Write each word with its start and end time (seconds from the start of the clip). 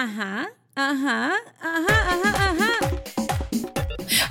Ajá, 0.00 0.48
ajá, 0.76 1.32
ajá, 1.60 1.96
ajá, 2.12 2.50
ajá. 2.50 2.70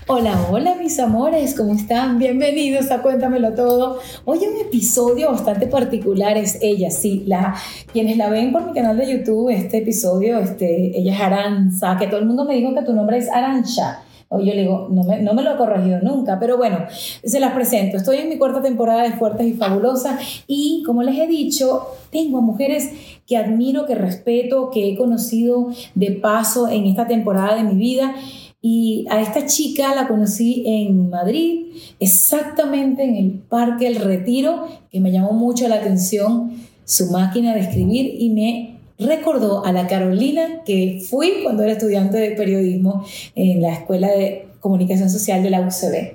Hola, 0.07 0.47
hola 0.49 0.75
mis 0.75 0.97
amores, 0.97 1.55
¿cómo 1.55 1.73
están? 1.73 2.17
Bienvenidos 2.19 2.89
a 2.89 3.01
Cuéntamelo 3.01 3.53
Todo. 3.53 3.99
Hoy 4.23 4.37
un 4.47 4.61
episodio 4.65 5.29
bastante 5.29 5.67
particular 5.67 6.37
es 6.37 6.57
ella, 6.61 6.89
sí, 6.89 7.25
la, 7.27 7.53
quienes 7.91 8.15
la 8.15 8.29
ven 8.29 8.53
por 8.53 8.65
mi 8.65 8.71
canal 8.71 8.95
de 8.95 9.11
YouTube, 9.11 9.49
este 9.49 9.79
episodio, 9.79 10.39
este, 10.39 10.97
ella 10.97 11.13
es 11.13 11.19
Aranza, 11.19 11.97
que 11.97 12.07
todo 12.07 12.21
el 12.21 12.27
mundo 12.27 12.45
me 12.45 12.53
dijo 12.53 12.73
que 12.73 12.83
tu 12.83 12.93
nombre 12.93 13.17
es 13.17 13.29
Arancha. 13.29 14.03
O 14.29 14.39
yo 14.39 14.53
le 14.53 14.61
digo, 14.61 14.87
no 14.91 15.03
me, 15.03 15.21
no 15.21 15.33
me 15.33 15.41
lo 15.41 15.53
he 15.53 15.57
corregido 15.57 15.99
nunca, 16.01 16.37
pero 16.39 16.57
bueno, 16.57 16.79
se 16.89 17.39
las 17.39 17.53
presento. 17.53 17.97
Estoy 17.97 18.17
en 18.17 18.29
mi 18.29 18.37
cuarta 18.37 18.61
temporada 18.61 19.03
de 19.03 19.13
Fuertes 19.13 19.47
y 19.47 19.53
Fabulosas 19.53 20.43
y 20.47 20.83
como 20.85 21.01
les 21.03 21.17
he 21.17 21.27
dicho, 21.27 21.87
tengo 22.11 22.41
mujeres 22.41 22.91
que 23.25 23.37
admiro, 23.37 23.85
que 23.85 23.95
respeto, 23.95 24.69
que 24.69 24.89
he 24.89 24.97
conocido 24.97 25.69
de 25.95 26.11
paso 26.11 26.67
en 26.67 26.85
esta 26.85 27.07
temporada 27.07 27.55
de 27.55 27.63
mi 27.63 27.75
vida 27.75 28.15
y 28.61 29.05
a 29.09 29.21
esta 29.21 29.45
chica 29.45 29.93
la 29.95 30.07
conocí 30.07 30.63
en 30.65 31.09
Madrid, 31.09 31.67
exactamente 31.99 33.03
en 33.03 33.15
el 33.15 33.31
Parque 33.31 33.87
El 33.87 33.95
Retiro, 33.97 34.67
que 34.91 34.99
me 34.99 35.11
llamó 35.11 35.31
mucho 35.31 35.67
la 35.67 35.75
atención 35.75 36.51
su 36.83 37.11
máquina 37.11 37.53
de 37.53 37.61
escribir 37.61 38.15
y 38.19 38.29
me 38.31 38.76
recordó 38.99 39.65
a 39.65 39.71
la 39.71 39.87
Carolina 39.87 40.63
que 40.65 41.01
fui 41.07 41.43
cuando 41.43 41.63
era 41.63 41.73
estudiante 41.73 42.17
de 42.17 42.31
periodismo 42.31 43.05
en 43.35 43.61
la 43.61 43.73
Escuela 43.73 44.07
de 44.07 44.47
Comunicación 44.59 45.09
Social 45.09 45.43
de 45.43 45.49
la 45.49 45.61
UCB. 45.61 46.13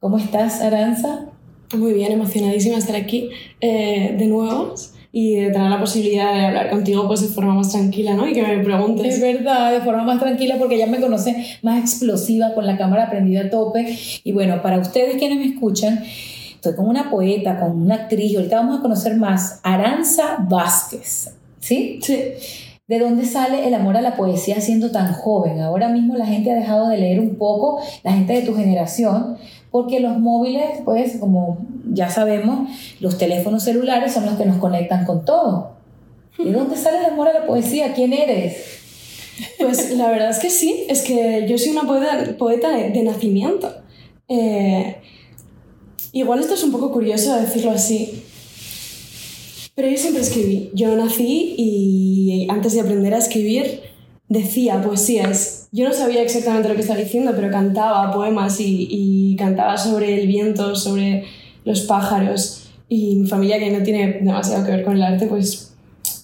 ¿Cómo 0.00 0.18
estás, 0.18 0.60
Aranza? 0.60 1.26
Muy 1.74 1.92
bien, 1.92 2.12
emocionadísima 2.12 2.74
de 2.74 2.80
estar 2.80 2.96
aquí 2.96 3.30
eh, 3.60 4.14
de 4.18 4.26
nuevo 4.26 4.74
y 5.12 5.36
de 5.36 5.50
tener 5.50 5.70
la 5.70 5.78
posibilidad 5.78 6.34
de 6.34 6.46
hablar 6.46 6.70
contigo 6.70 7.06
pues 7.06 7.20
de 7.20 7.28
forma 7.28 7.54
más 7.54 7.70
tranquila, 7.70 8.14
¿no? 8.14 8.26
Y 8.26 8.32
que 8.32 8.42
me 8.42 8.64
preguntes. 8.64 9.14
Es 9.14 9.20
verdad, 9.20 9.72
de 9.72 9.80
forma 9.80 10.02
más 10.04 10.18
tranquila 10.18 10.56
porque 10.58 10.78
ya 10.78 10.86
me 10.86 11.00
conoce 11.00 11.58
más 11.62 11.80
explosiva 11.80 12.54
con 12.54 12.66
la 12.66 12.78
cámara 12.78 13.10
prendida 13.10 13.42
a 13.42 13.50
tope. 13.50 13.96
Y 14.24 14.32
bueno, 14.32 14.62
para 14.62 14.78
ustedes 14.78 15.16
quienes 15.16 15.38
me 15.38 15.46
escuchan, 15.46 16.02
estoy 16.54 16.74
con 16.74 16.88
una 16.88 17.10
poeta, 17.10 17.60
con 17.60 17.82
una 17.82 17.96
actriz, 17.96 18.34
ahorita 18.36 18.56
vamos 18.56 18.78
a 18.78 18.82
conocer 18.82 19.16
más, 19.16 19.60
Aranza 19.62 20.38
Vázquez, 20.48 21.34
¿sí? 21.62 21.98
Sí. 22.02 22.18
¿De 22.88 22.98
dónde 22.98 23.24
sale 23.24 23.66
el 23.66 23.72
amor 23.72 23.96
a 23.96 24.02
la 24.02 24.16
poesía 24.16 24.60
siendo 24.60 24.90
tan 24.90 25.14
joven? 25.14 25.60
Ahora 25.60 25.88
mismo 25.88 26.14
la 26.16 26.26
gente 26.26 26.50
ha 26.50 26.54
dejado 26.54 26.88
de 26.88 26.98
leer 26.98 27.20
un 27.20 27.36
poco, 27.36 27.80
la 28.02 28.12
gente 28.12 28.34
de 28.34 28.42
tu 28.42 28.54
generación, 28.54 29.38
porque 29.70 30.00
los 30.00 30.18
móviles, 30.18 30.80
pues 30.84 31.16
como 31.18 31.58
ya 31.90 32.10
sabemos, 32.10 32.68
los 33.00 33.16
teléfonos 33.16 33.62
celulares 33.62 34.12
son 34.12 34.26
los 34.26 34.34
que 34.34 34.44
nos 34.44 34.58
conectan 34.58 35.06
con 35.06 35.24
todo. 35.24 35.72
¿De 36.36 36.52
dónde 36.52 36.76
sale 36.76 36.98
el 36.98 37.06
amor 37.06 37.28
a 37.28 37.32
la 37.32 37.46
poesía? 37.46 37.94
¿Quién 37.94 38.12
eres? 38.12 38.80
Pues 39.58 39.96
la 39.96 40.10
verdad 40.10 40.30
es 40.30 40.40
que 40.40 40.50
sí, 40.50 40.84
es 40.88 41.02
que 41.02 41.46
yo 41.48 41.56
soy 41.56 41.70
una 41.70 41.84
poeta, 41.84 42.36
poeta 42.36 42.70
de, 42.70 42.90
de 42.90 43.02
nacimiento. 43.02 43.72
Eh, 44.28 44.96
igual 46.12 46.40
esto 46.40 46.54
es 46.54 46.64
un 46.64 46.72
poco 46.72 46.92
curioso 46.92 47.34
decirlo 47.40 47.70
así, 47.70 48.21
pero 49.74 49.88
yo 49.88 49.96
siempre 49.96 50.22
escribí. 50.22 50.70
Yo 50.74 50.94
nací 50.96 51.54
y 51.56 52.46
antes 52.50 52.74
de 52.74 52.80
aprender 52.80 53.14
a 53.14 53.18
escribir 53.18 53.80
decía 54.28 54.82
poesías. 54.82 55.68
Yo 55.72 55.88
no 55.88 55.94
sabía 55.94 56.22
exactamente 56.22 56.68
lo 56.68 56.74
que 56.74 56.82
estaba 56.82 56.98
diciendo, 56.98 57.32
pero 57.34 57.50
cantaba 57.50 58.12
poemas 58.12 58.60
y, 58.60 58.88
y 58.90 59.36
cantaba 59.36 59.76
sobre 59.76 60.20
el 60.20 60.26
viento, 60.26 60.74
sobre 60.74 61.24
los 61.64 61.82
pájaros. 61.82 62.70
Y 62.88 63.16
mi 63.16 63.26
familia, 63.26 63.58
que 63.58 63.70
no 63.70 63.82
tiene 63.82 64.20
demasiado 64.22 64.64
que 64.64 64.72
ver 64.72 64.84
con 64.84 64.96
el 64.96 65.02
arte, 65.02 65.26
pues 65.26 65.72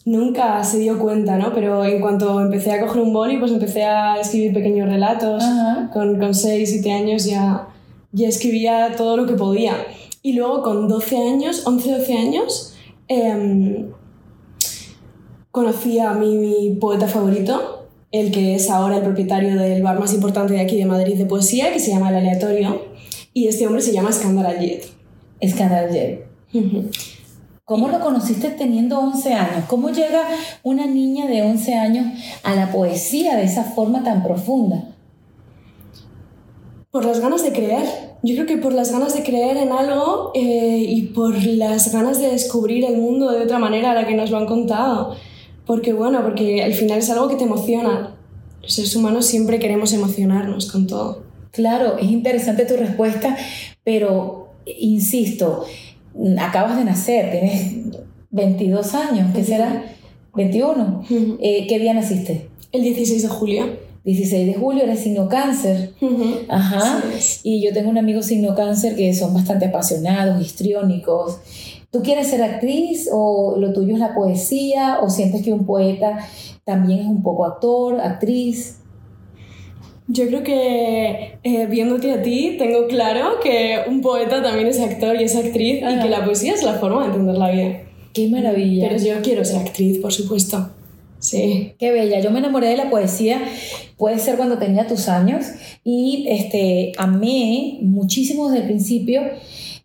nunca 0.04 0.64
se 0.64 0.78
dio 0.78 0.98
cuenta, 0.98 1.36
¿no? 1.36 1.52
Pero 1.54 1.84
en 1.84 2.00
cuanto 2.00 2.40
empecé 2.40 2.72
a 2.72 2.80
coger 2.80 3.02
un 3.02 3.12
boli, 3.12 3.38
pues 3.38 3.52
empecé 3.52 3.84
a 3.84 4.20
escribir 4.20 4.52
pequeños 4.52 4.88
relatos. 4.88 5.42
Ajá. 5.42 5.90
Con, 5.92 6.18
con 6.18 6.34
6, 6.34 6.68
7 6.70 6.92
años 6.92 7.24
ya, 7.24 7.68
ya 8.12 8.28
escribía 8.28 8.94
todo 8.96 9.16
lo 9.16 9.26
que 9.26 9.34
podía. 9.34 9.74
Y 10.22 10.32
luego 10.32 10.62
con 10.62 10.88
12 10.88 11.16
años, 11.16 11.66
11, 11.66 11.98
12 11.98 12.14
años, 12.14 12.74
em, 13.08 13.90
conocí 15.50 15.98
a 15.98 16.12
mi, 16.12 16.36
mi 16.36 16.76
poeta 16.80 17.08
favorito, 17.08 17.88
el 18.12 18.30
que 18.30 18.54
es 18.54 18.70
ahora 18.70 18.98
el 18.98 19.02
propietario 19.02 19.56
del 19.58 19.82
bar 19.82 19.98
más 19.98 20.14
importante 20.14 20.54
de 20.54 20.60
aquí 20.60 20.76
de 20.76 20.86
Madrid 20.86 21.16
de 21.16 21.26
poesía, 21.26 21.72
que 21.72 21.80
se 21.80 21.90
llama 21.90 22.10
El 22.10 22.16
Aleatorio. 22.16 22.82
Y 23.34 23.48
este 23.48 23.66
hombre 23.66 23.82
se 23.82 23.92
llama 23.92 24.12
Skandar 24.12 24.46
Aljet. 24.46 24.86
Escandal 25.40 25.88
J. 25.88 26.88
¿Cómo 27.64 27.88
lo 27.88 28.00
conociste 28.00 28.48
teniendo 28.48 28.98
11 28.98 29.34
años? 29.34 29.64
¿Cómo 29.68 29.90
llega 29.90 30.22
una 30.62 30.86
niña 30.86 31.26
de 31.26 31.42
11 31.42 31.74
años 31.74 32.06
a 32.42 32.54
la 32.54 32.72
poesía 32.72 33.36
de 33.36 33.44
esa 33.44 33.62
forma 33.62 34.02
tan 34.02 34.22
profunda? 34.22 34.84
Por 36.90 37.04
las 37.04 37.20
ganas 37.20 37.42
de 37.42 37.52
creer. 37.52 38.07
Yo 38.22 38.34
creo 38.34 38.46
que 38.46 38.56
por 38.56 38.72
las 38.72 38.90
ganas 38.90 39.14
de 39.14 39.22
creer 39.22 39.56
en 39.56 39.70
algo 39.70 40.32
eh, 40.34 40.84
y 40.88 41.02
por 41.02 41.44
las 41.44 41.92
ganas 41.92 42.20
de 42.20 42.28
descubrir 42.28 42.84
el 42.84 42.96
mundo 42.96 43.30
de 43.30 43.42
otra 43.42 43.58
manera 43.58 43.92
a 43.92 43.94
la 43.94 44.06
que 44.06 44.14
nos 44.14 44.30
lo 44.30 44.38
han 44.38 44.46
contado. 44.46 45.14
Porque 45.66 45.92
bueno, 45.92 46.22
porque 46.22 46.62
al 46.62 46.74
final 46.74 46.98
es 46.98 47.10
algo 47.10 47.28
que 47.28 47.36
te 47.36 47.44
emociona. 47.44 48.16
Los 48.62 48.72
seres 48.72 48.96
humanos 48.96 49.26
siempre 49.26 49.58
queremos 49.58 49.92
emocionarnos 49.92 50.70
con 50.70 50.86
todo. 50.86 51.22
Claro, 51.52 51.96
es 51.98 52.10
interesante 52.10 52.64
tu 52.64 52.76
respuesta, 52.76 53.36
pero 53.84 54.48
insisto, 54.66 55.64
acabas 56.38 56.76
de 56.76 56.84
nacer, 56.84 57.30
tienes 57.30 58.02
22 58.30 58.94
años, 58.94 59.34
¿qué 59.34 59.44
será? 59.44 59.84
21. 60.34 61.02
Ujú. 61.04 61.38
Eh, 61.40 61.66
¿Qué 61.68 61.78
día 61.78 61.94
naciste? 61.94 62.48
El 62.72 62.82
16 62.82 63.22
de 63.22 63.28
julio. 63.28 63.87
16 64.08 64.46
de 64.46 64.54
julio, 64.54 64.84
eres 64.84 65.00
signo 65.00 65.28
cáncer. 65.28 65.92
Ajá. 66.48 67.02
Y 67.42 67.62
yo 67.62 67.74
tengo 67.74 67.90
un 67.90 67.98
amigo 67.98 68.22
signo 68.22 68.54
cáncer 68.54 68.96
que 68.96 69.12
son 69.12 69.34
bastante 69.34 69.66
apasionados, 69.66 70.40
histriónicos. 70.40 71.40
¿Tú 71.90 72.02
quieres 72.02 72.28
ser 72.28 72.42
actriz 72.42 73.10
o 73.12 73.56
lo 73.58 73.74
tuyo 73.74 73.92
es 73.94 74.00
la 74.00 74.14
poesía 74.14 74.98
o 75.02 75.10
sientes 75.10 75.42
que 75.42 75.52
un 75.52 75.66
poeta 75.66 76.26
también 76.64 77.00
es 77.00 77.06
un 77.06 77.22
poco 77.22 77.44
actor, 77.44 78.00
actriz? 78.00 78.78
Yo 80.06 80.26
creo 80.26 80.42
que 80.42 81.38
eh, 81.42 81.66
viéndote 81.66 82.10
a 82.12 82.22
ti 82.22 82.56
tengo 82.58 82.86
claro 82.86 83.40
que 83.42 83.80
un 83.88 84.00
poeta 84.00 84.42
también 84.42 84.68
es 84.68 84.80
actor 84.80 85.20
y 85.20 85.24
es 85.24 85.36
actriz 85.36 85.82
y 85.82 86.00
que 86.00 86.08
la 86.08 86.24
poesía 86.24 86.54
es 86.54 86.62
la 86.62 86.74
forma 86.74 87.02
de 87.02 87.08
entender 87.08 87.36
la 87.36 87.50
vida. 87.50 87.80
Qué 88.14 88.26
maravilla. 88.28 88.88
Pero 88.88 89.04
yo 89.04 89.20
quiero 89.22 89.44
ser 89.44 89.58
actriz, 89.58 89.98
por 89.98 90.14
supuesto. 90.14 90.77
Sí. 91.18 91.74
Qué 91.78 91.90
bella. 91.90 92.20
Yo 92.20 92.30
me 92.30 92.38
enamoré 92.38 92.68
de 92.68 92.76
la 92.76 92.90
poesía, 92.90 93.40
puede 93.96 94.18
ser 94.18 94.36
cuando 94.36 94.58
tenía 94.58 94.86
tus 94.86 95.08
años, 95.08 95.46
y 95.84 96.26
este, 96.28 96.92
amé 96.98 97.78
muchísimo 97.82 98.48
desde 98.48 98.62
el 98.62 98.68
principio 98.68 99.22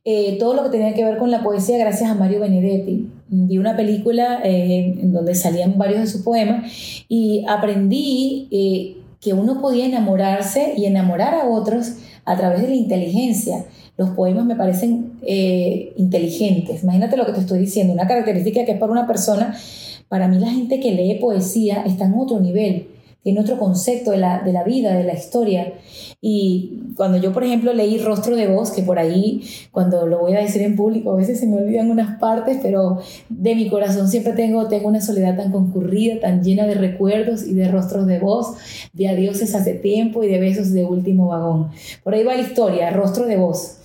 eh, 0.05 0.35
todo 0.38 0.53
lo 0.53 0.63
que 0.63 0.69
tenía 0.69 0.94
que 0.94 1.05
ver 1.05 1.17
con 1.17 1.31
la 1.31 1.44
poesía 1.44 1.77
gracias 1.77 2.09
a 2.09 2.16
Mario 2.16 2.41
Benedetti. 2.41 3.07
Vi 3.29 3.57
una 3.57 3.77
película 3.77 4.41
eh, 4.44 4.95
en 5.01 5.13
donde 5.13 5.33
salían 5.33 5.77
varios 5.77 6.01
de 6.01 6.07
sus 6.07 6.23
poemas 6.23 6.69
y 7.07 7.45
aprendí 7.47 8.50
eh, 8.51 8.97
que 9.21 9.33
uno 9.33 9.61
podía 9.61 9.85
enamorarse 9.85 10.73
y 10.75 10.85
enamorar 10.85 11.33
a 11.33 11.47
otros 11.47 11.94
a 12.25 12.35
través 12.35 12.63
de 12.63 12.67
la 12.67 12.75
inteligencia. 12.75 13.65
Los 13.95 14.09
poemas 14.09 14.45
me 14.45 14.55
parecen 14.55 15.13
inteligentes. 15.95 16.83
Imagínate 16.83 17.15
lo 17.15 17.25
que 17.25 17.31
te 17.31 17.39
estoy 17.39 17.59
diciendo, 17.59 17.94
una 17.94 18.07
característica 18.07 18.65
que 18.65 18.73
es 18.73 18.79
para 18.79 18.91
una 18.91 19.07
persona 19.07 19.55
para 20.13 20.28
mí 20.28 20.38
la 20.38 20.51
gente 20.51 20.79
que 20.79 20.91
lee 20.91 21.18
poesía 21.19 21.81
está 21.88 22.06
en 22.06 22.13
otro 22.13 22.40
nivel, 22.40 22.85
tiene 23.24 23.40
otro 23.40 23.57
concepto 23.57 24.12
de 24.12 24.18
la, 24.18 24.44
de 24.44 24.53
la 24.53 24.63
vida, 24.63 24.96
de 24.96 25.03
la 25.03 25.16
historia. 25.16 25.74
Y 26.22 26.81
cuando 26.96 27.18
yo, 27.18 27.34
por 27.34 27.44
ejemplo, 27.44 27.74
leí 27.74 27.97
Rostro 27.97 28.35
de 28.35 28.46
Voz, 28.46 28.69
que 28.69 28.84
por 28.84 29.00
ahí, 29.00 29.41
cuando 29.72 30.06
lo 30.06 30.19
voy 30.19 30.35
a 30.35 30.41
decir 30.41 30.62
en 30.62 30.75
público, 30.75 31.12
a 31.12 31.16
veces 31.16 31.40
se 31.40 31.47
me 31.47 31.57
olvidan 31.57 31.90
unas 31.90 32.19
partes, 32.19 32.59
pero 32.62 33.00
de 33.28 33.56
mi 33.56 33.69
corazón 33.69 34.07
siempre 34.07 34.34
tengo, 34.34 34.68
tengo 34.68 34.88
una 34.88 35.01
soledad 35.01 35.35
tan 35.35 35.51
concurrida, 35.51 36.19
tan 36.19 36.44
llena 36.44 36.68
de 36.68 36.75
recuerdos 36.75 37.47
y 37.47 37.56
de 37.56 37.68
rostros 37.69 38.06
de 38.06 38.19
voz, 38.19 38.54
de 38.94 39.07
adioses 39.07 39.56
hace 39.56 39.74
tiempo 39.74 40.24
y 40.24 40.27
de 40.27 40.38
besos 40.38 40.74
de 40.74 40.86
último 40.86 41.30
vagón. 41.30 41.69
Por 42.04 42.13
ahí 42.13 42.24
va 42.24 42.36
la 42.36 42.44
historia, 42.44 42.92
Rostro 42.92 43.25
de 43.25 43.38
Voz. 43.38 43.77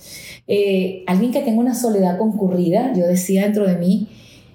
Eh, 0.45 1.03
alguien 1.07 1.31
que 1.31 1.41
tenga 1.41 1.59
una 1.59 1.73
soledad 1.73 2.19
concurrida, 2.19 2.93
yo 2.95 3.07
decía 3.07 3.45
dentro 3.45 3.65
de 3.65 3.77
mí, 3.77 4.09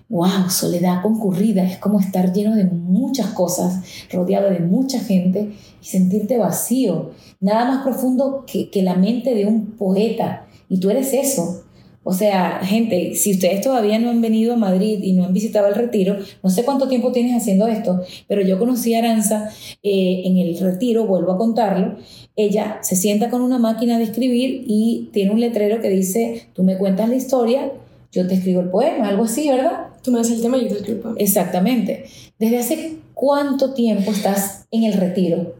wow, 0.08 0.50
soledad 0.50 1.02
concurrida, 1.02 1.64
es 1.64 1.78
como 1.78 2.00
estar 2.00 2.32
lleno 2.32 2.54
de 2.54 2.64
muchas 2.64 3.28
cosas, 3.28 3.82
rodeado 4.12 4.50
de 4.50 4.60
mucha 4.60 5.00
gente 5.00 5.52
y 5.82 5.86
sentirte 5.86 6.38
vacío. 6.38 7.10
Nada 7.40 7.64
más 7.64 7.82
profundo 7.84 8.44
que, 8.46 8.70
que 8.70 8.82
la 8.82 8.94
mente 8.94 9.34
de 9.34 9.46
un 9.46 9.72
poeta. 9.72 10.46
Y 10.68 10.78
tú 10.78 10.90
eres 10.90 11.12
eso. 11.12 11.64
O 12.06 12.12
sea, 12.12 12.60
gente, 12.62 13.14
si 13.14 13.32
ustedes 13.32 13.62
todavía 13.62 13.98
no 13.98 14.10
han 14.10 14.20
venido 14.20 14.52
a 14.52 14.56
Madrid 14.56 14.98
y 15.02 15.14
no 15.14 15.24
han 15.24 15.32
visitado 15.32 15.68
el 15.68 15.74
retiro, 15.74 16.16
no 16.42 16.50
sé 16.50 16.62
cuánto 16.62 16.86
tiempo 16.86 17.12
tienes 17.12 17.34
haciendo 17.34 17.66
esto, 17.66 18.02
pero 18.28 18.42
yo 18.42 18.58
conocí 18.58 18.94
a 18.94 18.98
Aranza 18.98 19.48
eh, 19.82 20.22
en 20.26 20.36
el 20.36 20.58
retiro, 20.58 21.06
vuelvo 21.06 21.32
a 21.32 21.38
contarlo. 21.38 21.96
Ella 22.36 22.78
se 22.82 22.94
sienta 22.94 23.30
con 23.30 23.40
una 23.40 23.58
máquina 23.58 23.96
de 23.96 24.04
escribir 24.04 24.64
y 24.66 25.08
tiene 25.14 25.30
un 25.30 25.40
letrero 25.40 25.80
que 25.80 25.88
dice, 25.88 26.48
tú 26.52 26.62
me 26.62 26.76
cuentas 26.76 27.08
la 27.08 27.16
historia, 27.16 27.72
yo 28.12 28.26
te 28.28 28.34
escribo 28.34 28.60
el 28.60 28.68
poema, 28.68 29.08
algo 29.08 29.24
así, 29.24 29.48
¿verdad? 29.48 29.93
Tú 30.04 30.12
me 30.12 30.18
das 30.18 30.30
el 30.30 30.42
tema 30.42 30.58
y 30.58 30.64
yo 30.64 30.68
te 30.68 30.74
escribo. 30.74 31.14
Exactamente. 31.16 32.04
¿Desde 32.38 32.58
hace 32.58 32.98
¿cuánto 33.14 33.72
tiempo 33.72 34.10
estás 34.10 34.66
en 34.70 34.84
el 34.84 34.92
retiro? 34.92 35.54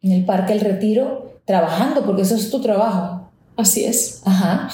En 0.00 0.12
el 0.12 0.24
Parque 0.24 0.52
El 0.52 0.60
Retiro, 0.60 1.40
trabajando, 1.44 2.06
porque 2.06 2.22
eso 2.22 2.36
es 2.36 2.48
tu 2.48 2.60
trabajo. 2.60 3.28
Así 3.56 3.84
es. 3.84 4.22
Ajá. 4.24 4.70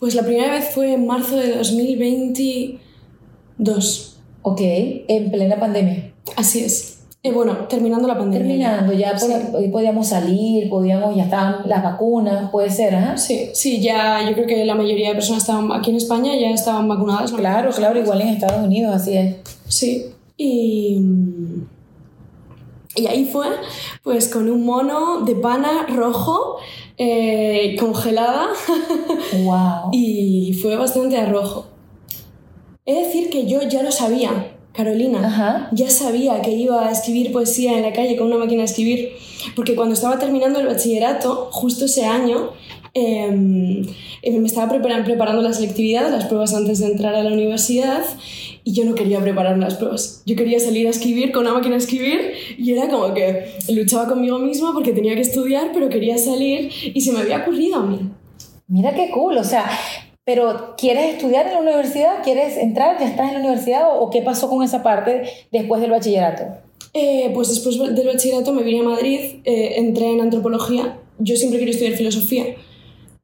Pues 0.00 0.16
la 0.16 0.24
primera 0.24 0.50
vez 0.50 0.70
fue 0.74 0.94
en 0.94 1.06
marzo 1.06 1.36
de 1.36 1.56
2022. 1.56 4.16
Ok, 4.42 4.60
en 4.60 5.30
plena 5.30 5.60
pandemia. 5.60 6.12
Así 6.34 6.64
es. 6.64 6.95
Eh, 7.26 7.32
bueno, 7.32 7.54
terminando 7.68 8.06
la 8.06 8.16
pandemia. 8.18 8.46
Terminando, 8.46 8.92
ya 8.92 9.18
Sí. 9.18 9.32
podíamos 9.72 10.06
salir, 10.08 10.68
podíamos, 10.68 11.16
ya 11.16 11.24
estaban 11.24 11.56
las 11.66 11.82
vacunas, 11.82 12.50
puede 12.50 12.70
ser, 12.70 12.94
¿ah? 12.94 13.16
Sí, 13.16 13.50
sí, 13.52 13.80
ya 13.80 14.22
yo 14.28 14.32
creo 14.34 14.46
que 14.46 14.64
la 14.64 14.74
mayoría 14.74 15.08
de 15.08 15.14
personas 15.14 15.42
estaban 15.42 15.72
aquí 15.72 15.90
en 15.90 15.96
España 15.96 16.32
ya 16.36 16.50
estaban 16.50 16.88
vacunadas. 16.88 17.32
¿no? 17.32 17.38
Claro, 17.38 17.70
claro, 17.70 17.98
igual 17.98 18.20
en 18.20 18.28
Estados 18.28 18.64
Unidos, 18.64 18.94
así 18.94 19.16
es. 19.16 19.36
Sí. 19.68 20.06
Y, 20.36 21.00
y 22.96 23.06
ahí 23.06 23.24
fue, 23.24 23.46
pues 24.02 24.28
con 24.28 24.48
un 24.50 24.64
mono 24.64 25.20
de 25.20 25.34
pana 25.34 25.86
rojo, 25.88 26.56
eh, 26.98 27.76
congelada, 27.78 28.48
Wow. 29.44 29.90
y 29.92 30.52
fue 30.62 30.76
bastante 30.76 31.16
a 31.18 31.26
rojo. 31.26 31.66
He 32.86 32.94
de 32.94 33.00
decir 33.06 33.30
que 33.30 33.46
yo 33.46 33.62
ya 33.62 33.82
lo 33.82 33.90
sabía, 33.90 34.55
Carolina. 34.76 35.26
Ajá. 35.26 35.68
Ya 35.72 35.90
sabía 35.90 36.40
que 36.42 36.52
iba 36.52 36.86
a 36.86 36.92
escribir 36.92 37.32
poesía 37.32 37.76
en 37.76 37.82
la 37.82 37.92
calle 37.92 38.16
con 38.16 38.26
una 38.28 38.36
máquina 38.36 38.60
de 38.60 38.66
escribir, 38.66 39.12
porque 39.54 39.74
cuando 39.74 39.94
estaba 39.94 40.18
terminando 40.18 40.60
el 40.60 40.66
bachillerato, 40.66 41.48
justo 41.50 41.86
ese 41.86 42.04
año, 42.04 42.50
eh, 42.94 43.82
eh, 44.22 44.38
me 44.38 44.46
estaba 44.46 44.72
preparan- 44.72 45.04
preparando 45.04 45.42
la 45.42 45.52
selectividad, 45.52 46.10
las 46.10 46.26
pruebas 46.26 46.54
antes 46.54 46.78
de 46.80 46.86
entrar 46.86 47.14
a 47.14 47.22
la 47.22 47.32
universidad, 47.32 48.02
y 48.64 48.72
yo 48.72 48.84
no 48.84 48.94
quería 48.94 49.20
preparar 49.20 49.56
las 49.58 49.74
pruebas. 49.74 50.22
Yo 50.26 50.34
quería 50.34 50.58
salir 50.58 50.86
a 50.88 50.90
escribir 50.90 51.30
con 51.30 51.42
una 51.42 51.54
máquina 51.54 51.74
de 51.76 51.82
escribir 51.82 52.32
y 52.58 52.72
era 52.72 52.88
como 52.88 53.14
que 53.14 53.52
luchaba 53.68 54.08
conmigo 54.08 54.38
misma 54.40 54.72
porque 54.72 54.92
tenía 54.92 55.14
que 55.14 55.20
estudiar, 55.20 55.70
pero 55.72 55.88
quería 55.88 56.18
salir 56.18 56.70
y 56.82 57.00
se 57.00 57.12
me 57.12 57.20
había 57.20 57.38
ocurrido 57.38 57.76
a 57.76 57.86
mí. 57.86 58.00
Mira 58.66 58.92
qué 58.92 59.10
cool, 59.12 59.36
o 59.38 59.44
sea, 59.44 59.70
pero 60.26 60.74
¿quieres 60.76 61.14
estudiar 61.14 61.46
en 61.46 61.52
la 61.52 61.60
universidad? 61.60 62.24
¿Quieres 62.24 62.56
entrar? 62.56 62.98
¿Ya 62.98 63.06
estás 63.06 63.28
en 63.28 63.34
la 63.34 63.40
universidad? 63.40 63.84
¿O, 63.96 64.10
qué 64.10 64.22
pasó 64.22 64.48
con 64.50 64.64
esa 64.64 64.82
parte 64.82 65.22
después 65.52 65.80
del 65.80 65.92
bachillerato? 65.92 66.42
Eh, 66.94 67.30
pues 67.32 67.48
después 67.48 67.78
del 67.78 68.06
bachillerato 68.08 68.52
me 68.52 68.64
vine 68.64 68.80
a 68.80 68.82
Madrid, 68.82 69.40
eh, 69.44 69.74
entré 69.76 70.10
en 70.10 70.20
antropología. 70.20 70.98
Yo 71.20 71.36
siempre 71.36 71.60
quería 71.60 71.74
estudiar 71.74 71.94
filosofía 71.96 72.56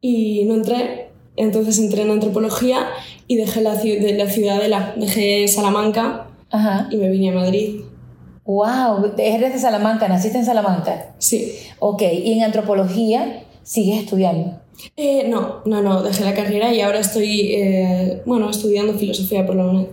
y 0.01 0.45
no 0.45 0.55
entré. 0.55 1.09
Entonces 1.35 1.81
entré 1.81 2.03
en 2.03 2.11
antropología 2.13 2.87
y 3.27 3.35
dejé 3.35 3.63
la, 3.63 3.75
de 3.75 4.15
la 4.17 4.29
ciudadela, 4.29 4.95
dejé 4.97 5.49
Salamanca 5.49 6.29
Ajá. 6.51 6.87
y 6.93 6.99
me 6.99 7.09
vine 7.09 7.31
a 7.31 7.35
Madrid. 7.35 7.81
Wow, 8.45 9.13
eres 9.19 9.53
de 9.53 9.59
Salamanca, 9.59 10.07
naciste 10.07 10.39
en 10.39 10.45
Salamanca. 10.45 11.15
Sí. 11.19 11.53
Ok, 11.81 12.03
y 12.03 12.33
en 12.33 12.45
antropología 12.45 13.43
sigues 13.65 14.05
estudiando. 14.05 14.62
Eh, 14.97 15.29
no, 15.29 15.63
no, 15.65 15.83
no, 15.83 16.03
dejé 16.03 16.25
la 16.25 16.35
carrera 16.35 16.73
y 16.73 16.81
ahora 16.81 17.01
estoy, 17.01 17.53
eh, 17.55 18.23
bueno, 18.27 18.51
estudiando 18.51 18.95
filosofía 18.95 19.47
por 19.47 19.57
la 19.57 19.67
UNED, 19.67 19.89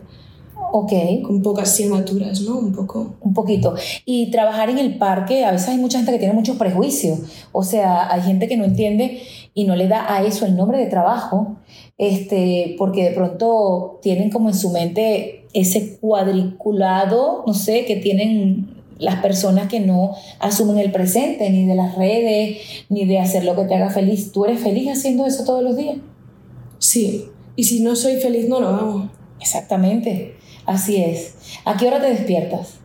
Ok, 0.71 0.91
con 1.23 1.41
pocas 1.41 1.69
asignaturas, 1.69 2.41
¿no? 2.41 2.59
Un 2.59 2.71
poco. 2.71 3.15
un 3.21 3.33
poquito. 3.33 3.73
Y 4.05 4.29
trabajar 4.29 4.69
en 4.69 4.77
el 4.77 4.97
parque, 4.97 5.43
a 5.43 5.51
veces 5.51 5.69
hay 5.69 5.77
mucha 5.77 5.97
gente 5.97 6.11
que 6.11 6.19
tiene 6.19 6.33
muchos 6.33 6.57
prejuicios. 6.57 7.19
O 7.51 7.63
sea, 7.63 8.11
hay 8.11 8.21
gente 8.21 8.47
que 8.47 8.55
no 8.55 8.65
entiende 8.65 9.21
y 9.53 9.63
no 9.63 9.75
le 9.75 9.87
da 9.87 10.13
a 10.13 10.23
eso 10.23 10.45
el 10.45 10.55
nombre 10.55 10.77
de 10.77 10.85
trabajo, 10.85 11.57
este, 11.97 12.75
porque 12.77 13.09
de 13.09 13.15
pronto 13.15 13.99
tienen 14.01 14.29
como 14.29 14.49
en 14.49 14.55
su 14.55 14.69
mente 14.69 15.47
ese 15.53 15.97
cuadriculado, 15.97 17.43
no 17.47 17.53
sé, 17.53 17.85
que 17.85 17.95
tienen 17.95 18.78
las 18.99 19.21
personas 19.21 19.67
que 19.67 19.79
no 19.79 20.15
asumen 20.39 20.77
el 20.77 20.91
presente, 20.91 21.49
ni 21.49 21.65
de 21.65 21.75
las 21.75 21.95
redes, 21.95 22.57
ni 22.89 23.05
de 23.05 23.19
hacer 23.19 23.45
lo 23.45 23.55
que 23.55 23.63
te 23.63 23.75
haga 23.75 23.89
feliz. 23.89 24.31
¿Tú 24.31 24.45
eres 24.45 24.59
feliz 24.59 24.89
haciendo 24.89 25.25
eso 25.25 25.43
todos 25.45 25.63
los 25.63 25.75
días? 25.75 25.97
Sí. 26.77 27.29
Y 27.55 27.63
si 27.63 27.81
no 27.81 27.95
soy 27.95 28.17
feliz, 28.17 28.47
no 28.47 28.59
lo 28.59 28.67
hago. 28.69 29.09
Exactamente, 29.39 30.35
así 30.65 30.97
es. 30.97 31.35
¿A 31.65 31.77
qué 31.77 31.87
hora 31.87 31.99
te 31.99 32.09
despiertas? 32.09 32.75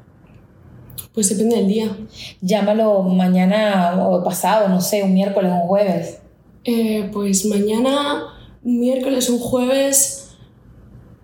Pues 1.12 1.28
depende 1.28 1.56
del 1.56 1.68
día. 1.68 1.96
Llámalo 2.40 3.02
mañana 3.02 4.04
o 4.08 4.24
pasado, 4.24 4.68
no 4.68 4.80
sé, 4.80 5.02
un 5.02 5.14
miércoles 5.14 5.52
o 5.52 5.54
un 5.54 5.68
jueves. 5.68 6.18
Eh, 6.64 7.08
pues 7.12 7.44
mañana, 7.46 8.24
un 8.64 8.80
miércoles, 8.80 9.28
un 9.30 9.38
jueves, 9.38 10.30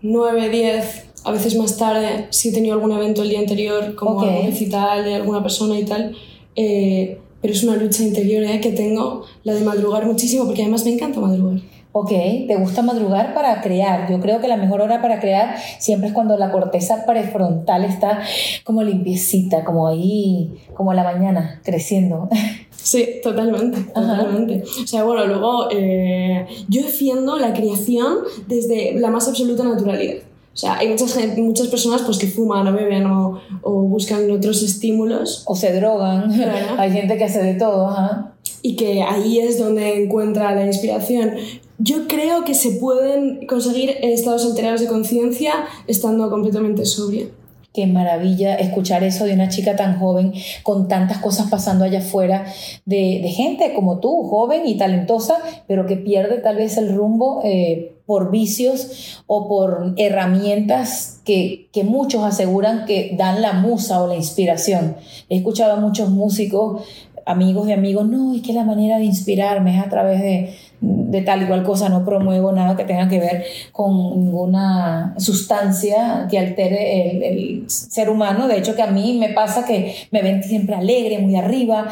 9, 0.03 0.49
10, 0.49 1.10
a 1.25 1.33
veces 1.33 1.57
más 1.57 1.77
tarde, 1.77 2.27
si 2.31 2.49
he 2.49 2.53
tenido 2.53 2.75
algún 2.75 2.93
evento 2.93 3.23
el 3.23 3.29
día 3.31 3.41
anterior, 3.41 3.95
como 3.95 4.13
Ok. 4.17 4.23
algún 4.25 4.47
recital 4.47 5.05
de 5.05 5.15
alguna 5.15 5.43
persona 5.43 5.79
y 5.79 5.85
tal. 5.85 6.17
Eh, 6.57 7.19
pero 7.41 7.55
es 7.55 7.63
una 7.65 7.77
lucha 7.77 8.03
interior 8.03 8.43
eh, 8.45 8.61
que 8.61 8.73
tengo, 8.73 9.25
la 9.45 9.55
de 9.55 9.61
madrugar 9.63 10.07
muchísimo, 10.07 10.45
porque 10.47 10.63
además 10.63 10.85
me 10.85 10.93
encanta 10.93 11.21
madrugar. 11.21 11.61
Ok, 11.93 12.11
te 12.11 12.57
gusta 12.57 12.83
madrugar 12.83 13.35
para 13.35 13.61
crear. 13.63 14.09
Yo 14.09 14.21
creo 14.21 14.41
que 14.41 14.47
la 14.47 14.57
mejor 14.57 14.81
hora 14.81 15.03
para 15.03 15.19
crear 15.19 15.57
siempre 15.81 16.09
es 16.09 16.15
cuando 16.15 16.37
la 16.37 16.53
corteza 16.53 17.05
prefrontal 17.05 17.85
está 17.85 18.21
como 18.63 18.83
limpiecita, 18.85 19.65
como 19.65 19.89
ahí, 19.89 20.53
como 20.75 20.93
la 20.95 21.03
mañana, 21.03 21.61
creciendo. 21.65 22.29
Sí, 22.83 23.07
totalmente, 23.23 23.79
Ajá. 23.95 24.17
totalmente. 24.17 24.63
O 24.83 24.87
sea, 24.87 25.05
bueno, 25.05 25.27
luego 25.27 25.69
eh, 25.71 26.47
yo 26.69 26.83
defiendo 26.83 27.37
la 27.37 27.53
creación 27.53 28.15
desde 28.49 28.99
la 28.99 29.11
más 29.11 29.29
absoluta 29.29 29.65
naturalidad. 29.65 30.15
O 30.53 30.57
sea, 30.57 30.79
hay 30.79 30.89
muchas, 30.89 31.17
muchas 31.39 31.69
personas 31.69 32.03
pues, 32.03 32.19
que 32.19 32.27
fuman 32.27 32.67
o 32.67 32.73
beben 32.73 33.07
o, 33.07 33.41
o 33.63 33.73
buscan 33.83 34.29
otros 34.31 34.63
estímulos 34.63 35.45
O 35.47 35.55
se 35.55 35.73
drogan. 35.73 36.33
Claro. 36.33 36.67
Hay 36.79 36.91
gente 36.91 37.17
que 37.17 37.25
hace 37.25 37.43
de 37.43 37.55
todo, 37.55 37.89
ajá. 37.89 38.35
y 38.61 38.75
que 38.77 39.03
ahí 39.03 39.39
es 39.39 39.59
donde 39.59 40.03
encuentra 40.03 40.55
la 40.55 40.67
inspiración. 40.67 41.35
Yo 41.79 42.09
creo 42.09 42.45
que 42.45 42.55
se 42.55 42.73
pueden 42.73 43.47
conseguir 43.47 43.97
estados 44.03 44.45
alterados 44.45 44.81
de 44.81 44.87
conciencia 44.87 45.53
estando 45.87 46.29
completamente 46.29 46.85
sobria. 46.85 47.27
Qué 47.73 47.87
maravilla 47.87 48.57
escuchar 48.57 49.05
eso 49.05 49.25
de 49.25 49.33
una 49.33 49.49
chica 49.49 49.77
tan 49.77 49.99
joven, 50.01 50.33
con 50.65 50.89
tantas 50.89 51.19
cosas 51.19 51.49
pasando 51.49 51.85
allá 51.85 52.01
afuera, 52.01 52.45
de, 52.85 53.21
de 53.23 53.29
gente 53.29 53.73
como 53.75 54.01
tú, 54.01 54.25
joven 54.25 54.67
y 54.67 54.77
talentosa, 54.77 55.39
pero 55.69 55.87
que 55.87 55.97
pierde 55.97 56.39
tal 56.39 56.57
vez 56.57 56.77
el 56.77 56.93
rumbo 56.93 57.41
eh, 57.45 57.90
por 58.11 58.33
vicios 58.33 59.23
o 59.29 59.47
por 59.47 59.95
herramientas 59.97 61.21
que, 61.25 61.69
que 61.73 61.85
muchos 61.85 62.25
aseguran 62.25 62.85
que 62.85 63.15
dan 63.17 63.41
la 63.41 63.53
musa 63.53 64.03
o 64.03 64.09
la 64.09 64.17
inspiración. 64.17 64.97
He 65.29 65.37
escuchado 65.37 65.75
a 65.75 65.77
muchos 65.77 66.11
músicos, 66.11 66.83
amigos 67.25 67.69
de 67.69 67.75
amigos, 67.75 68.09
no, 68.09 68.35
es 68.35 68.43
que 68.43 68.53
la 68.53 68.65
manera 68.65 68.99
de 68.99 69.05
inspirarme 69.05 69.79
es 69.79 69.87
a 69.87 69.89
través 69.89 70.21
de, 70.21 70.57
de 70.81 71.23
tal 71.23 71.45
y 71.45 71.47
cual 71.47 71.63
cosa, 71.63 71.89
no 71.89 72.05
promuevo 72.05 72.51
nada 72.51 72.77
que 72.77 72.83
tenga 72.83 73.07
que 73.07 73.21
ver 73.21 73.45
con 73.71 73.95
ninguna 74.25 75.15
sustancia 75.17 76.27
que 76.29 76.37
altere 76.37 77.31
el, 77.31 77.71
ser 77.71 78.11
humano. 78.11 78.49
De 78.49 78.59
hecho, 78.59 78.75
que 78.75 78.83
a 78.83 78.91
mí 78.91 79.17
me 79.21 79.29
pasa 79.29 79.65
que 79.65 79.95
me 80.11 80.21
ven 80.21 80.43
siempre 80.43 80.75
alegre, 80.75 81.21
muy 81.21 81.37
arriba. 81.37 81.87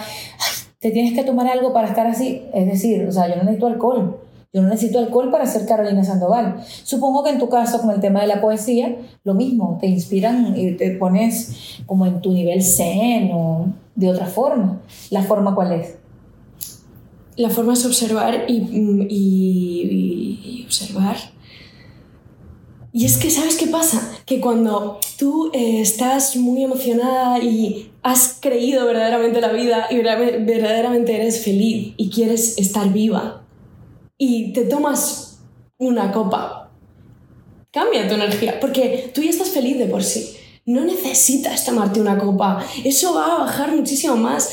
Te 0.81 0.91
tienes 0.91 1.13
que 1.13 1.23
tomar 1.23 1.47
algo 1.47 1.73
para 1.73 1.87
estar 1.87 2.09
así. 2.09 2.43
Es 2.53 2.67
decir, 2.67 3.07
o 3.07 3.13
sea, 3.13 3.29
yo 3.29 3.37
no 3.37 3.45
necesito 3.45 3.69
alcohol. 3.69 4.28
Yo 4.59 4.65
no 4.65 4.71
necesito 4.71 4.99
alcohol 4.99 5.31
para 5.31 5.47
ser 5.47 5.67
Carolina 5.67 6.03
Sandoval. 6.03 6.57
Supongo 6.83 7.23
que 7.23 7.31
en 7.31 7.39
tu 7.39 7.49
caso, 7.49 7.81
con 7.81 7.91
el 7.93 8.01
tema 8.01 8.23
de 8.23 8.27
la 8.27 8.41
poesía, 8.41 8.97
lo 9.23 9.35
mismo, 9.35 9.79
te 9.81 9.87
inspiran 9.87 10.57
y 10.59 10.73
te 10.73 10.91
pones 10.97 11.79
como 11.87 12.07
en 12.07 12.21
tu 12.21 12.33
nivel 12.33 12.61
zen 12.65 13.31
o 13.33 13.67
de 13.95 14.09
otra 14.11 14.27
forma. 14.27 14.81
¿La 15.11 15.23
forma 15.23 15.55
cuál 15.55 15.73
es? 15.75 15.95
La 17.37 17.51
forma 17.51 17.75
es 17.75 17.87
observar 17.87 18.47
y, 18.49 18.61
mm, 18.63 19.07
y- 19.09 20.41
y 20.43 20.65
observar. 20.65 21.17
Y 22.93 23.05
es 23.05 23.17
que, 23.17 23.31
¿sabes 23.31 23.57
qué 23.57 23.69
pasa? 23.69 24.11
Que 24.27 24.41
cuando 24.41 24.99
tú 25.21 25.51
eh, 25.53 25.81
estás 25.81 26.35
muy 26.37 26.65
emocionada 26.65 27.39
y 27.39 27.93
has 28.03 28.39
creído 28.41 28.87
verdaderamente 28.87 29.41
la 29.41 29.53
vida 29.53 29.87
y 29.91 29.99
verdader- 29.99 30.45
verdaderamente 30.45 31.15
eres 31.15 31.45
feliz 31.45 31.95
y 31.97 32.11
quieres 32.11 32.59
estar 32.59 32.93
viva 32.93 33.45
y 34.19 34.53
te 34.53 34.65
tomas 34.65 35.39
una 35.79 36.13
copa, 36.13 36.71
cambia 37.71 38.09
tu 38.09 38.15
energía, 38.15 38.59
porque 38.61 39.11
tú 39.15 39.23
ya 39.23 39.31
estás 39.31 39.51
feliz 39.51 39.79
de 39.79 39.87
por 39.87 40.03
sí. 40.03 40.35
No 40.67 40.85
necesitas 40.85 41.65
tomarte 41.65 42.01
una 42.01 42.19
copa, 42.19 42.63
eso 42.85 43.15
va 43.15 43.37
a 43.37 43.39
bajar 43.39 43.75
muchísimo 43.75 44.17
más. 44.17 44.51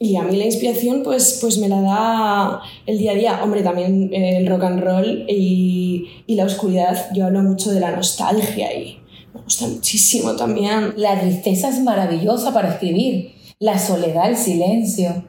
Y 0.00 0.16
a 0.16 0.24
mí 0.24 0.36
la 0.36 0.46
inspiración 0.46 1.04
pues, 1.04 1.38
pues 1.40 1.58
me 1.58 1.68
la 1.68 1.80
da 1.80 2.60
el 2.86 2.98
día 2.98 3.12
a 3.12 3.14
día. 3.14 3.40
Hombre, 3.44 3.62
también 3.62 4.12
eh, 4.12 4.38
el 4.38 4.48
rock 4.48 4.64
and 4.64 4.80
roll 4.80 5.26
y, 5.28 6.08
y 6.26 6.34
la 6.34 6.46
oscuridad. 6.46 7.12
Yo 7.14 7.26
hablo 7.26 7.40
mucho 7.42 7.70
de 7.70 7.78
la 7.78 7.94
nostalgia 7.94 8.76
y 8.76 8.98
me 9.32 9.42
gusta 9.42 9.68
muchísimo 9.68 10.34
también. 10.34 10.94
La 10.96 11.20
tristeza 11.20 11.68
es 11.68 11.80
maravillosa 11.80 12.52
para 12.52 12.72
escribir. 12.72 13.34
La 13.60 13.78
soledad, 13.78 14.28
el 14.28 14.36
silencio. 14.36 15.22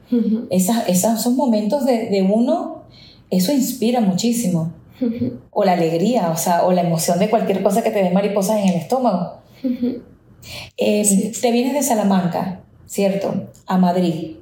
Esas, 0.50 0.90
esas 0.90 1.22
son 1.22 1.36
momentos 1.36 1.86
de, 1.86 2.10
de 2.10 2.24
uno, 2.24 2.83
eso 3.38 3.52
inspira 3.52 4.00
muchísimo. 4.02 4.72
O 5.52 5.64
la 5.66 5.74
alegría, 5.74 6.32
o 6.32 6.38
sea, 6.38 6.66
o 6.66 6.72
la 6.72 6.82
emoción 6.82 7.20
de 7.20 7.30
cualquier 7.30 7.62
cosa 7.62 7.84
que 7.84 7.92
te 7.92 8.02
dé 8.04 8.10
mariposas 8.12 8.60
en 8.60 8.70
el 8.70 8.76
estómago. 8.76 9.38
Eh, 10.78 11.06
Sí. 11.06 11.32
Te 11.42 11.52
vienes 11.54 11.74
de 11.74 11.84
Salamanca, 11.84 12.60
¿cierto? 12.86 13.34
A 13.66 13.78
Madrid. 13.78 14.36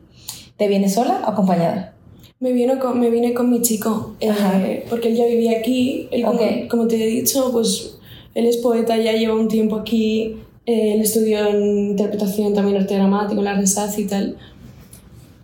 ¿Te 0.57 0.67
vienes 0.67 0.95
sola 0.95 1.21
o 1.25 1.29
acompañada? 1.29 1.93
Me 2.39 2.53
vine 2.53 2.79
con, 2.79 2.99
me 2.99 3.11
vine 3.11 3.35
con 3.35 3.51
mi 3.51 3.61
chico, 3.61 4.15
eh, 4.19 4.83
porque 4.89 5.09
él 5.09 5.15
ya 5.15 5.25
vivía 5.27 5.59
aquí. 5.59 6.07
Él, 6.11 6.23
como, 6.67 6.87
te 6.87 6.95
he 6.95 7.05
dicho, 7.05 7.51
pues 7.51 7.97
él 8.33 8.47
es 8.47 8.57
poeta, 8.57 8.97
ya 8.97 9.13
lleva 9.13 9.35
un 9.35 9.47
tiempo 9.47 9.75
aquí. 9.75 10.37
eh, 10.65 10.93
él 10.95 11.01
estudió 11.01 11.45
en 11.47 11.89
interpretación, 11.91 12.53
también 12.55 12.77
arte 12.77 12.95
dramático, 12.95 13.39
en 13.41 13.45
la 13.45 13.53
RESAC 13.53 13.99
y 13.99 14.05
tal. 14.07 14.37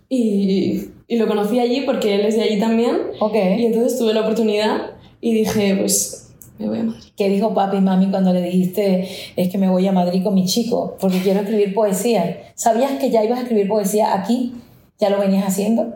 Y, 0.08 0.88
y 1.08 1.16
lo 1.16 1.26
conocí 1.26 1.58
allí 1.58 1.80
porque 1.80 2.14
él 2.14 2.26
es 2.26 2.36
de 2.36 2.42
allí 2.42 2.60
también. 2.60 2.96
Ok. 3.18 3.34
Y 3.34 3.66
entonces 3.66 3.98
tuve 3.98 4.12
la 4.12 4.20
oportunidad 4.20 4.92
y 5.20 5.32
dije, 5.32 5.74
pues 5.76 6.28
me 6.58 6.68
voy 6.68 6.78
a 6.78 6.82
Madrid. 6.84 7.08
¿Qué 7.16 7.28
dijo 7.30 7.54
papi 7.54 7.78
y 7.78 7.80
mami 7.80 8.10
cuando 8.10 8.32
le 8.32 8.42
dijiste 8.42 9.08
es 9.34 9.48
que 9.48 9.58
me 9.58 9.70
voy 9.70 9.86
a 9.86 9.92
Madrid 9.92 10.22
con 10.22 10.34
mi 10.34 10.44
chico 10.44 10.96
porque 11.00 11.20
quiero 11.20 11.40
escribir 11.40 11.74
poesía? 11.74 12.52
¿Sabías 12.54 12.92
que 13.00 13.10
ya 13.10 13.24
ibas 13.24 13.38
a 13.38 13.42
escribir 13.42 13.68
poesía 13.68 14.14
aquí? 14.14 14.52
¿Ya 15.00 15.08
lo 15.10 15.18
venías 15.18 15.46
haciendo? 15.46 15.94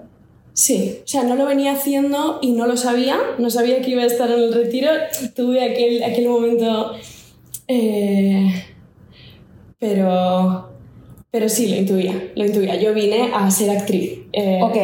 Sí, 0.55 0.99
o 1.03 1.09
sea, 1.09 1.25
no 1.25 1.35
lo 1.35 1.47
venía 1.47 1.73
haciendo 1.73 2.39
y 2.43 2.53
no 2.53 2.67
lo 2.67 2.77
sabía, 2.77 3.17
no 3.39 3.49
sabía 3.49 3.81
que 3.81 3.91
iba 3.91 4.03
a 4.03 4.07
estar 4.07 4.31
en 4.31 4.39
el 4.39 4.53
retiro. 4.53 4.91
Tuve 5.35 5.65
aquel, 5.65 6.03
aquel 6.05 6.29
momento, 6.29 6.93
eh, 7.69 8.53
pero, 9.79 10.72
pero 11.33 11.49
sí, 11.49 11.67
lo 11.69 11.77
intuía, 11.77 12.31
lo 12.37 12.45
intuía. 12.47 12.77
Yo 12.77 12.95
vine 12.95 13.31
a 13.35 13.51
ser 13.51 13.71
actriz, 13.71 14.21
eh, 14.33 14.61
Ok. 14.63 14.77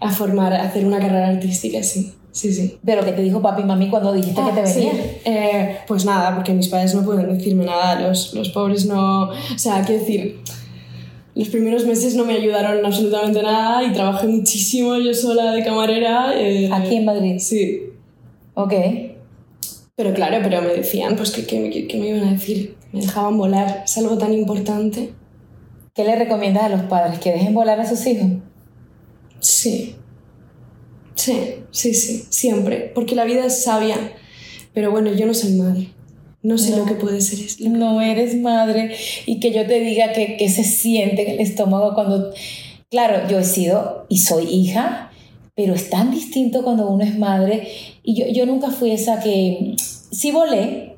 a 0.00 0.10
formar, 0.12 0.54
a 0.54 0.62
hacer 0.62 0.86
una 0.86 0.98
carrera 1.00 1.28
artística, 1.28 1.82
sí, 1.82 2.12
sí, 2.32 2.52
sí. 2.54 2.78
Pero 2.84 3.04
¿qué 3.04 3.12
te 3.12 3.20
dijo 3.22 3.42
papi 3.42 3.62
y 3.62 3.64
mami 3.66 3.90
cuando 3.90 4.12
dijiste 4.14 4.40
que 4.40 4.52
te 4.52 4.60
Ah, 4.60 4.66
sí. 4.66 4.78
venías? 4.86 4.96
Eh, 5.26 5.76
pues 5.86 6.04
nada, 6.06 6.34
porque 6.36 6.52
mis 6.54 6.68
padres 6.68 6.94
no 6.94 7.04
pueden 7.04 7.36
decirme 7.36 7.64
nada, 7.66 8.00
los, 8.00 8.32
los 8.32 8.48
pobres 8.50 8.86
no... 8.86 9.24
O 9.30 9.58
sea, 9.58 9.82
quiero 9.84 10.00
decir, 10.00 10.38
los 11.34 11.48
primeros 11.48 11.84
meses 11.84 12.14
no 12.14 12.24
me 12.24 12.34
ayudaron 12.34 12.78
en 12.78 12.86
absolutamente 12.86 13.42
nada 13.42 13.82
y 13.82 13.92
trabajé 13.92 14.26
muchísimo 14.28 14.96
yo 14.98 15.12
sola 15.14 15.52
de 15.52 15.62
camarera. 15.64 16.32
eh, 16.40 16.70
Aquí 16.72 16.94
en 16.96 17.04
Madrid. 17.04 17.36
Sí. 17.40 17.82
Ok. 18.54 18.72
Pero 19.96 20.14
claro, 20.14 20.38
pero 20.44 20.62
me 20.62 20.68
decían, 20.68 21.16
pues, 21.16 21.32
¿qué, 21.32 21.44
qué, 21.44 21.70
qué- 21.70 21.88
qué 21.88 21.98
me 21.98 22.08
iban 22.10 22.28
a 22.28 22.32
decir? 22.32 22.76
Me 22.92 23.00
dejaban 23.00 23.36
volar, 23.36 23.82
es 23.84 23.98
algo 23.98 24.16
tan 24.16 24.32
importante. 24.32 25.10
¿Qué 25.98 26.04
le 26.04 26.14
recomiendas 26.14 26.62
a 26.62 26.68
los 26.68 26.82
padres? 26.82 27.18
¿Que 27.18 27.32
dejen 27.32 27.54
volar 27.54 27.80
a 27.80 27.84
sus 27.88 28.06
hijos? 28.06 28.28
Sí. 29.40 29.96
Sí, 31.16 31.54
sí, 31.72 31.92
sí, 31.92 32.24
siempre. 32.28 32.92
Porque 32.94 33.16
la 33.16 33.24
vida 33.24 33.44
es 33.44 33.64
sabia. 33.64 33.96
Pero 34.72 34.92
bueno, 34.92 35.12
yo 35.12 35.26
no 35.26 35.34
soy 35.34 35.54
madre. 35.54 35.88
No 36.40 36.56
sé 36.56 36.70
No. 36.70 36.76
lo 36.76 36.84
que 36.84 36.94
puede 36.94 37.20
ser 37.20 37.40
esto. 37.40 37.68
No 37.68 38.00
eres 38.00 38.36
madre 38.36 38.94
y 39.26 39.40
que 39.40 39.50
yo 39.52 39.66
te 39.66 39.80
diga 39.80 40.12
que, 40.12 40.36
que 40.36 40.48
se 40.48 40.62
siente 40.62 41.22
en 41.22 41.30
el 41.32 41.40
estómago 41.40 41.94
cuando... 41.96 42.32
Claro, 42.92 43.28
yo 43.28 43.40
he 43.40 43.44
sido 43.44 44.06
y 44.08 44.18
soy 44.18 44.44
hija, 44.44 45.10
pero 45.56 45.74
es 45.74 45.90
tan 45.90 46.12
distinto 46.12 46.62
cuando 46.62 46.88
uno 46.88 47.02
es 47.02 47.18
madre. 47.18 47.66
Y 48.04 48.14
yo, 48.14 48.28
yo 48.28 48.46
nunca 48.46 48.70
fui 48.70 48.92
esa 48.92 49.18
que... 49.18 49.74
Sí 50.12 50.30
volé, 50.30 50.94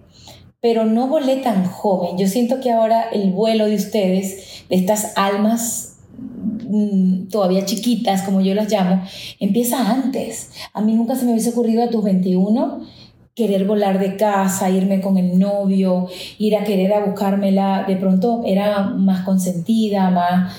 pero 0.61 0.85
no 0.85 1.09
volé 1.09 1.37
tan 1.37 1.65
joven. 1.65 2.19
Yo 2.19 2.27
siento 2.27 2.61
que 2.61 2.71
ahora 2.71 3.09
el 3.11 3.33
vuelo 3.33 3.67
de 3.67 3.77
ustedes, 3.77 4.65
de 4.69 4.77
estas 4.77 5.17
almas 5.17 5.97
mm, 6.69 7.29
todavía 7.29 7.65
chiquitas, 7.65 8.23
como 8.23 8.41
yo 8.41 8.55
las 8.55 8.71
llamo, 8.71 9.03
empieza 9.39 9.91
antes. 9.91 10.51
A 10.73 10.81
mí 10.81 10.95
nunca 10.95 11.17
se 11.17 11.25
me 11.25 11.33
hubiese 11.33 11.51
ocurrido 11.51 11.83
a 11.83 11.91
tus 11.91 12.05
21 12.05 12.81
querer 13.35 13.67
volar 13.67 13.99
de 13.99 14.17
casa, 14.17 14.69
irme 14.69 15.01
con 15.01 15.17
el 15.17 15.39
novio, 15.39 16.09
ir 16.39 16.57
a 16.57 16.65
querer 16.65 16.93
a 16.93 17.05
buscármela. 17.05 17.85
De 17.89 17.97
pronto 17.97 18.43
era 18.45 18.83
más 18.83 19.25
consentida, 19.25 20.11
más, 20.11 20.53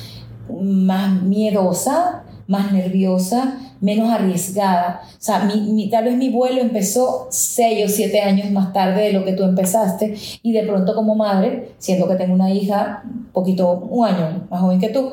más 0.49 1.21
miedosa, 1.21 2.23
más 2.51 2.71
nerviosa, 2.73 3.57
menos 3.79 4.09
arriesgada. 4.11 5.01
O 5.03 5.15
sea, 5.19 5.45
mi, 5.45 5.61
mi- 5.71 5.89
tal 5.89 6.03
vez 6.05 6.15
mi 6.17 6.29
vuelo 6.29 6.61
empezó 6.61 7.27
seis 7.31 7.85
o 7.85 7.87
siete 7.87 8.19
años 8.21 8.51
más 8.51 8.73
tarde 8.73 9.03
de 9.05 9.13
lo 9.13 9.23
que 9.25 9.33
tú 9.33 9.43
empezaste 9.43 10.15
y 10.43 10.51
de 10.51 10.63
pronto 10.63 10.93
como 10.93 11.15
madre, 11.15 11.71
siendo 11.79 12.07
que 12.07 12.15
tengo 12.15 12.33
una 12.33 12.51
hija 12.53 13.03
poquito, 13.33 13.71
un 13.89 14.05
año 14.05 14.47
más 14.49 14.59
joven 14.61 14.79
que 14.79 14.89
tú, 14.89 15.09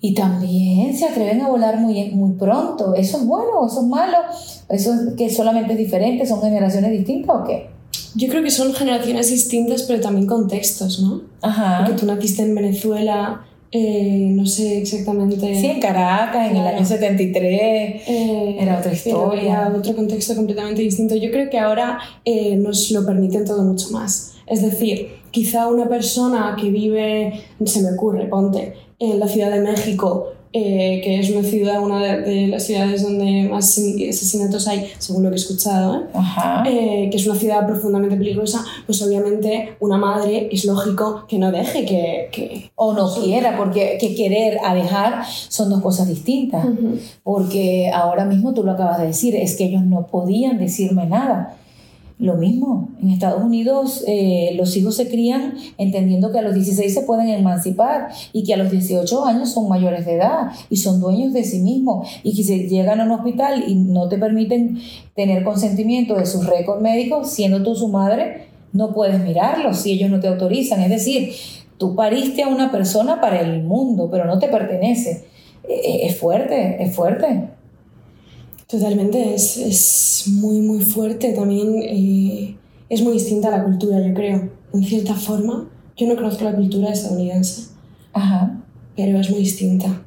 y 0.00 0.14
también 0.14 0.96
se 0.96 1.04
atreven 1.06 1.40
a 1.42 1.48
volar 1.48 1.78
muy, 1.78 2.10
muy 2.10 2.32
pronto. 2.32 2.94
¿Eso 2.94 3.18
es 3.18 3.26
bueno 3.26 3.50
o 3.60 3.66
eso 3.66 3.80
es 3.82 3.86
malo? 3.86 4.18
¿Eso 4.68 4.94
es 4.94 5.14
que 5.16 5.28
solamente 5.30 5.72
es 5.72 5.78
diferente? 5.78 6.26
¿Son 6.26 6.40
generaciones 6.40 6.90
distintas 6.92 7.36
o 7.36 7.44
qué? 7.44 7.68
Yo 8.14 8.28
creo 8.28 8.42
que 8.42 8.50
son 8.50 8.72
generaciones 8.74 9.30
distintas, 9.30 9.82
pero 9.84 10.00
también 10.00 10.26
contextos, 10.26 11.00
¿no? 11.00 11.22
Ajá. 11.40 11.84
Porque 11.84 12.00
tú 12.00 12.06
naciste 12.06 12.42
en 12.42 12.54
Venezuela, 12.54 13.42
eh, 13.74 14.28
no 14.30 14.44
sé 14.44 14.78
exactamente. 14.78 15.54
Sí, 15.58 15.66
en 15.66 15.80
Caracas, 15.80 16.50
en 16.50 16.56
el 16.58 16.66
año 16.66 16.84
73. 16.84 18.02
Eh, 18.06 18.56
Era 18.60 18.78
otra 18.78 18.92
historia. 18.92 19.42
era 19.42 19.72
otro 19.74 19.96
contexto 19.96 20.36
completamente 20.36 20.82
distinto. 20.82 21.16
Yo 21.16 21.30
creo 21.30 21.48
que 21.48 21.58
ahora 21.58 21.98
eh, 22.24 22.54
nos 22.56 22.90
lo 22.90 23.06
permiten 23.06 23.46
todo 23.46 23.62
mucho 23.64 23.88
más. 23.90 24.34
Es 24.46 24.60
decir, 24.60 25.08
quizá 25.30 25.68
una 25.68 25.88
persona 25.88 26.54
que 26.60 26.68
vive, 26.68 27.32
se 27.64 27.80
me 27.80 27.92
ocurre, 27.94 28.26
ponte, 28.26 28.74
en 28.98 29.18
la 29.18 29.26
Ciudad 29.26 29.50
de 29.50 29.60
México, 29.60 30.28
eh, 30.54 31.00
que 31.02 31.18
es 31.18 31.30
una 31.30 31.42
ciudad, 31.42 31.82
una 31.82 32.00
de, 32.02 32.48
las 32.48 32.64
ciudades 32.64 33.02
donde 33.02 33.48
más 33.50 33.70
asesinatos 33.70 34.68
hay, 34.68 34.90
según 34.98 35.22
lo 35.22 35.30
que 35.30 35.36
he 35.36 35.38
escuchado, 35.38 35.96
¿eh? 35.96 36.00
Ajá. 36.12 36.64
eh, 36.66 37.08
que 37.10 37.16
es 37.16 37.26
una 37.26 37.36
ciudad 37.36 37.66
profundamente 37.66 38.16
peligrosa, 38.16 38.64
pues 38.84 39.00
obviamente 39.02 39.76
una 39.80 39.96
madre 39.96 40.48
es 40.52 40.64
lógico 40.64 41.24
que 41.26 41.38
no 41.38 41.50
deje 41.50 41.86
que... 41.86 42.28
que... 42.32 42.70
o 42.74 42.92
no 42.92 43.12
quiera, 43.14 43.56
porque 43.56 43.96
que 43.98 44.14
querer 44.14 44.58
a 44.64 44.74
dejar 44.74 45.24
son 45.26 45.70
dos 45.70 45.80
cosas 45.80 46.08
distintas. 46.08 46.66
Porque 47.22 47.90
ahora 47.92 48.24
mismo 48.24 48.52
tú 48.52 48.62
lo 48.62 48.72
acabas 48.72 48.98
de 48.98 49.06
decir, 49.06 49.34
es 49.34 49.56
que 49.56 49.64
ellos 49.64 49.82
no 49.82 50.06
podían 50.06 50.58
decirme 50.58 51.06
nada. 51.06 51.56
Lo 52.22 52.36
mismo, 52.36 52.90
en 53.02 53.10
Estados 53.10 53.42
Unidos 53.42 54.04
eh, 54.06 54.52
los 54.54 54.76
hijos 54.76 54.94
se 54.94 55.08
crían 55.08 55.54
entendiendo 55.76 56.30
que 56.30 56.38
a 56.38 56.42
los 56.42 56.54
16 56.54 56.94
se 56.94 57.02
pueden 57.02 57.26
emancipar 57.28 58.10
y 58.32 58.44
que 58.44 58.54
a 58.54 58.56
los 58.56 58.70
18 58.70 59.24
años 59.24 59.50
son 59.50 59.68
mayores 59.68 60.06
de 60.06 60.14
edad 60.14 60.52
y 60.70 60.76
son 60.76 61.00
dueños 61.00 61.32
de 61.32 61.42
sí 61.42 61.58
mismos 61.58 62.06
y 62.22 62.36
que 62.36 62.44
si 62.44 62.68
llegan 62.68 63.00
a 63.00 63.06
un 63.06 63.10
hospital 63.10 63.64
y 63.66 63.74
no 63.74 64.08
te 64.08 64.18
permiten 64.18 64.78
tener 65.16 65.42
consentimiento 65.42 66.14
de 66.14 66.26
sus 66.26 66.46
récords 66.46 66.80
médicos, 66.80 67.28
siendo 67.28 67.60
tú 67.64 67.74
su 67.74 67.88
madre, 67.88 68.46
no 68.72 68.94
puedes 68.94 69.18
mirarlos 69.18 69.78
si 69.78 69.90
ellos 69.90 70.08
no 70.08 70.20
te 70.20 70.28
autorizan. 70.28 70.80
Es 70.80 70.90
decir, 70.90 71.32
tú 71.76 71.96
pariste 71.96 72.44
a 72.44 72.48
una 72.48 72.70
persona 72.70 73.20
para 73.20 73.40
el 73.40 73.64
mundo, 73.64 74.08
pero 74.12 74.26
no 74.26 74.38
te 74.38 74.46
pertenece. 74.46 75.24
Eh, 75.68 76.06
Es 76.06 76.18
fuerte, 76.18 76.80
es 76.80 76.94
fuerte. 76.94 77.48
Totalmente, 78.72 79.34
es, 79.34 79.58
es 79.58 80.24
muy, 80.28 80.62
muy 80.62 80.80
fuerte. 80.80 81.34
También 81.34 81.82
eh, 81.82 82.56
es 82.88 83.02
muy 83.02 83.12
distinta 83.12 83.48
a 83.48 83.58
la 83.58 83.64
cultura, 83.64 84.00
yo 84.00 84.14
creo, 84.14 84.48
en 84.72 84.82
cierta 84.82 85.14
forma. 85.14 85.68
Yo 85.94 86.06
no 86.06 86.16
conozco 86.16 86.44
la 86.44 86.56
cultura 86.56 86.88
estadounidense, 86.88 87.68
Ajá. 88.14 88.64
pero 88.96 89.20
es 89.20 89.28
muy 89.28 89.40
distinta. 89.40 90.02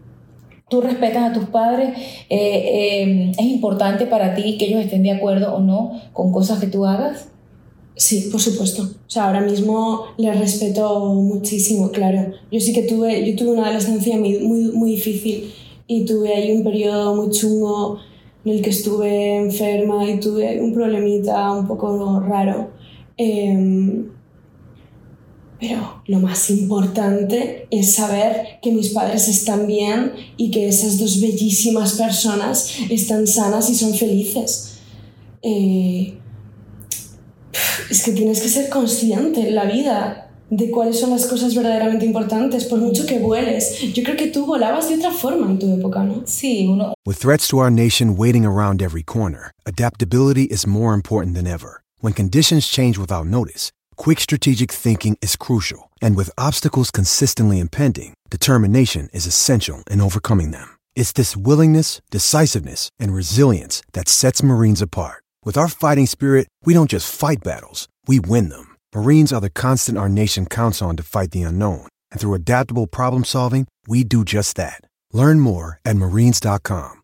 Tú 0.68 0.82
respetas 0.82 1.30
a 1.30 1.34
tus 1.34 1.48
padres, 1.50 1.96
eh, 2.28 2.38
eh, 2.40 3.32
es 3.38 3.46
importante 3.46 4.08
para 4.08 4.34
ti 4.34 4.58
que 4.58 4.66
ellos 4.66 4.84
estén 4.84 5.04
de 5.04 5.12
acuerdo 5.12 5.54
o 5.54 5.60
no 5.60 6.02
con 6.12 6.32
cosas 6.32 6.60
que 6.60 6.66
tú 6.66 6.88
hagas. 6.88 7.28
Sí, 7.96 8.30
por 8.32 8.42
supuesto. 8.42 8.82
O 8.82 9.10
sea, 9.10 9.28
ahora 9.28 9.42
mismo 9.42 10.06
les 10.18 10.40
respeto 10.40 11.14
muchísimo, 11.14 11.92
claro. 11.92 12.32
Yo 12.52 12.60
sí 12.60 12.74
que 12.74 12.82
tuve, 12.82 13.30
yo 13.30 13.36
tuve 13.36 13.52
una 13.52 13.66
adolescencia 13.68 14.18
muy, 14.18 14.40
muy, 14.40 14.72
muy 14.72 14.92
difícil 14.94 15.54
y 15.86 16.04
tuve 16.06 16.34
ahí 16.34 16.52
un 16.52 16.64
periodo 16.64 17.16
muy 17.16 17.30
chungo 17.30 18.00
en 18.46 18.52
el 18.52 18.62
que 18.62 18.70
estuve 18.70 19.38
enferma 19.38 20.10
y 20.10 20.20
tuve 20.20 20.62
un 20.62 20.74
problemita 20.74 21.52
un 21.52 21.68
poco 21.68 22.20
raro. 22.20 22.70
Em, 23.18 24.10
pero 25.60 26.04
lo 26.06 26.20
más 26.20 26.50
importante 26.50 27.68
es 27.72 27.96
saber 27.96 28.60
que 28.62 28.72
mis 28.72 28.90
padres 28.90 29.28
están 29.28 29.66
bien 29.66 30.12
y 30.38 30.52
que 30.52 30.68
esas 30.68 31.00
dos 31.00 31.22
bellísimas 31.22 31.94
personas 31.94 32.70
están 32.90 33.25
sanas 33.25 33.70
y 33.70 33.75
son 33.75 33.96
felices. 33.96 34.80
Eh, 35.42 36.18
es 37.90 38.04
que 38.04 38.12
tienes 38.12 38.42
que 38.42 38.50
ser 38.50 38.70
consciente 38.70 39.48
en 39.48 39.56
la 39.56 39.66
vida 39.66 40.25
de 40.50 40.70
cuáles 40.72 41.00
son 41.00 41.10
las 41.10 41.25
cosas 41.25 41.56
verdaderamente 41.56 42.06
importantes, 42.06 42.66
por 42.66 42.80
mucho 42.80 43.06
que 43.06 43.20
vueles. 43.20 43.80
Yo 43.94 44.04
creo 44.04 44.16
que 44.16 44.28
tú 44.28 44.46
volabas 44.46 44.90
de 44.90 44.96
otra 44.96 45.12
forma 45.12 45.50
en 45.50 45.60
tu 45.60 45.74
época, 45.74 46.04
¿no? 46.04 46.24
Sí, 46.25 46.68
uno, 46.68 46.94
With 47.06 47.18
threats 47.18 47.48
to 47.48 47.60
our 47.60 47.72
nation 47.72 48.16
waiting 48.16 48.46
around 48.46 48.82
every 48.82 49.04
corner, 49.04 49.52
adaptability 49.66 50.44
is 50.46 50.66
more 50.68 50.94
important 50.94 51.36
than 51.36 51.48
ever. 51.48 51.82
When 52.00 52.14
conditions 52.14 52.68
change 52.68 52.98
without 52.98 53.25
notice, 53.25 53.72
quick 53.96 54.20
strategic 54.20 54.72
thinking 54.72 55.18
is 55.22 55.36
crucial. 55.36 55.90
And 56.02 56.16
with 56.16 56.30
obstacles 56.38 56.92
consistently 56.92 57.60
impending, 57.60 58.14
determination 58.30 59.10
is 59.14 59.25
essential 59.25 59.84
in 59.90 60.02
overcoming 60.02 60.52
them. 60.52 60.78
It's 60.96 61.12
this 61.12 61.36
willingness, 61.36 62.02
decisiveness, 62.12 62.90
and 63.00 63.14
resilience 63.14 63.82
that 63.94 64.08
sets 64.08 64.44
Marines 64.44 64.82
apart. 64.82 65.24
With 65.44 65.58
our 65.58 65.68
fighting 65.68 66.06
spirit, 66.08 66.48
we 66.64 66.74
don't 66.74 66.90
just 66.90 67.14
fight 67.14 67.44
battles, 67.44 67.88
we 68.08 68.20
win 68.20 68.50
them. 68.50 68.75
Marines 68.96 69.34
are 69.34 69.42
the 69.42 69.50
constant 69.50 69.98
our 69.98 70.08
nation 70.08 70.46
counts 70.46 70.82
on 70.82 70.96
to 70.96 71.04
fight 71.04 71.32
the 71.32 71.42
unknown. 71.42 71.86
And 72.12 72.22
through 72.22 72.34
adaptable 72.36 72.88
problem 72.88 73.25
solving, 73.25 73.68
we 73.86 74.06
do 74.06 74.24
just 74.24 74.56
that. 74.56 74.80
Learn 75.12 75.42
more 75.42 75.82
at 75.84 75.98
marines.com. 75.98 77.02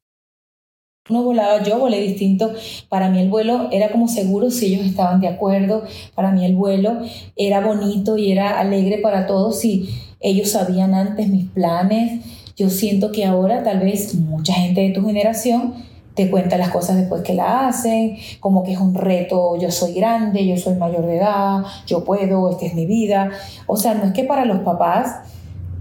No 1.09 1.23
volaba, 1.23 1.61
yo 1.65 1.79
volé 1.79 1.99
distinto. 1.99 2.55
Para 2.87 3.09
mí 3.09 3.19
el 3.19 3.29
vuelo 3.29 3.67
era 3.73 3.91
como 3.91 4.07
seguro 4.07 4.49
si 4.51 4.67
ellos 4.67 4.85
estaban 4.85 5.19
de 5.19 5.27
acuerdo. 5.27 5.83
Para 6.15 6.31
mí 6.31 6.45
el 6.45 6.55
vuelo 6.55 7.01
era 7.35 7.59
bonito 7.59 8.17
y 8.17 8.31
era 8.31 8.57
alegre 8.61 8.99
para 8.99 9.27
todos 9.27 9.59
si 9.59 9.89
ellos 10.21 10.51
sabían 10.51 10.93
antes 10.93 11.27
mis 11.27 11.49
planes. 11.49 12.23
Yo 12.55 12.69
siento 12.69 13.11
que 13.11 13.25
ahora 13.25 13.63
tal 13.63 13.81
vez 13.81 14.15
mucha 14.15 14.53
gente 14.53 14.79
de 14.79 14.91
tu 14.91 15.05
generación 15.05 15.90
te 16.15 16.29
cuenta 16.29 16.57
las 16.57 16.69
cosas 16.69 16.97
después 16.97 17.21
que 17.21 17.33
la 17.33 17.67
hacen, 17.67 18.17
como 18.39 18.63
que 18.63 18.73
es 18.73 18.79
un 18.79 18.93
reto, 18.93 19.55
yo 19.57 19.71
soy 19.71 19.93
grande, 19.93 20.45
yo 20.45 20.57
soy 20.57 20.75
mayor 20.75 21.05
de 21.05 21.17
edad, 21.17 21.63
yo 21.87 22.03
puedo, 22.03 22.49
esta 22.49 22.65
es 22.65 22.73
mi 22.73 22.85
vida. 22.85 23.29
O 23.67 23.77
sea, 23.77 23.93
no 23.93 24.03
es 24.03 24.11
que 24.11 24.23
para 24.23 24.45
los 24.45 24.59
papás, 24.59 25.21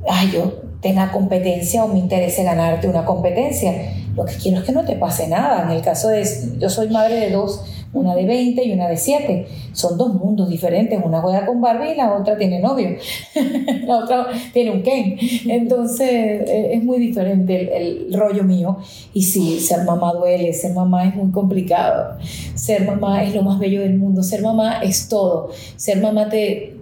ay, 0.09 0.31
yo 0.33 0.71
tenga 0.81 1.13
competencia 1.13 1.85
o 1.85 1.89
me 1.89 1.99
interese 1.99 2.43
ganarte 2.43 2.89
una 2.89 3.05
competencia. 3.05 3.73
Lo 4.15 4.25
que 4.25 4.35
quiero 4.35 4.59
es 4.59 4.65
que 4.65 4.73
no 4.73 4.85
te 4.85 4.97
pase 4.97 5.29
nada. 5.29 5.65
En 5.65 5.71
el 5.71 5.83
caso 5.83 6.09
de, 6.09 6.27
yo 6.59 6.71
soy 6.71 6.89
madre 6.89 7.17
de 7.17 7.31
dos, 7.31 7.63
una 7.93 8.15
de 8.15 8.25
20 8.25 8.65
y 8.65 8.73
una 8.73 8.89
de 8.89 8.97
7. 8.97 9.47
Son 9.73 9.99
dos 9.99 10.15
mundos 10.15 10.49
diferentes. 10.49 10.99
Una 11.03 11.21
juega 11.21 11.45
con 11.45 11.61
Barbie 11.61 11.93
y 11.93 11.97
la 11.97 12.15
otra 12.15 12.37
tiene 12.39 12.61
novio. 12.61 12.97
la 13.85 13.99
otra 13.99 14.29
tiene 14.53 14.71
un 14.71 14.83
Ken. 14.83 15.17
Entonces 15.49 16.09
eh, 16.09 16.71
es 16.75 16.85
muy 16.85 16.99
diferente 16.99 17.77
el, 17.77 18.13
rollo 18.13 18.45
mío. 18.45 18.79
Y 19.13 19.25
sí, 19.25 19.59
ser 19.59 19.85
mamá 19.85 20.13
duele. 20.13 20.53
Ser 20.53 20.73
mamá 20.73 21.07
es 21.09 21.17
muy 21.17 21.33
complicado. 21.33 22.17
Ser 22.55 22.87
mamá 22.87 23.25
es 23.25 23.35
lo 23.35 23.43
más 23.43 23.59
bello 23.59 23.81
del 23.81 23.99
mundo. 23.99 24.23
Ser 24.23 24.43
mamá 24.43 24.83
es 24.83 25.09
todo. 25.09 25.51
Ser 25.77 26.01
mamá 26.01 26.29
te, 26.29 26.77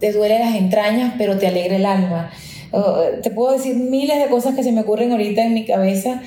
te 0.00 0.12
duele 0.12 0.40
las 0.40 0.56
entrañas, 0.56 1.14
pero 1.16 1.38
te 1.38 1.46
alegra 1.46 1.76
el 1.76 1.86
alma. 1.86 2.30
Uh, 2.72 3.20
te 3.22 3.30
puedo 3.30 3.52
decir 3.52 3.76
miles 3.76 4.18
de 4.18 4.28
cosas 4.28 4.54
que 4.54 4.62
se 4.62 4.72
me 4.72 4.82
ocurren 4.82 5.10
ahorita 5.10 5.44
en 5.44 5.54
mi 5.54 5.64
cabeza, 5.64 6.22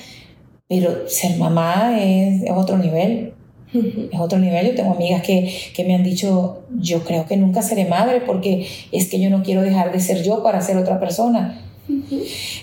pero 0.68 1.08
ser 1.08 1.38
mamá 1.38 1.98
es, 1.98 2.42
es 2.42 2.50
otro 2.50 2.76
nivel. 2.76 3.33
Es 4.12 4.20
otro 4.20 4.38
nivel. 4.38 4.68
Yo 4.68 4.74
tengo 4.74 4.94
amigas 4.94 5.22
que, 5.22 5.52
que, 5.74 5.84
me 5.84 5.94
han 5.94 6.04
dicho, 6.04 6.62
yo 6.78 7.04
creo 7.04 7.26
que 7.26 7.36
nunca 7.36 7.62
seré 7.62 7.84
madre 7.86 8.20
porque 8.20 8.66
es 8.92 9.08
que 9.08 9.20
yo 9.20 9.30
no 9.30 9.42
quiero 9.42 9.62
dejar 9.62 9.92
de 9.92 10.00
ser 10.00 10.22
yo 10.22 10.42
para 10.42 10.60
ser 10.60 10.76
otra 10.76 11.00
persona. 11.00 11.60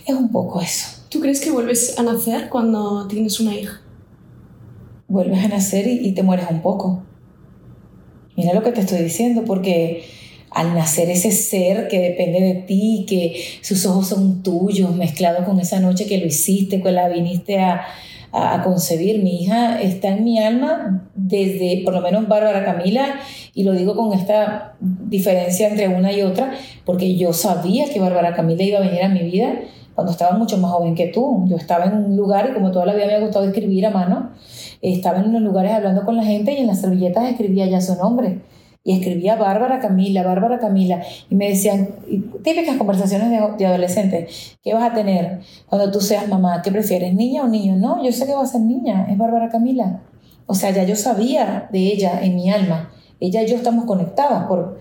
Es 0.05 0.15
un 0.15 0.31
poco 0.31 0.61
eso. 0.61 1.01
¿Tú 1.09 1.19
crees 1.19 1.41
que 1.41 1.51
vuelves 1.51 1.99
a 1.99 2.03
nacer 2.03 2.49
cuando 2.49 3.07
tienes 3.07 3.39
una 3.39 3.53
hija? 3.53 3.81
Vuelves 5.07 5.43
a 5.43 5.49
nacer 5.49 5.87
y, 5.87 6.07
y 6.07 6.13
te 6.13 6.23
mueres 6.23 6.45
un 6.49 6.61
poco. 6.61 7.03
Mira 8.37 8.53
lo 8.53 8.63
que 8.63 8.71
te 8.71 8.81
estoy 8.81 8.99
diciendo, 8.99 9.43
porque 9.45 10.03
al 10.49 10.73
nacer 10.73 11.09
ese 11.09 11.31
ser 11.31 11.87
que 11.89 11.99
depende 11.99 12.41
de 12.41 12.53
ti, 12.55 13.05
que 13.07 13.43
sus 13.61 13.85
ojos 13.85 14.07
son 14.07 14.41
tuyos, 14.41 14.95
mezclado 14.95 15.45
con 15.45 15.59
esa 15.59 15.79
noche 15.79 16.05
que 16.05 16.17
lo 16.17 16.25
hiciste, 16.25 16.81
que 16.81 16.91
la 16.91 17.09
viniste 17.09 17.59
a, 17.59 17.85
a, 18.31 18.61
concebir. 18.63 19.21
Mi 19.23 19.41
hija 19.43 19.81
está 19.81 20.09
en 20.09 20.23
mi 20.23 20.39
alma 20.39 21.03
desde, 21.15 21.81
por 21.83 21.93
lo 21.93 22.01
menos, 22.01 22.27
Bárbara 22.27 22.63
Camila, 22.63 23.15
y 23.53 23.63
lo 23.63 23.73
digo 23.73 23.95
con 23.95 24.13
esta 24.13 24.75
diferencia 24.79 25.67
entre 25.67 25.87
una 25.87 26.11
y 26.11 26.21
otra, 26.21 26.53
porque 26.85 27.15
yo 27.15 27.33
sabía 27.33 27.91
que 27.91 27.99
Bárbara 27.99 28.33
Camila 28.33 28.63
iba 28.63 28.79
a 28.79 28.81
venir 28.81 29.03
a 29.03 29.09
mi 29.09 29.23
vida 29.23 29.59
cuando 29.95 30.11
estaba 30.11 30.37
mucho 30.37 30.57
más 30.57 30.71
joven 30.71 30.95
que 30.95 31.07
tú. 31.07 31.45
Yo 31.47 31.57
estaba 31.57 31.85
en 31.85 31.93
un 31.93 32.17
lugar 32.17 32.49
y 32.51 32.53
como 32.53 32.71
toda 32.71 32.85
la 32.85 32.93
vida 32.93 33.05
me 33.05 33.15
ha 33.15 33.19
gustado 33.19 33.45
escribir 33.45 33.85
a 33.85 33.91
mano, 33.91 34.31
estaba 34.81 35.19
en 35.19 35.29
unos 35.29 35.41
lugares 35.41 35.73
hablando 35.73 36.05
con 36.05 36.15
la 36.15 36.23
gente 36.23 36.53
y 36.53 36.57
en 36.57 36.67
las 36.67 36.81
servilletas 36.81 37.29
escribía 37.29 37.67
ya 37.67 37.81
su 37.81 37.95
nombre 37.95 38.39
y 38.83 38.93
escribía 38.93 39.35
Bárbara 39.35 39.79
Camila, 39.79 40.23
Bárbara 40.23 40.59
Camila, 40.59 41.01
y 41.29 41.35
me 41.35 41.49
decían, 41.49 41.89
típicas 42.43 42.77
conversaciones 42.77 43.29
de, 43.29 43.57
de, 43.57 43.65
adolescentes, 43.65 44.57
¿qué 44.63 44.73
vas 44.73 44.91
a 44.91 44.93
tener 44.93 45.41
cuando 45.67 45.91
tú 45.91 46.01
seas 46.01 46.27
mamá? 46.27 46.61
¿Qué 46.63 46.71
prefieres, 46.71 47.13
niña 47.13 47.43
o 47.43 47.47
niño? 47.47 47.75
No, 47.75 48.03
yo 48.03 48.11
sé 48.11 48.25
que 48.25 48.33
va 48.33 48.41
a 48.41 48.47
ser 48.47 48.61
niña, 48.61 49.07
es 49.09 49.17
Bárbara 49.17 49.49
Camila. 49.49 50.01
O 50.47 50.55
sea, 50.55 50.71
ya 50.71 50.83
yo 50.83 50.95
sabía 50.95 51.69
de 51.71 51.79
ella 51.79 52.21
en 52.23 52.35
mi 52.35 52.49
alma, 52.49 52.91
ella 53.19 53.43
y 53.43 53.47
yo 53.47 53.55
estamos 53.55 53.85
conectadas 53.85 54.47
por 54.47 54.79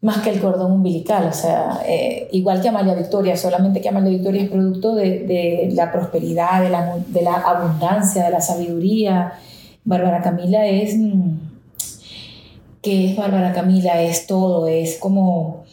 más 0.00 0.18
que 0.18 0.30
el 0.30 0.40
cordón 0.40 0.72
umbilical, 0.72 1.26
o 1.26 1.32
sea, 1.32 1.80
eh, 1.86 2.28
igual 2.32 2.60
que 2.60 2.68
Amalia 2.68 2.94
Victoria, 2.94 3.36
solamente 3.36 3.80
que 3.80 3.88
Amalia 3.88 4.10
Victoria 4.10 4.42
es 4.42 4.50
producto 4.50 4.94
de, 4.94 5.20
de 5.20 5.70
la 5.74 5.92
prosperidad, 5.92 6.62
de 6.62 6.70
la, 6.70 6.96
de 7.06 7.22
la 7.22 7.36
abundancia, 7.36 8.24
de 8.24 8.30
la 8.30 8.40
sabiduría. 8.40 9.34
Bárbara 9.84 10.22
Camila 10.22 10.66
es... 10.66 10.96
Mmm, 10.96 11.43
que 12.84 13.06
es 13.06 13.16
Bárbara 13.16 13.52
Camila, 13.52 14.02
es 14.02 14.26
todo, 14.26 14.68
es 14.68 14.98
como 14.98 15.64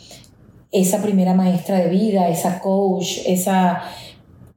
esa 0.71 1.01
primera 1.01 1.33
maestra 1.33 1.77
de 1.79 1.89
vida, 1.89 2.29
esa 2.29 2.61
coach, 2.61 3.19
esa 3.25 3.83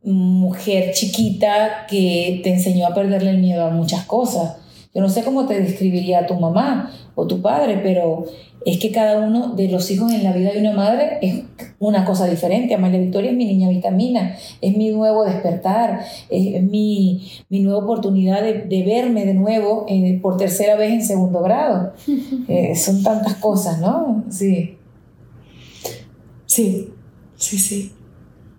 mujer 0.05 0.93
chiquita 0.95 1.87
que 1.89 2.41
te 2.45 2.53
enseñó 2.53 2.87
a 2.87 2.95
perderle 2.95 3.31
el 3.31 3.39
miedo 3.39 3.67
a 3.67 3.71
muchas 3.71 4.05
cosas. 4.05 4.57
Yo 4.95 5.03
no 5.03 5.09
sé 5.09 5.25
cómo 5.25 5.47
te 5.47 5.61
describiría 5.61 6.21
a 6.21 6.27
tu 6.27 6.35
mamá 6.35 6.93
o 7.17 7.27
tu 7.27 7.43
padre, 7.43 7.81
pero 7.83 8.27
es 8.65 8.79
que 8.79 8.93
cada 8.93 9.27
uno 9.27 9.55
de 9.55 9.69
los 9.69 9.91
hijos 9.91 10.13
en 10.13 10.23
la 10.23 10.33
vida 10.33 10.53
de 10.53 10.61
una 10.61 10.73
madre 10.73 11.19
es 11.21 11.43
una 11.81 12.05
cosa 12.05 12.27
diferente. 12.27 12.75
Amalia 12.75 13.01
Victoria 13.01 13.33
es 13.33 13.37
mi 13.37 13.45
niña 13.45 13.69
vitamina, 13.69 14.37
es 14.61 14.77
mi 14.77 14.91
nuevo 14.91 15.25
despertar, 15.25 16.05
es, 16.31 16.63
mi, 16.63 17.29
mi 17.49 17.61
nueva 17.61 17.81
oportunidad 17.81 18.43
de, 18.43 18.63
de, 18.63 18.83
verme 18.85 19.27
de 19.27 19.35
nuevo 19.35 19.85
eh, 19.89 20.19
por 20.23 20.37
tercera 20.37 20.77
vez 20.77 20.93
en 20.93 21.03
segundo 21.03 21.43
grado. 21.43 21.93
Eh, 22.47 22.77
son 22.77 23.03
tantas 23.03 23.35
cosas, 23.37 23.81
¿no? 23.81 24.25
Sí. 24.29 24.77
Sí, 26.45 26.91
sí, 27.37 27.59
sí. 27.59 27.93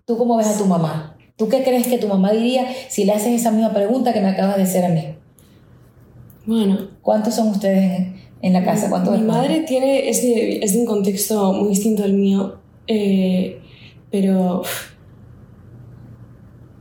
¿Tú 0.05 0.17
cómo 0.17 0.37
ves 0.37 0.47
a 0.47 0.57
tu 0.57 0.65
mamá? 0.65 1.15
¿Tú 1.37 1.49
qué 1.49 1.63
crees 1.63 1.87
que 1.87 1.97
tu 1.97 2.07
mamá 2.07 2.31
diría 2.31 2.65
si 2.89 3.05
le 3.05 3.11
haces 3.11 3.39
esa 3.39 3.51
misma 3.51 3.73
pregunta 3.73 4.11
que 4.11 4.21
me 4.21 4.29
acabas 4.29 4.57
de 4.57 4.63
hacer 4.63 4.85
a 4.85 4.89
mí? 4.89 5.15
Bueno. 6.45 6.77
¿Cuántos 7.01 7.35
son 7.35 7.49
ustedes 7.49 8.07
en 8.41 8.53
la 8.53 8.63
casa? 8.63 8.89
¿Cuántos 8.89 9.19
Mi 9.19 9.25
madre 9.25 9.61
tiene, 9.61 10.09
es, 10.09 10.21
de, 10.21 10.59
es 10.59 10.73
de 10.73 10.79
un 10.79 10.85
contexto 10.85 11.53
muy 11.53 11.69
distinto 11.69 12.03
al 12.03 12.13
mío, 12.13 12.59
eh, 12.87 13.61
pero 14.11 14.63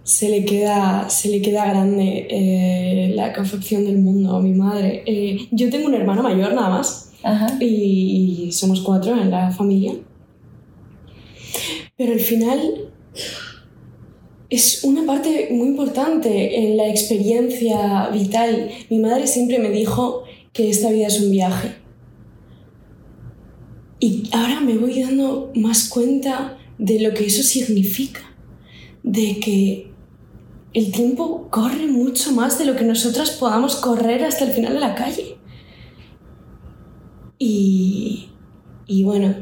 se 0.02 0.28
le 0.28 0.44
queda, 0.44 1.08
se 1.08 1.28
le 1.28 1.40
queda 1.40 1.66
grande 1.66 2.26
eh, 2.28 3.12
la 3.14 3.32
confección 3.32 3.84
del 3.84 3.98
mundo 3.98 4.36
a 4.36 4.40
mi 4.40 4.52
madre. 4.52 5.02
Eh, 5.06 5.48
yo 5.50 5.70
tengo 5.70 5.86
un 5.86 5.94
hermano 5.94 6.22
mayor 6.22 6.54
nada 6.54 6.68
más 6.68 7.10
Ajá. 7.24 7.56
Y, 7.58 8.46
y 8.46 8.52
somos 8.52 8.82
cuatro 8.82 9.18
en 9.18 9.30
la 9.30 9.50
familia. 9.50 9.94
Pero 11.96 12.12
al 12.12 12.20
final 12.20 12.92
es 14.54 14.84
una 14.84 15.04
parte 15.04 15.48
muy 15.50 15.68
importante 15.68 16.60
en 16.60 16.76
la 16.76 16.88
experiencia 16.88 18.08
vital. 18.08 18.70
Mi 18.90 18.98
madre 18.98 19.26
siempre 19.26 19.58
me 19.58 19.70
dijo 19.70 20.24
que 20.52 20.70
esta 20.70 20.90
vida 20.90 21.08
es 21.08 21.20
un 21.20 21.30
viaje. 21.30 21.74
Y 24.00 24.28
ahora 24.32 24.60
me 24.60 24.76
voy 24.76 25.02
dando 25.02 25.50
más 25.54 25.88
cuenta 25.88 26.58
de 26.78 27.00
lo 27.00 27.14
que 27.14 27.26
eso 27.26 27.42
significa. 27.42 28.20
De 29.02 29.40
que 29.40 29.90
el 30.72 30.92
tiempo 30.92 31.48
corre 31.50 31.86
mucho 31.86 32.32
más 32.32 32.58
de 32.58 32.64
lo 32.64 32.76
que 32.76 32.84
nosotras 32.84 33.30
podamos 33.30 33.76
correr 33.76 34.24
hasta 34.24 34.44
el 34.44 34.52
final 34.52 34.74
de 34.74 34.80
la 34.80 34.94
calle. 34.94 35.36
Y, 37.38 38.28
y 38.86 39.04
bueno, 39.04 39.34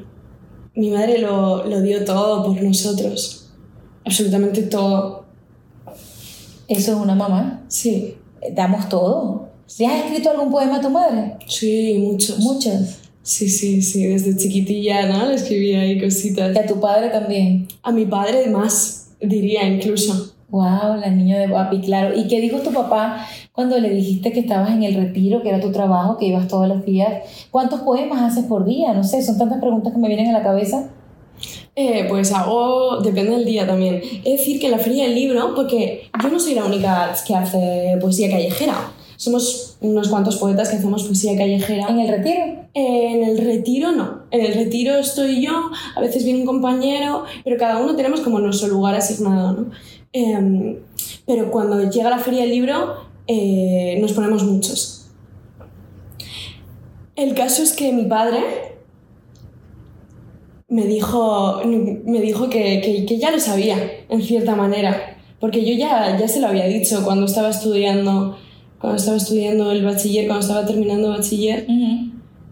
mi 0.74 0.90
madre 0.90 1.18
lo, 1.18 1.66
lo 1.66 1.82
dio 1.82 2.04
todo 2.04 2.44
por 2.44 2.62
nosotros 2.62 3.41
absolutamente 4.04 4.62
todo. 4.62 5.24
¿Eso 6.68 6.92
es 6.92 6.98
una 6.98 7.14
mamá? 7.14 7.64
Sí. 7.68 8.16
¿Damos 8.54 8.88
todo? 8.88 9.48
¿Le 9.78 9.86
has 9.86 10.04
escrito 10.04 10.30
algún 10.30 10.50
poema 10.50 10.76
a 10.76 10.80
tu 10.80 10.90
madre? 10.90 11.36
Sí, 11.46 11.98
muchos. 11.98 12.38
¿Muchos? 12.38 12.98
Sí, 13.22 13.48
sí, 13.48 13.82
sí, 13.82 14.06
desde 14.06 14.36
chiquitilla, 14.36 15.06
¿no? 15.06 15.26
Le 15.26 15.34
escribía 15.34 15.80
ahí 15.80 16.00
cositas. 16.00 16.54
¿Y 16.54 16.58
a 16.58 16.66
tu 16.66 16.80
padre 16.80 17.08
también? 17.08 17.68
A 17.82 17.92
mi 17.92 18.04
padre 18.04 18.48
más, 18.50 19.10
diría 19.20 19.66
incluso. 19.66 20.34
Wow, 20.50 20.96
la 21.00 21.08
niña 21.08 21.38
de 21.38 21.48
papi, 21.48 21.80
claro. 21.80 22.14
¿Y 22.18 22.26
qué 22.26 22.40
dijo 22.40 22.58
tu 22.58 22.72
papá 22.72 23.26
cuando 23.52 23.78
le 23.78 23.90
dijiste 23.90 24.32
que 24.32 24.40
estabas 24.40 24.70
en 24.70 24.82
el 24.82 24.94
retiro, 24.96 25.42
que 25.42 25.48
era 25.48 25.60
tu 25.60 25.72
trabajo, 25.72 26.18
que 26.18 26.26
ibas 26.26 26.48
todos 26.48 26.68
los 26.68 26.84
días? 26.84 27.22
¿Cuántos 27.50 27.80
poemas 27.80 28.20
haces 28.20 28.44
por 28.44 28.64
día? 28.66 28.92
No 28.92 29.04
sé, 29.04 29.22
son 29.22 29.38
tantas 29.38 29.60
preguntas 29.60 29.92
que 29.92 29.98
me 29.98 30.08
vienen 30.08 30.28
a 30.28 30.32
la 30.32 30.42
cabeza. 30.42 30.90
Eh, 31.74 32.06
pues 32.08 32.32
hago, 32.32 33.00
depende 33.00 33.30
del 33.32 33.44
día 33.44 33.66
también. 33.66 34.02
Es 34.24 34.38
decir, 34.40 34.60
que 34.60 34.66
en 34.66 34.72
la 34.72 34.78
feria 34.78 35.04
del 35.04 35.14
libro, 35.14 35.54
porque 35.54 36.10
yo 36.22 36.28
no 36.28 36.38
soy 36.38 36.54
la 36.54 36.64
única 36.64 37.14
que 37.26 37.34
hace 37.34 37.96
poesía 38.00 38.30
callejera. 38.30 38.92
Somos 39.16 39.76
unos 39.80 40.08
cuantos 40.08 40.36
poetas 40.36 40.68
que 40.68 40.76
hacemos 40.76 41.04
poesía 41.04 41.36
callejera. 41.36 41.88
¿En 41.88 42.00
el 42.00 42.08
retiro? 42.08 42.40
Eh, 42.74 43.12
en 43.14 43.22
el 43.24 43.38
retiro 43.38 43.92
no. 43.92 44.22
En 44.30 44.40
el 44.44 44.54
retiro 44.54 44.96
estoy 44.96 45.44
yo, 45.44 45.70
a 45.94 46.00
veces 46.00 46.24
viene 46.24 46.40
un 46.40 46.46
compañero, 46.46 47.24
pero 47.44 47.56
cada 47.56 47.78
uno 47.78 47.94
tenemos 47.94 48.20
como 48.20 48.38
nuestro 48.40 48.68
lugar 48.68 48.94
asignado, 48.94 49.52
¿no? 49.52 49.70
Eh, 50.12 50.78
pero 51.26 51.50
cuando 51.50 51.90
llega 51.90 52.10
la 52.10 52.18
feria 52.18 52.42
del 52.42 52.50
libro, 52.50 52.96
eh, 53.26 53.98
nos 54.00 54.12
ponemos 54.12 54.42
muchos. 54.44 55.06
El 57.14 57.34
caso 57.34 57.62
es 57.62 57.72
que 57.72 57.92
mi 57.92 58.04
padre 58.04 58.71
me 60.72 60.86
dijo, 60.86 61.60
me 61.64 62.20
dijo 62.22 62.48
que, 62.48 62.80
que, 62.80 63.04
que 63.04 63.18
ya 63.18 63.30
lo 63.30 63.38
sabía, 63.38 63.76
en 64.08 64.22
cierta 64.22 64.56
manera, 64.56 65.18
porque 65.38 65.66
yo 65.66 65.74
ya, 65.74 66.16
ya 66.18 66.26
se 66.26 66.40
lo 66.40 66.46
había 66.46 66.66
dicho 66.66 67.04
cuando 67.04 67.26
estaba 67.26 67.50
estudiando, 67.50 68.38
cuando 68.78 68.96
estaba 68.96 69.18
estudiando 69.18 69.70
el 69.70 69.84
bachiller, 69.84 70.26
cuando 70.26 70.46
estaba 70.46 70.64
terminando 70.64 71.10
bachiller, 71.10 71.66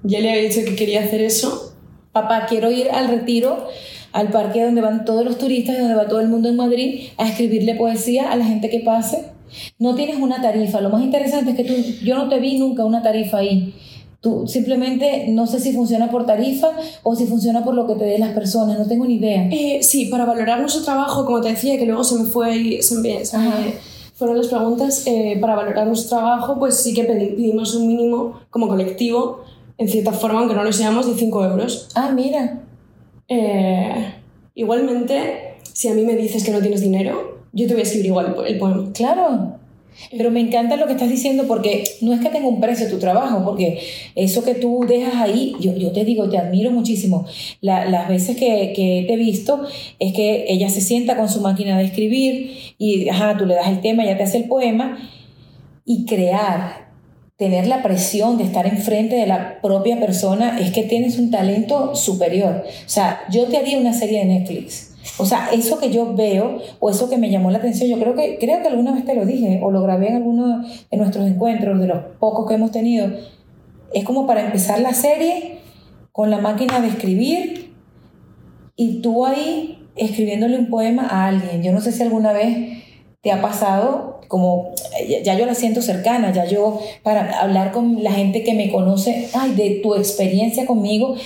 ya 0.03 0.21
le 0.21 0.31
había 0.31 0.43
dicho 0.43 0.61
que 0.67 0.77
quería 0.77 1.03
hacer 1.05 1.23
eso. 1.23 1.73
Papá, 2.13 2.45
quiero 2.47 2.71
ir 2.71 2.91
al 2.91 3.09
retiro, 3.09 3.69
al 4.13 4.29
parque 4.29 4.65
donde 4.65 4.83
van 4.83 5.07
todos 5.07 5.25
los 5.25 5.39
turistas 5.39 5.77
y 5.77 5.79
donde 5.79 5.95
va 5.95 6.07
todo 6.07 6.21
el 6.21 6.29
mundo 6.29 6.51
en 6.51 6.57
Madrid 6.57 7.09
a 7.17 7.27
escribirle 7.27 7.75
poesía 7.75 8.31
a 8.31 8.37
la 8.37 8.45
gente 8.45 8.69
que 8.69 8.81
pase. 8.81 9.31
No 9.79 9.95
tienes 9.95 10.17
una 10.17 10.43
tarifa. 10.43 10.83
Lo 10.83 10.91
más 10.91 11.03
interesante 11.03 11.53
es 11.53 11.57
que 11.57 11.65
tú, 11.65 11.75
yo 12.05 12.17
no 12.17 12.29
te 12.29 12.39
vi 12.39 12.59
nunca 12.59 12.85
una 12.85 13.03
tarifa 13.03 13.39
ahí. 13.39 13.73
Tú 14.21 14.47
simplemente 14.47 15.27
no 15.29 15.47
sé 15.47 15.61
si 15.61 15.73
funciona 15.73 16.11
por 16.11 16.27
tarifa 16.27 16.69
o 17.03 17.17
si 17.17 17.27
funciona 17.27 17.65
por 17.65 17.75
lo 17.75 17.87
que 17.87 17.95
te 17.95 18.05
den 18.05 18.21
las 18.21 18.33
personas, 18.35 18.79
no 18.79 18.87
tengo 18.87 19.07
ni 19.07 19.15
idea. 19.15 19.49
Eh, 19.51 19.83
sí, 19.83 20.07
para 20.07 20.27
valorar 20.27 20.61
nuestro 20.61 20.83
trabajo, 20.85 21.25
como 21.25 21.41
te 21.41 21.49
decía, 21.49 21.79
que 21.79 21.87
luego 21.87 22.05
se 22.05 22.17
me 22.17 22.25
fue 22.25 22.55
y 22.57 22.83
se 22.83 22.97
me, 22.97 23.25
se 23.25 23.39
me 23.39 23.47
fueron 24.15 24.37
las 24.37 24.49
preguntas, 24.49 25.05
eh, 25.07 25.39
para 25.41 25.57
valorar 25.57 25.87
nuestro 25.87 26.19
trabajo, 26.19 26.59
pues 26.59 26.77
sí 26.77 26.93
que 26.93 27.09
pedi- 27.09 27.35
pedimos 27.35 27.75
un 27.75 27.89
mínimo 27.89 28.41
como 28.51 28.69
colectivo, 28.69 29.41
en 29.79 29.89
cierta 29.89 30.13
forma, 30.13 30.41
aunque 30.41 30.55
no 30.55 30.65
lo 30.65 30.73
seamos, 30.75 31.07
de 31.07 31.15
5 31.15 31.43
euros. 31.43 31.89
Ah, 31.95 32.11
mira. 32.15 32.61
Eh, 33.29 34.15
igualmente, 34.55 35.55
si 35.73 35.89
a 35.89 35.95
mí 35.95 36.03
me 36.05 36.17
dices 36.17 36.45
que 36.45 36.51
no 36.51 36.61
tienes 36.61 36.83
dinero, 36.83 37.39
yo 37.55 37.67
te 37.67 37.73
voy 37.73 37.81
a 37.81 37.85
escribir 37.85 38.07
igual 38.09 38.35
el 38.47 38.59
poema. 38.59 38.91
Claro. 38.93 39.55
Pero 40.17 40.31
me 40.31 40.41
encanta 40.41 40.77
lo 40.77 40.87
que 40.87 40.93
estás 40.93 41.11
diciendo 41.11 41.45
porque 41.47 41.85
no 42.01 42.13
es 42.15 42.21
que 42.21 42.29
tenga 42.31 42.49
un 42.49 42.61
precio 42.61 42.89
tu 42.89 42.99
trabajo, 42.99 43.45
porque 43.45 43.81
eso 44.15 44.43
que 44.45 44.55
tú 44.55 44.85
dejas 44.89 45.15
ahí, 45.17 45.55
yo, 45.61 45.77
yo 45.77 45.93
te 45.93 46.05
digo, 46.05 46.29
te 46.29 46.39
admiro 46.39 46.71
muchísimo. 46.71 47.27
La- 47.61 47.85
las 47.85 48.09
veces 48.09 48.37
que, 48.37 48.73
que 48.75 49.05
te 49.07 49.15
he 49.15 49.17
visto 49.17 49.63
es 49.99 50.13
que 50.13 50.47
ella 50.49 50.69
se 50.71 50.81
sienta 50.81 51.17
con 51.17 51.29
su 51.29 51.41
máquina 51.41 51.77
de 51.79 51.85
escribir 51.85 52.53
y 52.79 53.09
ajá, 53.09 53.37
tú 53.37 53.47
le 53.47 53.55
das 53.55 53.69
el 53.69 53.81
tema, 53.81 54.05
ella 54.05 54.17
te 54.17 54.23
hace 54.25 54.39
el 54.39 54.45
poema 54.45 54.99
y 55.85 56.07
crear, 56.07 56.89
tener 57.37 57.67
la 57.67 57.83
presión 57.83 58.37
de 58.39 58.45
estar 58.45 58.67
enfrente 58.67 59.17
de 59.17 59.27
la 59.27 59.61
propia 59.61 59.99
persona, 59.99 60.59
es 60.61 60.71
que 60.73 60.83
tienes 60.83 61.19
un 61.19 61.31
talento 61.31 61.95
superior. 61.97 62.65
O 62.67 62.89
sea, 62.89 63.21
yo 63.31 63.47
te 63.47 63.57
haría 63.57 63.79
una 63.79 63.93
serie 63.93 64.21
de 64.21 64.25
Netflix. 64.27 64.90
O 65.19 65.25
sea, 65.25 65.49
eso 65.53 65.79
que 65.79 65.91
yo 65.91 66.15
veo 66.15 66.59
o 66.79 66.91
eso 66.91 67.09
que 67.09 67.17
me 67.19 67.31
llamó 67.31 67.51
la 67.51 67.59
atención, 67.59 67.89
yo 67.89 67.99
creo 67.99 68.15
que, 68.15 68.39
creo 68.39 68.61
que 68.63 68.69
alguna 68.69 68.93
vez 68.93 69.05
te 69.05 69.15
lo 69.15 69.25
dije 69.25 69.61
o 69.63 69.71
lo 69.71 69.83
grabé 69.83 70.09
en 70.09 70.17
alguno 70.17 70.65
de 70.91 70.97
nuestros 70.97 71.27
encuentros, 71.27 71.81
de 71.81 71.87
los 71.87 71.99
pocos 72.19 72.47
que 72.47 72.55
hemos 72.55 72.71
tenido, 72.71 73.09
es 73.93 74.05
como 74.05 74.27
para 74.27 74.45
empezar 74.45 74.81
la 74.81 74.93
serie 74.95 75.59
con 76.13 76.31
la 76.31 76.39
máquina 76.39 76.81
de 76.81 76.89
escribir 76.89 77.73
y 78.77 79.01
tú 79.01 79.25
ahí 79.27 79.79
escribiéndole 79.97 80.59
un 80.59 80.69
poema 80.71 81.07
a 81.11 81.27
alguien. 81.29 81.63
Yo 81.63 81.73
no 81.73 81.81
sé 81.81 81.93
si 81.93 82.03
alguna 82.03 82.33
vez 82.33 82.79
te 83.23 83.33
ha 83.33 83.43
pasado, 83.43 84.21
como 84.29 84.71
ya- 85.25 85.37
yo 85.37 85.45
la 85.45 85.55
siento 85.55 85.83
cercana, 85.83 86.33
ya 86.33 86.45
yo 86.47 86.81
para 87.03 87.41
hablar 87.41 87.73
con 87.73 88.03
la 88.03 88.13
gente 88.13 88.43
que 88.45 88.55
me 88.55 88.71
conoce, 88.71 89.29
ay, 89.35 89.53
de 89.55 89.81
tu 89.83 89.95
experiencia 89.95 90.67
conmigo, 90.67 91.17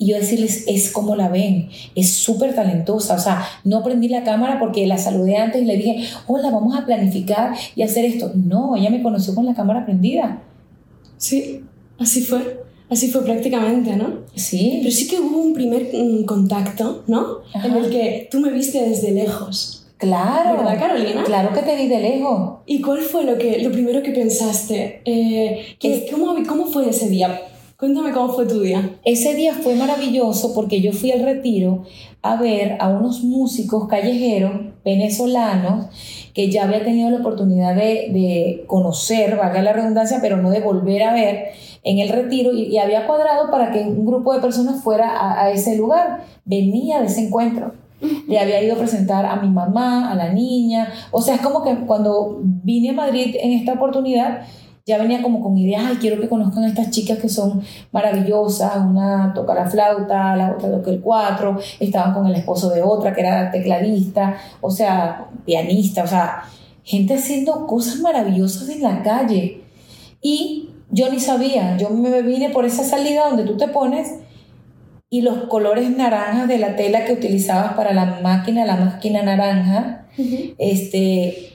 y 0.00 0.06
yo 0.08 0.16
decirles, 0.16 0.64
es 0.66 0.90
como 0.90 1.14
la 1.14 1.28
ven, 1.28 1.68
es 1.94 2.14
súper 2.14 2.54
talentosa, 2.54 3.14
o 3.14 3.18
sea, 3.18 3.44
no 3.64 3.82
prendí 3.84 4.08
la 4.08 4.24
cámara 4.24 4.58
porque 4.58 4.86
la 4.86 4.96
saludé 4.96 5.36
antes 5.36 5.60
y 5.62 5.66
le 5.66 5.76
dije, 5.76 6.04
hola, 6.26 6.50
vamos 6.50 6.74
a 6.74 6.86
planificar 6.86 7.52
y 7.76 7.82
hacer 7.82 8.06
esto. 8.06 8.32
No, 8.34 8.74
ella 8.76 8.88
me 8.88 9.02
conoció 9.02 9.34
con 9.34 9.44
la 9.44 9.54
cámara 9.54 9.84
prendida. 9.84 10.42
Sí, 11.18 11.62
así 11.98 12.22
fue. 12.22 12.60
Así 12.88 13.08
fue 13.08 13.22
prácticamente, 13.24 13.94
¿no? 13.94 14.20
Sí, 14.34 14.78
Pero 14.82 14.90
sí 14.92 15.06
que 15.06 15.20
hubo 15.20 15.38
un 15.38 15.52
primer 15.54 15.90
mm, 15.92 16.24
contacto, 16.24 17.04
¿no? 17.06 17.38
Ajá. 17.54 17.68
En 17.68 17.76
el 17.76 17.90
que 17.90 18.26
tú 18.30 18.40
me 18.40 18.50
viste 18.50 18.80
desde 18.88 19.12
lejos. 19.12 19.86
claro. 19.98 20.56
¿Verdad, 20.56 20.78
Carolina? 20.80 21.22
Claro 21.24 21.52
que 21.52 21.60
te 21.62 21.76
vi 21.76 21.86
de 21.88 22.00
lejos. 22.00 22.60
¿Y 22.66 22.80
cuál 22.80 23.00
fue 23.02 23.22
lo, 23.24 23.38
que, 23.38 23.62
lo 23.62 23.70
primero 23.70 24.02
que 24.02 24.10
pensaste? 24.10 25.02
Eh, 25.04 25.76
¿qué- 25.78 26.08
cómo, 26.10 26.34
¿Cómo 26.48 26.66
fue 26.66 26.88
ese 26.88 27.08
día? 27.10 27.40
Cuéntame 27.80 28.12
cómo 28.12 28.34
fue 28.34 28.44
tu 28.44 28.60
día. 28.60 28.98
Ese 29.06 29.34
día 29.34 29.54
fue 29.54 29.74
maravilloso 29.74 30.52
porque 30.52 30.82
yo 30.82 30.92
fui 30.92 31.12
al 31.12 31.24
retiro 31.24 31.84
a 32.20 32.36
ver 32.36 32.76
a 32.78 32.90
unos 32.90 33.24
músicos 33.24 33.88
callejeros 33.88 34.52
venezolanos 34.84 35.86
que 36.34 36.50
ya 36.50 36.64
había 36.64 36.84
tenido 36.84 37.08
la 37.08 37.20
oportunidad 37.20 37.74
de, 37.74 38.10
de 38.12 38.64
conocer, 38.66 39.34
valga 39.36 39.62
la 39.62 39.72
redundancia, 39.72 40.18
pero 40.20 40.36
no 40.36 40.50
de 40.50 40.60
volver 40.60 41.04
a 41.04 41.14
ver 41.14 41.52
en 41.82 42.00
el 42.00 42.10
retiro 42.10 42.52
y, 42.52 42.76
había 42.76 43.06
cuadrado 43.06 43.50
para 43.50 43.72
que 43.72 43.80
un 43.80 44.04
grupo 44.04 44.34
de 44.34 44.40
personas 44.40 44.84
fuera 44.84 45.16
a, 45.16 45.44
a 45.44 45.50
ese 45.50 45.74
lugar. 45.78 46.26
Venía 46.44 47.00
de 47.00 47.06
ese 47.06 47.22
encuentro. 47.28 47.72
Le 48.28 48.38
había 48.38 48.62
ido 48.62 48.74
a 48.74 48.78
presentar 48.78 49.24
a 49.24 49.36
mi 49.36 49.48
mamá, 49.48 50.12
a 50.12 50.14
la 50.14 50.34
niña. 50.34 50.92
O 51.12 51.22
sea, 51.22 51.36
es 51.36 51.40
como 51.40 51.62
que 51.62 51.74
cuando 51.86 52.40
vine 52.42 52.90
a 52.90 52.92
Madrid 52.92 53.36
en 53.40 53.52
esta 53.52 53.72
oportunidad, 53.72 54.42
ya 54.90 54.98
venía 54.98 55.22
como 55.22 55.40
con 55.40 55.56
ideas, 55.56 55.84
ay, 55.86 55.98
quiero 56.00 56.20
que 56.20 56.28
conozcan 56.28 56.64
a 56.64 56.68
estas 56.68 56.90
chicas 56.90 57.18
que 57.18 57.28
son 57.28 57.62
maravillosas, 57.92 58.76
una 58.76 59.32
toca 59.32 59.54
la 59.54 59.70
flauta, 59.70 60.34
la 60.34 60.50
otra 60.50 60.68
toca 60.68 60.90
el 60.90 61.00
cuatro, 61.00 61.60
estaban 61.78 62.12
con 62.12 62.26
el 62.26 62.34
esposo 62.34 62.70
de 62.70 62.82
otra 62.82 63.14
que 63.14 63.20
era 63.20 63.52
tecladista, 63.52 64.36
o 64.60 64.68
sea, 64.68 65.28
pianista, 65.46 66.02
o 66.02 66.08
sea, 66.08 66.42
gente 66.82 67.14
haciendo 67.14 67.68
cosas 67.68 68.00
maravillosas 68.00 68.68
en 68.68 68.82
la 68.82 69.00
calle. 69.04 69.62
Y 70.20 70.70
yo 70.90 71.08
ni 71.08 71.20
sabía, 71.20 71.76
yo 71.76 71.90
me 71.90 72.22
vine 72.22 72.50
por 72.50 72.64
esa 72.64 72.82
salida 72.82 73.28
donde 73.28 73.44
tú 73.44 73.56
te 73.56 73.68
pones 73.68 74.14
y 75.08 75.22
los 75.22 75.44
colores 75.44 75.88
naranjas 75.88 76.48
de 76.48 76.58
la 76.58 76.74
tela 76.74 77.04
que 77.04 77.12
utilizabas 77.12 77.74
para 77.74 77.92
la 77.92 78.18
máquina, 78.24 78.66
la 78.66 78.74
máquina 78.74 79.22
naranja, 79.22 80.08
este, 80.58 81.52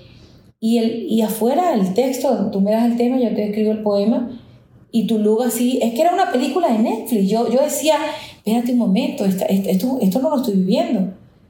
y, 0.65 0.77
el, 0.79 1.05
y 1.09 1.21
afuera 1.21 1.73
el 1.73 1.93
texto, 1.93 2.49
tú 2.51 2.59
me 2.61 2.71
das 2.71 2.85
el 2.85 2.97
tema, 2.97 3.17
yo 3.19 3.29
te 3.35 3.45
escribo 3.49 3.71
el 3.71 3.83
poema, 3.83 4.29
y 4.91 5.05
tu 5.07 5.19
look 5.19 5.43
así, 5.43 5.79
es 5.81 5.93
que 5.93 6.01
era 6.01 6.13
una 6.13 6.31
película 6.31 6.67
de 6.69 6.79
Netflix, 6.79 7.29
yo, 7.29 7.51
yo 7.51 7.61
decía, 7.61 7.97
espérate 8.37 8.71
un 8.71 8.79
momento, 8.79 9.25
esta- 9.25 9.45
esta- 9.45 9.69
esto, 9.69 9.97
esto 10.01 10.19
no 10.19 10.29
lo 10.31 10.37
estoy 10.37 10.55
viviendo, 10.55 10.99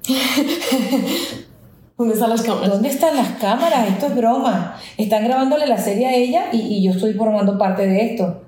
¿Dónde 1.97 2.13
están 2.13 2.30
las 2.30 2.41
cámaras? 2.41 2.69
¿dónde 2.69 2.89
están 2.89 3.15
las 3.15 3.30
cámaras? 3.39 3.88
Esto 3.89 4.08
es 4.08 4.15
broma, 4.15 4.75
están 4.97 5.23
grabándole 5.23 5.65
la 5.65 5.78
serie 5.78 6.06
a 6.08 6.13
ella 6.13 6.45
y, 6.51 6.58
y 6.58 6.84
yo 6.84 6.91
estoy 6.91 7.13
formando 7.13 7.58
parte 7.58 7.88
de 7.88 8.06
esto. 8.12 8.41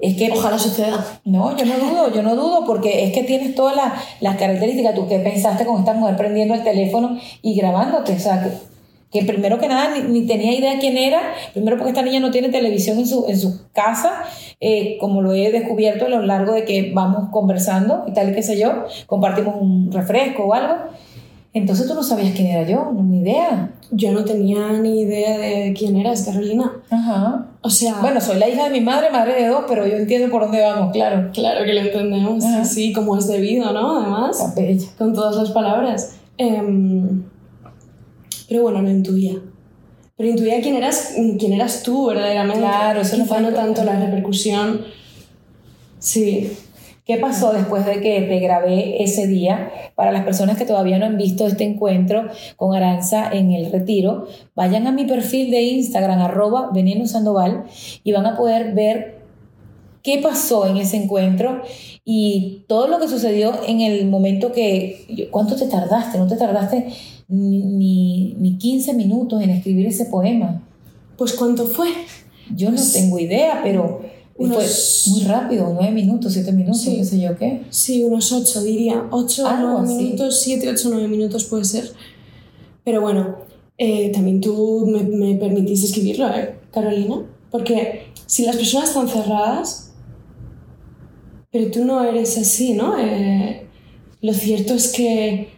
Es 0.00 0.16
que 0.16 0.30
Ojalá 0.32 0.58
suceda. 0.58 1.02
No, 1.24 1.56
yo 1.56 1.64
no 1.64 1.78
dudo, 1.78 2.12
yo 2.14 2.22
no 2.22 2.36
dudo, 2.36 2.64
porque 2.66 3.04
es 3.04 3.12
que 3.14 3.24
tienes 3.24 3.54
todas 3.54 3.74
las, 3.74 3.92
las 4.20 4.36
características. 4.36 4.94
¿Tú 4.94 5.06
qué 5.08 5.18
pensaste 5.20 5.64
con 5.64 5.78
esta 5.78 5.94
mujer 5.94 6.16
prendiendo 6.16 6.52
el 6.52 6.62
teléfono 6.62 7.16
y 7.40 7.54
grabándote? 7.54 8.12
O 8.12 8.18
sea, 8.18 8.42
que, 8.42 8.50
que 9.14 9.22
primero 9.24 9.58
que 9.60 9.68
nada 9.68 9.96
ni, 9.96 10.00
ni 10.20 10.26
tenía 10.26 10.52
idea 10.52 10.78
quién 10.80 10.96
era, 10.98 11.20
primero 11.52 11.76
porque 11.76 11.90
esta 11.90 12.02
niña 12.02 12.18
no 12.20 12.32
tiene 12.32 12.48
televisión 12.48 12.98
en 12.98 13.06
su, 13.06 13.26
en 13.28 13.38
su 13.38 13.60
casa, 13.72 14.24
eh, 14.60 14.98
como 15.00 15.22
lo 15.22 15.32
he 15.32 15.52
descubierto 15.52 16.06
a 16.06 16.08
lo 16.08 16.20
largo 16.22 16.52
de 16.52 16.64
que 16.64 16.90
vamos 16.92 17.28
conversando 17.30 18.04
y 18.08 18.12
tal 18.12 18.30
y 18.30 18.34
qué 18.34 18.42
sé 18.42 18.58
yo, 18.58 18.84
compartimos 19.06 19.54
un 19.60 19.92
refresco 19.92 20.42
o 20.46 20.52
algo. 20.54 20.74
Entonces 21.52 21.86
tú 21.86 21.94
no 21.94 22.02
sabías 22.02 22.34
quién 22.34 22.48
era 22.48 22.68
yo, 22.68 22.90
ni 22.92 23.20
idea. 23.20 23.70
Yo 23.92 24.10
no 24.10 24.24
tenía 24.24 24.72
ni 24.72 25.02
idea 25.02 25.38
de 25.38 25.72
quién 25.78 25.94
eras, 25.96 26.24
Carolina. 26.24 26.72
Ajá. 26.90 27.46
O 27.60 27.70
sea, 27.70 28.00
Bueno, 28.00 28.20
soy 28.20 28.40
la 28.40 28.48
hija 28.48 28.64
de 28.64 28.70
mi 28.70 28.80
madre, 28.80 29.08
madre 29.12 29.40
de 29.40 29.46
dos, 29.46 29.64
pero 29.68 29.86
yo 29.86 29.94
entiendo 29.96 30.28
por 30.32 30.42
dónde 30.42 30.60
vamos, 30.60 30.90
claro. 30.92 31.30
claro 31.32 31.64
que 31.64 31.72
lo 31.74 31.80
entendemos. 31.82 32.44
Ajá. 32.44 32.64
Sí, 32.64 32.92
como 32.92 33.16
es 33.16 33.28
debido, 33.28 33.72
¿no? 33.72 34.00
Además, 34.00 34.40
Está 34.40 34.60
bella. 34.60 34.88
con 34.98 35.14
todas 35.14 35.36
las 35.36 35.52
palabras. 35.52 36.16
Em, 36.38 37.22
pero 38.54 38.62
bueno, 38.62 38.82
lo 38.82 38.90
intuía. 38.90 39.32
Pero 40.16 40.28
intuía 40.28 40.60
quién 40.62 40.76
eras, 40.76 41.14
quién 41.40 41.54
eras 41.54 41.82
tú 41.82 42.06
verdaderamente. 42.06 42.60
Claro, 42.60 43.00
eso 43.00 43.16
no 43.16 43.24
fue 43.24 43.40
no 43.40 43.52
tanto 43.52 43.82
la 43.82 43.98
repercusión. 43.98 44.82
Sí. 45.98 46.52
¿Qué 47.04 47.16
pasó 47.16 47.52
después 47.52 47.84
de 47.84 48.00
que 48.00 48.20
te 48.20 48.38
grabé 48.38 49.02
ese 49.02 49.26
día? 49.26 49.72
Para 49.96 50.12
las 50.12 50.22
personas 50.22 50.56
que 50.56 50.66
todavía 50.66 51.00
no 51.00 51.06
han 51.06 51.16
visto 51.16 51.48
este 51.48 51.64
encuentro 51.64 52.28
con 52.54 52.76
Aranza 52.76 53.28
en 53.32 53.50
el 53.50 53.72
retiro, 53.72 54.28
vayan 54.54 54.86
a 54.86 54.92
mi 54.92 55.04
perfil 55.04 55.50
de 55.50 55.62
Instagram, 55.62 56.20
arroba 56.20 56.70
Veneno 56.72 57.08
Sandoval, 57.08 57.64
y 58.04 58.12
van 58.12 58.26
a 58.26 58.36
poder 58.36 58.72
ver 58.72 59.18
qué 60.04 60.20
pasó 60.22 60.68
en 60.68 60.76
ese 60.76 60.96
encuentro 60.96 61.62
y 62.04 62.66
todo 62.68 62.86
lo 62.86 63.00
que 63.00 63.08
sucedió 63.08 63.52
en 63.66 63.80
el 63.80 64.06
momento 64.06 64.52
que... 64.52 65.28
¿Cuánto 65.32 65.56
te 65.56 65.66
tardaste? 65.66 66.18
No 66.18 66.28
te 66.28 66.36
tardaste 66.36 66.86
ni, 67.28 67.58
ni, 67.62 68.34
ni 68.38 68.58
15 68.58 68.94
minutos 68.94 69.42
en 69.42 69.50
escribir 69.50 69.86
ese 69.86 70.06
poema. 70.06 70.62
Pues 71.16 71.32
¿cuánto 71.32 71.66
fue? 71.66 71.88
Yo 72.54 72.70
no 72.70 72.76
Pues, 72.76 72.92
tengo 72.92 73.18
idea, 73.18 73.60
pero 73.62 74.02
unos- 74.36 75.04
fue 75.04 75.12
muy 75.14 75.22
rápido, 75.24 75.70
nueve 75.72 75.92
minutos, 75.92 76.32
siete 76.32 76.52
minutos, 76.52 76.82
Sí. 76.82 76.96
qué 76.96 77.04
sé 77.04 77.20
yo 77.20 77.36
qué. 77.38 77.62
Sí, 77.70 78.02
unos 78.02 78.32
ocho, 78.32 78.62
diría. 78.62 79.06
Ocho, 79.10 79.46
Algo 79.46 79.68
nueve 79.80 79.86
así. 79.94 80.04
minutos, 80.04 80.40
siete, 80.42 80.68
ocho, 80.68 80.88
nueve 80.90 81.08
minutos 81.08 81.44
puede 81.44 81.64
ser. 81.64 81.90
Pero 82.84 83.00
bueno, 83.00 83.36
eh, 83.78 84.10
también 84.12 84.40
tú 84.40 84.86
me, 84.86 85.02
me 85.04 85.34
permitís 85.36 85.84
escribirlo, 85.84 86.28
¿eh, 86.34 86.56
Carolina? 86.72 87.22
Porque 87.50 88.06
si 88.26 88.44
las 88.44 88.56
personas 88.56 88.88
están 88.90 89.08
cerradas, 89.08 89.92
pero 91.50 91.70
tú 91.70 91.84
no 91.84 92.02
eres 92.02 92.36
así, 92.36 92.74
¿no? 92.74 92.98
Eh, 92.98 93.66
lo 94.20 94.32
cierto 94.34 94.74
es 94.74 94.92
que 94.92 95.48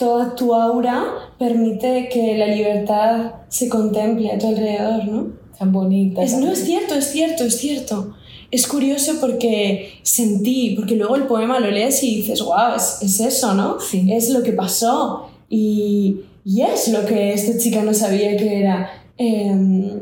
toda 0.00 0.34
tu 0.34 0.54
aura 0.54 1.04
permite 1.38 2.08
que 2.08 2.36
la 2.38 2.46
libertad 2.46 3.34
se 3.48 3.68
contemple 3.68 4.32
a 4.32 4.38
tu 4.38 4.48
alrededor, 4.48 5.04
¿no? 5.04 5.26
Tan 5.58 5.72
bonita. 5.72 6.22
Es, 6.22 6.38
no, 6.38 6.50
es 6.50 6.64
cierto, 6.64 6.94
es 6.94 7.12
cierto, 7.12 7.44
es 7.44 7.58
cierto. 7.58 8.16
Es 8.50 8.66
curioso 8.66 9.18
porque 9.20 9.92
sentí, 10.02 10.74
porque 10.74 10.96
luego 10.96 11.16
el 11.16 11.24
poema 11.24 11.60
lo 11.60 11.70
lees 11.70 12.02
y 12.02 12.16
dices, 12.16 12.40
wow, 12.40 12.74
es, 12.76 12.98
es 13.02 13.20
eso, 13.20 13.52
¿no? 13.52 13.78
Sí. 13.78 14.08
Es 14.10 14.30
lo 14.30 14.42
que 14.42 14.52
pasó. 14.52 15.26
Y, 15.50 16.20
y 16.46 16.62
es 16.62 16.88
lo 16.88 17.04
que 17.04 17.34
esta 17.34 17.58
chica 17.58 17.82
no 17.82 17.92
sabía 17.92 18.36
que 18.38 18.60
era. 18.60 18.90
Em, 19.18 20.00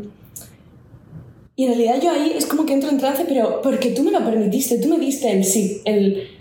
y 1.57 1.65
en 1.65 1.69
realidad 1.71 2.01
yo 2.01 2.13
ahí 2.13 2.35
es 2.37 2.47
como 2.47 2.65
que 2.65 2.75
entro 2.75 2.89
en 2.89 2.99
trance, 2.99 3.25
pero 3.27 3.61
porque 3.63 3.91
tú 3.91 4.05
me 4.05 4.13
lo 4.13 4.25
permitiste, 4.25 4.79
tú 4.79 4.89
me 4.89 4.99
diste 4.99 5.33
el 5.33 5.45
sí, 5.45 5.81
el... 5.85 6.38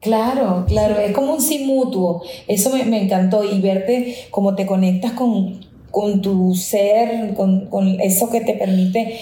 Claro, 0.00 0.64
claro, 0.68 0.98
es 0.98 1.12
como 1.12 1.34
un 1.34 1.40
sí 1.40 1.64
mutuo. 1.64 2.22
Eso 2.46 2.70
me, 2.70 2.84
me 2.84 3.02
encantó 3.02 3.42
y 3.44 3.60
verte 3.60 4.14
cómo 4.30 4.54
te 4.54 4.66
conectas 4.66 5.12
con, 5.12 5.60
con 5.90 6.22
tu 6.22 6.54
ser, 6.54 7.34
con, 7.34 7.66
con 7.66 8.00
eso 8.00 8.30
que 8.30 8.40
te 8.40 8.54
permite 8.54 9.18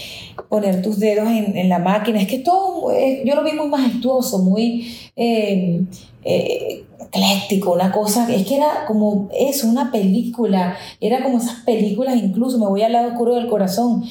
poner 0.48 0.82
tus 0.82 0.98
dedos 0.98 1.28
en, 1.28 1.56
en 1.56 1.68
la 1.68 1.78
máquina. 1.78 2.20
Es 2.20 2.28
que 2.28 2.38
todo, 2.38 2.92
eh, 2.92 3.22
yo 3.24 3.34
lo 3.34 3.42
vi 3.42 3.52
muy 3.52 3.68
majestuoso, 3.68 4.38
muy 4.40 4.94
eh, 5.16 5.82
eh, 6.24 6.84
ecléctico, 7.00 7.72
una 7.72 7.92
cosa, 7.92 8.32
es 8.32 8.46
que 8.46 8.56
era 8.56 8.84
como 8.86 9.28
eso, 9.32 9.68
una 9.68 9.90
película, 9.90 10.76
era 11.00 11.22
como 11.22 11.38
esas 11.38 11.60
películas, 11.64 12.16
incluso 12.16 12.58
me 12.58 12.66
voy 12.66 12.82
al 12.82 12.92
lado 12.92 13.08
oscuro 13.08 13.36
del 13.36 13.48
corazón, 13.48 14.04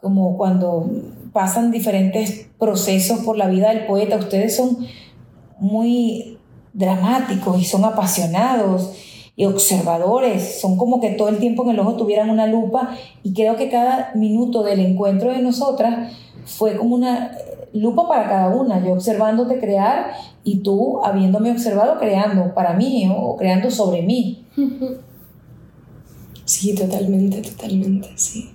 como 0.00 0.36
cuando 0.36 0.90
pasan 1.32 1.70
diferentes 1.70 2.48
procesos 2.58 3.20
por 3.20 3.36
la 3.36 3.48
vida 3.48 3.68
del 3.68 3.86
poeta, 3.86 4.16
ustedes 4.16 4.56
son 4.56 4.78
muy 5.58 6.38
dramáticos 6.72 7.60
y 7.60 7.64
son 7.64 7.84
apasionados 7.84 8.92
y 9.36 9.44
observadores, 9.44 10.60
son 10.60 10.76
como 10.76 11.00
que 11.00 11.10
todo 11.10 11.28
el 11.28 11.38
tiempo 11.38 11.62
en 11.62 11.70
el 11.70 11.80
ojo 11.80 11.94
tuvieran 11.94 12.30
una 12.30 12.46
lupa 12.46 12.96
y 13.22 13.32
creo 13.32 13.56
que 13.56 13.70
cada 13.70 14.10
minuto 14.14 14.62
del 14.62 14.80
encuentro 14.80 15.30
de 15.30 15.40
nosotras 15.40 16.12
fue 16.44 16.76
como 16.76 16.94
una 16.94 17.32
lupa 17.72 18.08
para 18.08 18.28
cada 18.28 18.48
una, 18.48 18.84
yo 18.84 18.92
observándote 18.92 19.60
crear 19.60 20.12
y 20.42 20.58
tú 20.58 21.04
habiéndome 21.04 21.52
observado 21.52 21.98
creando 21.98 22.54
para 22.54 22.74
mí 22.74 23.08
o 23.14 23.36
creando 23.36 23.70
sobre 23.70 24.02
mí. 24.02 24.44
Sí, 26.48 26.74
totalmente, 26.74 27.42
totalmente, 27.42 28.08
sí. 28.16 28.48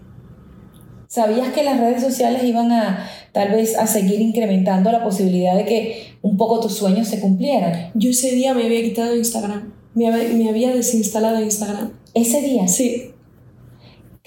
¿Sabías 1.13 1.49
que 1.53 1.63
las 1.63 1.79
redes 1.79 2.01
sociales 2.01 2.43
iban 2.43 2.71
a 2.71 3.07
tal 3.33 3.51
vez 3.51 3.77
a 3.77 3.85
seguir 3.85 4.19
incrementando 4.19 4.91
la 4.91 5.03
posibilidad 5.03 5.55
de 5.55 5.63
que 5.63 6.07
un 6.23 6.37
poco 6.37 6.59
tus 6.59 6.73
sueños 6.75 7.07
se 7.07 7.19
cumplieran? 7.19 7.91
Yo 7.93 8.09
ese 8.09 8.31
día 8.31 8.55
me 8.55 8.63
había 8.65 8.81
quitado 8.81 9.15
Instagram, 9.15 9.73
me 9.93 10.07
había, 10.07 10.29
me 10.33 10.49
había 10.49 10.73
desinstalado 10.73 11.39
Instagram. 11.39 11.91
Ese 12.15 12.41
día, 12.41 12.67
Sí, 12.67 13.11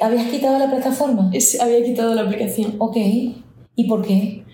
¿habías 0.00 0.28
quitado 0.28 0.60
la 0.60 0.70
plataforma? 0.70 1.28
es- 1.34 1.60
había 1.60 1.82
quitado 1.82 2.14
la 2.14 2.22
aplicación. 2.22 2.76
Ok. 2.78 2.96
¿Y 3.74 3.88
por 3.88 4.06
qué? 4.06 4.44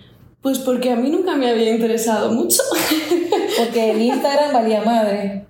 Pues 0.43 0.59
porque 0.59 0.91
a 0.91 0.97
mí 0.97 1.09
nunca 1.09 1.37
me 1.37 1.49
había 1.49 1.73
interesado 1.73 2.29
mucho. 2.31 2.61
Porque 3.57 3.91
el 3.91 4.01
Instagram 4.01 4.51
valía 4.51 4.83
madre. 4.83 5.45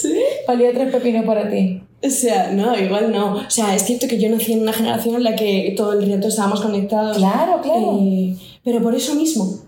sí. 0.00 0.14
Valía 0.46 0.72
tres 0.72 0.90
pepinos 0.90 1.26
para 1.26 1.50
ti. 1.50 1.82
O 2.02 2.08
sea, 2.08 2.50
no, 2.52 2.74
igual 2.78 3.12
no. 3.12 3.34
O 3.34 3.50
sea, 3.50 3.74
es 3.74 3.82
cierto 3.82 4.08
que 4.08 4.18
yo 4.18 4.30
nací 4.30 4.54
en 4.54 4.62
una 4.62 4.72
generación 4.72 5.16
en 5.16 5.24
la 5.24 5.36
que 5.36 5.74
todo 5.76 5.92
el 5.92 6.10
rato 6.10 6.28
estábamos 6.28 6.62
conectados. 6.62 7.18
Claro, 7.18 7.60
claro. 7.60 7.98
Eh, 8.00 8.34
pero 8.64 8.80
por 8.80 8.94
eso 8.94 9.14
mismo. 9.14 9.67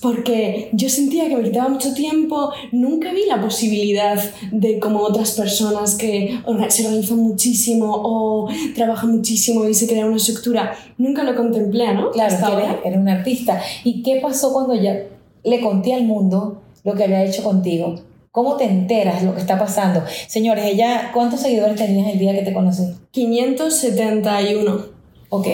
Porque 0.00 0.70
yo 0.72 0.88
sentía 0.88 1.28
que 1.28 1.36
me 1.36 1.42
quitaba 1.42 1.68
mucho 1.68 1.92
tiempo, 1.92 2.52
nunca 2.72 3.12
vi 3.12 3.26
la 3.26 3.40
posibilidad 3.40 4.18
de 4.52 4.78
como 4.78 5.00
otras 5.00 5.32
personas 5.32 5.96
que 5.96 6.38
se 6.68 6.86
organizan 6.86 7.18
muchísimo 7.18 7.90
o 7.90 8.48
trabajan 8.74 9.10
muchísimo 9.16 9.68
y 9.68 9.74
se 9.74 9.88
crea 9.88 10.06
una 10.06 10.16
estructura. 10.16 10.76
Nunca 10.98 11.24
lo 11.24 11.34
contemplé, 11.34 11.94
¿no? 11.94 12.10
Claro, 12.12 12.34
Hasta 12.34 12.46
ahora. 12.46 12.64
eres, 12.64 12.76
eres 12.84 12.98
un 12.98 13.08
artista. 13.08 13.60
¿Y 13.84 14.02
qué 14.02 14.20
pasó 14.22 14.52
cuando 14.52 14.74
ya 14.74 15.02
le 15.44 15.60
conté 15.60 15.94
al 15.94 16.04
mundo 16.04 16.62
lo 16.84 16.94
que 16.94 17.04
había 17.04 17.24
hecho 17.24 17.42
contigo? 17.42 17.96
¿Cómo 18.30 18.56
te 18.56 18.64
enteras 18.64 19.24
lo 19.24 19.34
que 19.34 19.40
está 19.40 19.58
pasando? 19.58 20.04
Señores, 20.28 20.64
ella, 20.66 21.10
¿cuántos 21.12 21.40
seguidores 21.40 21.76
tenías 21.76 22.08
el 22.12 22.18
día 22.20 22.34
que 22.34 22.42
te 22.42 22.52
conocí? 22.52 22.84
571. 23.10 24.86
Ok. 25.30 25.46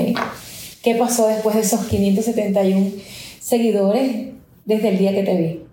¿Qué 0.83 0.95
pasó 0.97 1.29
después 1.29 1.55
de 1.55 1.63
esos 1.63 1.81
571 1.87 2.91
seguidores 3.41 4.34
desde 4.65 4.89
el 4.91 4.99
día 4.99 5.13
que 5.13 5.23
te 5.23 5.37
vi? 5.37 5.65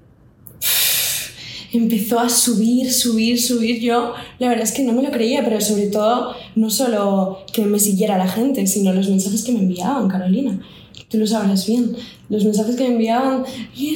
empezó 1.74 2.20
a 2.20 2.30
subir, 2.30 2.92
subir, 2.92 3.42
subir. 3.42 3.80
Yo, 3.80 4.14
la 4.40 4.50
verdad 4.50 4.64
es 4.64 4.72
que 4.72 4.84
no 4.84 4.94
me 4.94 5.04
lo 5.04 5.12
creía, 5.12 5.44
pero 5.44 5.62
sobre 5.62 5.88
todo, 5.88 6.36
no 6.56 6.70
solo 6.70 7.40
que 7.54 7.66
me 7.66 7.80
siguiera 7.80 8.18
la 8.18 8.28
gente, 8.28 8.68
sino 8.68 8.94
los 8.94 9.10
mensajes 9.10 9.44
que 9.44 9.52
me 9.52 9.60
enviaban, 9.60 10.08
Carolina. 10.08 10.60
Tú 11.10 11.18
lo 11.18 11.28
sabrás 11.28 11.68
bien. 11.68 11.96
Los 12.30 12.46
mensajes 12.46 12.76
que 12.76 12.84
me 12.84 12.94
enviaban, 12.94 13.44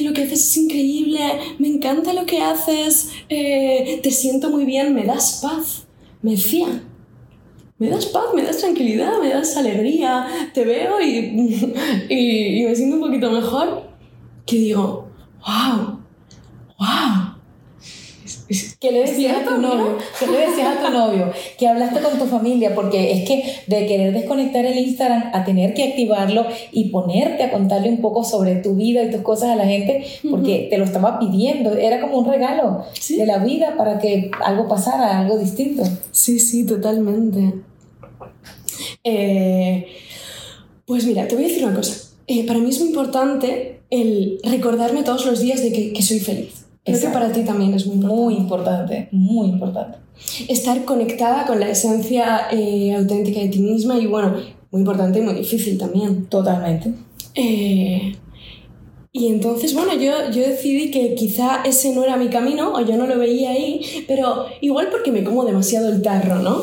lo 0.02 0.12
que 0.12 0.22
haces 0.22 0.50
es 0.50 0.56
increíble, 0.56 1.20
me 1.58 1.68
encanta 1.68 2.12
lo 2.12 2.26
que 2.26 2.42
haces, 2.42 3.10
eh, 3.28 4.00
te 4.02 4.10
siento 4.10 4.50
muy 4.50 4.64
bien, 4.64 4.94
me 4.94 5.04
das 5.04 5.40
paz. 5.42 5.84
Me 6.20 6.32
decían, 6.32 6.82
me 7.78 7.88
das 7.88 8.06
paz, 8.06 8.24
me 8.34 8.42
das 8.42 8.58
tranquilidad, 8.58 9.20
me 9.22 9.30
das 9.30 9.56
alegría, 9.56 10.26
te 10.52 10.64
veo 10.64 11.00
y, 11.00 11.72
y, 12.10 12.60
y 12.60 12.64
me 12.64 12.74
siento 12.74 12.96
un 12.96 13.02
poquito 13.02 13.30
mejor. 13.30 13.85
Que 14.46 14.56
digo, 14.56 15.08
wow, 15.44 15.98
wow. 16.78 17.36
¿Qué 18.80 18.92
le 18.92 19.00
decías 19.00 19.38
a 19.38 19.44
tu 19.44 19.60
novio? 19.60 19.98
¿Qué 20.20 20.26
le 20.28 20.38
decías 20.46 20.76
a 20.76 20.80
tu 20.86 20.92
novio? 20.92 21.32
Que 21.58 21.66
hablaste 21.66 22.00
con 22.00 22.16
tu 22.16 22.26
familia, 22.26 22.76
porque 22.76 23.10
es 23.10 23.28
que 23.28 23.42
de 23.66 23.86
querer 23.86 24.12
desconectar 24.12 24.64
el 24.64 24.78
Instagram 24.78 25.30
a 25.32 25.44
tener 25.44 25.74
que 25.74 25.82
activarlo 25.82 26.46
y 26.70 26.90
ponerte 26.90 27.42
a 27.42 27.50
contarle 27.50 27.88
un 27.88 28.00
poco 28.00 28.22
sobre 28.22 28.54
tu 28.56 28.76
vida 28.76 29.02
y 29.02 29.10
tus 29.10 29.22
cosas 29.22 29.50
a 29.50 29.56
la 29.56 29.66
gente, 29.66 30.04
porque 30.30 30.68
te 30.70 30.78
lo 30.78 30.84
estaba 30.84 31.18
pidiendo, 31.18 31.76
era 31.76 32.00
como 32.00 32.18
un 32.18 32.26
regalo 32.30 32.84
Sí. 32.92 33.16
de 33.16 33.26
la 33.26 33.38
vida 33.38 33.74
para 33.76 33.98
que 33.98 34.30
algo 34.44 34.68
pasara, 34.68 35.18
algo 35.18 35.38
distinto. 35.38 35.82
Sí, 36.12 36.38
sí, 36.38 36.64
totalmente. 36.64 37.52
Eh, 39.02 39.86
pues 40.84 41.04
mira, 41.04 41.26
te 41.26 41.34
voy 41.34 41.46
a 41.46 41.48
decir 41.48 41.64
una 41.64 41.74
cosa. 41.74 42.12
Eh, 42.28 42.46
para 42.46 42.60
mí 42.60 42.70
es 42.70 42.78
muy 42.78 42.88
importante 42.90 43.75
el 43.90 44.38
recordarme 44.44 45.02
todos 45.02 45.26
los 45.26 45.40
días 45.40 45.62
de 45.62 45.72
que, 45.72 45.92
que 45.92 46.02
soy 46.02 46.20
feliz. 46.20 46.66
Creo 46.86 47.00
que 47.00 47.08
para 47.08 47.32
ti 47.32 47.42
también 47.42 47.74
es 47.74 47.86
muy 47.86 48.34
importante. 48.34 49.08
Muy 49.10 49.46
importante, 49.46 49.46
muy 49.46 49.48
importante. 49.48 49.98
Estar 50.48 50.84
conectada 50.84 51.44
con 51.44 51.58
la 51.58 51.68
esencia 51.68 52.46
eh, 52.52 52.94
auténtica 52.94 53.40
de 53.40 53.48
ti 53.48 53.58
misma 53.58 53.98
y 53.98 54.06
bueno, 54.06 54.36
muy 54.70 54.80
importante 54.80 55.18
y 55.18 55.22
muy 55.22 55.34
difícil 55.34 55.78
también. 55.78 56.26
Totalmente. 56.26 56.92
Eh, 57.34 58.14
y 59.10 59.28
entonces, 59.28 59.74
bueno, 59.74 59.94
yo, 59.94 60.30
yo 60.30 60.42
decidí 60.42 60.90
que 60.92 61.14
quizá 61.14 61.62
ese 61.64 61.92
no 61.92 62.04
era 62.04 62.16
mi 62.16 62.28
camino 62.28 62.74
o 62.74 62.80
yo 62.82 62.96
no 62.96 63.06
lo 63.06 63.18
veía 63.18 63.50
ahí, 63.50 64.04
pero 64.06 64.46
igual 64.60 64.88
porque 64.90 65.10
me 65.10 65.24
como 65.24 65.44
demasiado 65.44 65.88
el 65.88 66.02
tarro, 66.02 66.36
¿no? 66.36 66.62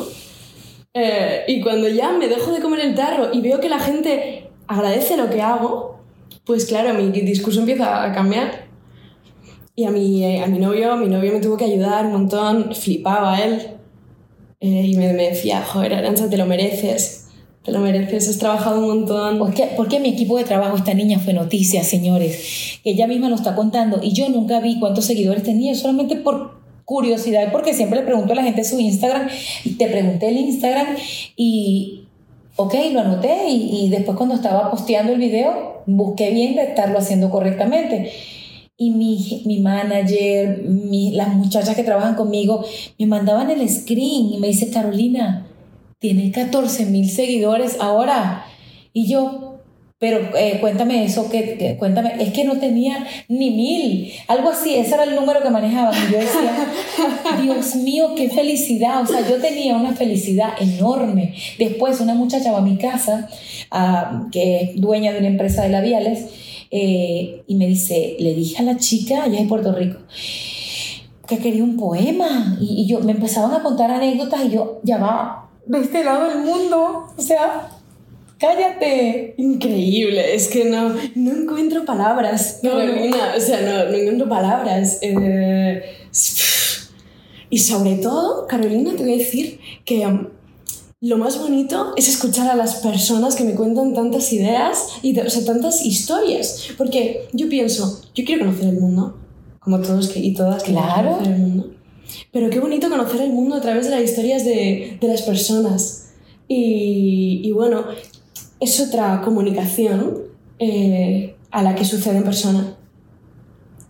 Eh, 0.94 1.46
y 1.48 1.62
cuando 1.62 1.90
ya 1.90 2.12
me 2.12 2.28
dejo 2.28 2.52
de 2.52 2.62
comer 2.62 2.80
el 2.80 2.96
tarro 2.96 3.30
y 3.34 3.42
veo 3.42 3.60
que 3.60 3.70
la 3.70 3.80
gente 3.80 4.50
agradece 4.68 5.18
lo 5.18 5.30
que 5.30 5.42
hago, 5.42 6.03
pues 6.46 6.66
claro, 6.66 6.94
mi 6.94 7.12
discurso 7.12 7.60
empieza 7.60 8.04
a 8.04 8.12
cambiar. 8.14 8.68
Y 9.76 9.86
a 9.86 9.92
mi, 9.92 10.40
a 10.40 10.46
mi 10.48 10.60
novio, 10.60 10.96
mi 10.98 11.08
novio 11.08 11.34
me 11.34 11.40
tuvo 11.40 11.58
que 11.58 11.66
ayudar 11.66 12.06
un 12.06 12.12
montón, 12.12 12.76
flipaba 12.76 13.40
él. 13.40 13.60
Eh, 14.60 14.88
y 14.88 14.96
me, 14.96 15.12
me 15.14 15.30
decía, 15.30 15.64
joder, 15.64 15.96
Arancha, 15.96 16.30
te 16.30 16.38
lo 16.38 16.46
mereces, 16.46 17.30
te 17.64 17.72
lo 17.72 17.80
mereces, 17.80 18.30
has 18.30 18.38
trabajado 18.38 18.80
un 18.80 18.88
montón. 18.88 19.52
Que, 19.54 19.72
porque 19.76 20.00
mi 20.00 20.10
equipo 20.10 20.38
de 20.38 20.44
trabajo, 20.44 20.78
esta 20.78 20.94
niña 20.94 21.20
fue 21.20 21.34
noticia, 21.34 21.84
señores. 21.84 22.80
Ella 22.84 23.08
misma 23.08 23.30
lo 23.30 23.36
está 23.36 23.56
contando 23.56 24.00
y 24.02 24.14
yo 24.14 24.30
nunca 24.30 24.60
vi 24.60 24.80
cuántos 24.80 25.06
seguidores 25.06 25.44
tenía, 25.44 25.74
solamente 25.76 26.18
por 26.18 26.62
curiosidad, 26.86 27.52
porque 27.52 27.74
siempre 27.74 28.00
le 28.00 28.06
pregunto 28.06 28.34
a 28.34 28.36
la 28.36 28.44
gente 28.44 28.64
su 28.64 28.80
Instagram 28.80 29.28
y 29.64 29.72
te 29.72 29.88
pregunté 29.88 30.28
el 30.28 30.38
Instagram 30.38 30.88
y, 31.36 32.03
ok, 32.56 32.74
lo 32.92 33.02
anoté 33.02 33.50
y, 33.50 33.90
después 33.90 34.18
cuando 34.18 34.36
estaba 34.36 34.70
posteando 34.70 35.14
el 35.14 35.20
video 35.20 35.84
busqué 35.86 36.32
bien 36.32 36.56
de 36.56 36.64
estarlo 36.64 37.00
haciendo 37.00 37.30
correctamente. 37.30 38.12
Y 38.76 38.90
mi, 38.90 39.44
mi 39.46 39.60
manager, 39.60 40.64
las 40.66 41.36
muchachas 41.36 41.76
que 41.76 41.84
trabajan 41.84 42.16
conmigo, 42.16 42.64
me 42.98 43.06
mandaban 43.06 43.52
el 43.52 43.68
screen 43.70 44.34
y 44.34 44.38
me 44.40 44.48
dice, 44.48 44.72
Carolina, 44.72 45.46
tiene 46.00 46.32
14 46.32 46.88
mil 46.88 47.10
seguidores 47.10 47.78
ahora. 47.80 48.46
Y 48.92 49.08
yo, 49.08 49.53
pero 50.04 50.20
eh, 50.38 50.58
cuéntame 50.60 51.06
eso, 51.06 51.30
que, 51.30 51.56
que- 51.58 51.78
cuéntame, 51.78 52.16
es 52.20 52.34
que 52.34 52.44
no 52.44 52.58
tenía 52.60 53.08
ni 53.30 53.52
mil, 53.52 54.12
algo 54.28 54.50
así, 54.50 54.76
ese 54.76 54.96
era 54.96 55.06
el 55.06 55.16
número 55.16 55.42
que 55.42 55.50
manejaban. 55.50 55.94
Y 55.96 56.12
yo 56.12 56.18
decía, 56.20 56.68
Dios 57.42 57.76
mío, 57.78 58.12
qué 58.14 58.28
felicidad. 58.30 59.02
O 59.02 59.06
sea, 59.08 59.26
yo 59.26 59.38
tenía 59.38 59.78
una 59.78 59.94
felicidad 59.94 60.56
enorme. 60.60 61.34
Después 61.58 62.02
una 62.02 62.16
muchacha 62.16 62.52
va 62.52 62.58
a 62.58 62.62
mi 62.62 62.76
casa, 62.76 63.30
ah, 63.72 64.28
que 64.30 64.58
es 64.58 64.82
dueña 64.82 65.14
de 65.14 65.20
una 65.20 65.30
empresa 65.30 65.64
de 65.64 65.70
labiales, 65.70 66.26
eh, 66.70 67.42
y 67.48 67.56
me 67.56 67.66
dice, 67.68 68.18
le 68.20 68.34
dije 68.36 68.58
a 68.62 68.64
la 68.66 68.76
chica, 68.76 69.26
ella 69.26 69.36
es 69.38 69.44
de 69.44 69.48
Puerto 69.48 69.72
Rico, 69.72 70.00
que 71.30 71.38
quería 71.38 71.64
un 71.64 71.78
poema. 71.78 72.58
Y, 72.60 72.82
y 72.82 72.88
yo 72.88 73.00
me 73.00 73.14
empezaban 73.14 73.54
a 73.54 73.64
contar 73.64 73.90
anécdotas 73.90 74.44
y 74.44 74.50
yo, 74.50 74.82
ya 74.84 74.98
va, 74.98 75.50
de 75.66 75.80
este 75.80 76.04
lado 76.04 76.28
del 76.28 76.40
mundo. 76.40 77.06
O 77.18 77.22
sea, 77.22 77.70
cállate. 78.44 79.36
Increíble, 79.38 80.36
es 80.36 80.50
que 80.50 80.66
no, 80.66 80.94
no 81.16 81.32
encuentro 81.32 81.86
palabras, 81.86 82.60
Carolina. 82.62 83.34
O 83.38 83.40
sea, 83.40 83.62
no, 83.62 83.90
no 83.90 83.98
encuentro 83.98 84.28
palabras. 84.28 85.00
Eh, 85.02 85.82
y 87.50 87.58
sobre 87.60 87.96
todo, 87.96 88.46
Carolina, 88.48 88.92
te 88.98 89.04
voy 89.04 89.14
a 89.14 89.18
decir 89.18 89.60
que 89.86 90.06
um, 90.06 90.28
lo 91.00 91.18
más 91.18 91.40
bonito 91.40 91.94
es 91.96 92.10
escuchar 92.10 92.50
a 92.50 92.56
las 92.56 92.76
personas 92.76 93.36
que 93.36 93.46
me 93.46 93.56
cuentan 93.56 93.94
tantas 93.94 94.34
ideas 94.34 94.88
y 95.02 95.18
o 95.18 95.30
sea, 95.30 95.46
tantas 95.46 95.86
historias. 95.86 96.68
Porque 96.78 97.28
yo 97.32 97.48
pienso, 97.48 98.02
yo 98.14 98.26
quiero 98.26 98.46
conocer 98.46 98.70
el 98.70 98.80
mundo, 98.80 99.18
como 99.60 99.80
todos 99.80 100.10
que, 100.10 100.20
y 100.20 100.34
todas 100.34 100.64
que 100.64 100.72
Claro. 100.72 101.12
conocer 101.12 101.34
el 101.34 101.40
mundo. 101.40 101.70
Pero 102.34 102.50
qué 102.50 102.60
bonito 102.60 102.90
conocer 102.90 103.22
el 103.22 103.32
mundo 103.32 103.56
a 103.56 103.62
través 103.62 103.86
de 103.86 103.92
las 103.92 104.04
historias 104.04 104.44
de, 104.44 104.98
de 105.00 105.08
las 105.08 105.22
personas. 105.22 106.10
Y, 106.50 107.42
y 107.44 107.52
bueno, 107.52 107.86
es 108.64 108.80
otra 108.80 109.22
comunicación 109.22 110.24
eh, 110.58 111.36
a 111.52 111.62
la 111.62 111.76
que 111.76 111.86
sucede 111.86 112.18
en 112.18 112.24
persona. 112.24 112.78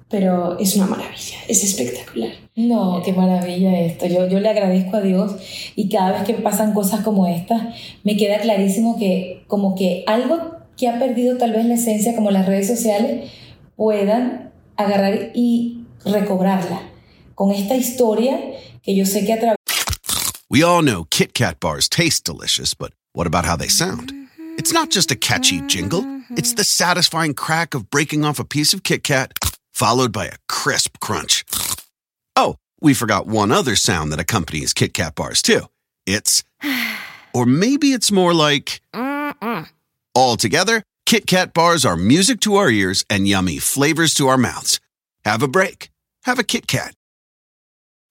Pero 0.10 0.60
es 0.60 0.76
una 0.76 0.86
maravilla, 0.86 1.38
es 1.48 1.64
espectacular. 1.64 2.32
No, 2.56 3.02
qué 3.04 3.14
maravilla 3.14 3.80
esto. 3.80 4.06
Yo, 4.06 4.28
yo 4.28 4.40
le 4.40 4.50
agradezco 4.50 4.98
a 4.98 5.02
Dios 5.02 5.36
y 5.76 5.90
cada 5.90 6.12
vez 6.12 6.24
que 6.24 6.34
pasan 6.36 6.74
cosas 6.74 7.02
como 7.02 7.26
estas, 7.28 7.76
me 8.04 8.16
queda 8.18 8.40
clarísimo 8.40 8.98
que 8.98 9.44
como 9.48 9.76
que 9.76 10.04
algo 10.06 10.58
que 10.78 10.88
ha 10.88 11.00
perdido 11.00 11.38
tal 11.38 11.52
vez 11.52 11.66
la 11.66 11.76
esencia, 11.76 12.16
como 12.16 12.32
las 12.32 12.46
redes 12.46 12.68
sociales, 12.68 13.32
puedan 13.76 14.52
agarrar 14.76 15.32
y 15.34 15.84
recobrarla 16.06 16.82
con 17.36 17.52
esta 17.52 17.76
historia 17.76 18.40
que 18.82 18.96
yo 18.96 19.06
sé 19.06 19.26
que 19.26 19.34
a 19.34 19.40
través 19.40 19.58
We 20.50 20.64
all 20.64 20.84
know 20.84 21.06
Kit 21.10 21.34
Kat 21.34 21.60
bars 21.60 21.90
taste 21.90 22.26
delicious, 22.26 22.76
but 22.76 22.94
what 23.14 23.26
about 23.26 23.46
how 23.46 23.56
they 23.56 23.70
sound? 23.70 24.23
It's 24.58 24.72
not 24.72 24.90
just 24.90 25.12
a 25.12 25.16
catchy 25.16 25.62
jingle, 25.62 26.04
it's 26.32 26.54
the 26.54 26.64
satisfying 26.64 27.34
crack 27.34 27.74
of 27.74 27.90
breaking 27.90 28.24
off 28.24 28.40
a 28.40 28.46
piece 28.46 28.74
of 28.74 28.84
Kit 28.84 29.04
Kat, 29.04 29.34
followed 29.72 30.12
by 30.12 30.28
a 30.28 30.38
crisp 30.48 31.00
crunch. 31.00 31.44
Oh, 32.36 32.58
we 32.82 32.94
forgot 32.94 33.28
one 33.28 33.52
other 33.52 33.76
sound 33.76 34.12
that 34.12 34.20
accompanies 34.20 34.74
Kit 34.74 34.94
Kat 34.94 35.16
bars 35.16 35.42
too. 35.42 35.62
It's, 36.06 36.44
or 37.34 37.46
maybe 37.46 37.94
it's 37.94 38.12
more 38.12 38.34
like, 38.34 38.82
all 40.16 40.38
together, 40.38 40.84
Kit 41.06 41.28
Kat 41.28 41.54
bars 41.54 41.86
are 41.86 41.98
music 41.98 42.40
to 42.42 42.56
our 42.56 42.70
ears 42.70 43.06
and 43.10 43.28
yummy 43.28 43.58
flavors 43.58 44.14
to 44.16 44.28
our 44.28 44.38
mouths. 44.38 44.80
Have 45.26 45.44
a 45.44 45.48
break. 45.48 45.90
Have 46.24 46.40
a 46.40 46.44
Kit 46.44 46.68
Kat. 46.68 46.96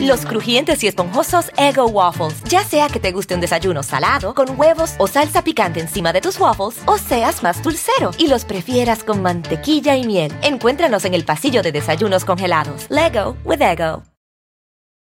Los 0.00 0.24
crujientes 0.24 0.82
y 0.84 0.86
esponjosos 0.86 1.50
Ego 1.56 1.86
Waffles. 1.86 2.42
Ya 2.44 2.62
sea 2.62 2.88
que 2.88 3.00
te 3.00 3.12
guste 3.12 3.34
un 3.34 3.40
desayuno 3.40 3.82
salado, 3.82 4.34
con 4.34 4.58
huevos 4.58 4.94
o 4.98 5.06
salsa 5.06 5.42
picante 5.42 5.80
encima 5.80 6.12
de 6.12 6.20
tus 6.20 6.38
waffles, 6.38 6.80
o 6.86 6.98
seas 6.98 7.42
más 7.42 7.62
dulcero 7.62 8.10
y 8.18 8.28
los 8.28 8.44
prefieras 8.44 9.04
con 9.04 9.22
mantequilla 9.22 9.96
y 9.96 10.06
miel. 10.06 10.32
Encuéntranos 10.42 11.04
en 11.04 11.14
el 11.14 11.24
pasillo 11.24 11.62
de 11.62 11.72
desayunos 11.72 12.24
congelados. 12.24 12.86
Lego 12.88 13.36
with 13.44 13.60
Ego. 13.60 14.02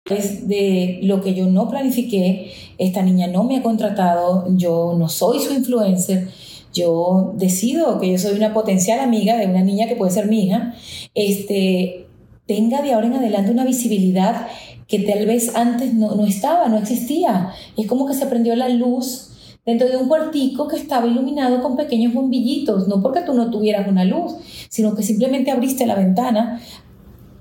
de 0.06 1.00
lo 1.02 1.22
que 1.22 1.34
yo 1.34 1.46
no 1.46 1.70
planifiqué, 1.70 2.52
esta 2.78 3.02
niña 3.02 3.26
no 3.26 3.44
me 3.44 3.56
ha 3.56 3.62
contratado, 3.62 4.46
yo 4.56 4.94
no 4.98 5.08
soy 5.08 5.40
su 5.40 5.54
influencer, 5.54 6.28
yo 6.74 7.32
decido 7.36 7.98
que 7.98 8.10
yo 8.12 8.18
soy 8.18 8.36
una 8.36 8.52
potencial 8.52 9.00
amiga 9.00 9.36
de 9.36 9.46
una 9.46 9.62
niña 9.62 9.86
que 9.88 9.96
puede 9.96 10.12
ser 10.12 10.26
mi 10.26 10.44
hija, 10.44 10.74
este, 11.14 12.03
tenga 12.46 12.82
de 12.82 12.92
ahora 12.92 13.06
en 13.06 13.14
adelante 13.14 13.50
una 13.50 13.64
visibilidad 13.64 14.46
que 14.86 14.98
tal 15.00 15.26
vez 15.26 15.54
antes 15.56 15.94
no, 15.94 16.14
no 16.14 16.26
estaba, 16.26 16.68
no 16.68 16.76
existía. 16.78 17.50
Es 17.76 17.86
como 17.86 18.06
que 18.06 18.14
se 18.14 18.26
prendió 18.26 18.54
la 18.54 18.68
luz 18.68 19.30
dentro 19.64 19.88
de 19.88 19.96
un 19.96 20.08
cuartico 20.08 20.68
que 20.68 20.76
estaba 20.76 21.06
iluminado 21.06 21.62
con 21.62 21.74
pequeños 21.76 22.12
bombillitos, 22.12 22.86
no 22.86 23.00
porque 23.00 23.22
tú 23.22 23.32
no 23.32 23.50
tuvieras 23.50 23.88
una 23.88 24.04
luz, 24.04 24.34
sino 24.68 24.94
que 24.94 25.02
simplemente 25.02 25.50
abriste 25.50 25.86
la 25.86 25.94
ventana 25.94 26.60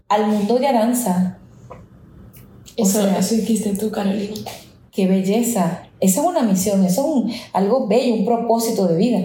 al 0.08 0.28
mundo 0.28 0.58
de 0.58 0.68
Aranza. 0.68 1.40
O 2.78 2.84
Eso, 2.84 3.02
sea, 3.04 3.18
eso 3.20 3.36
hiciste 3.36 3.76
tú, 3.76 3.92
Carolina. 3.92 4.34
qué 4.92 5.08
belleza. 5.08 5.84
Esa 6.00 6.22
es 6.22 6.28
una 6.28 6.44
misión, 6.44 6.84
eso 6.86 7.02
es 7.02 7.08
un- 7.08 7.32
algo 7.54 7.88
bello, 7.88 8.16
un 8.16 8.26
propósito 8.26 8.88
de 8.88 8.96
vida. 8.98 9.20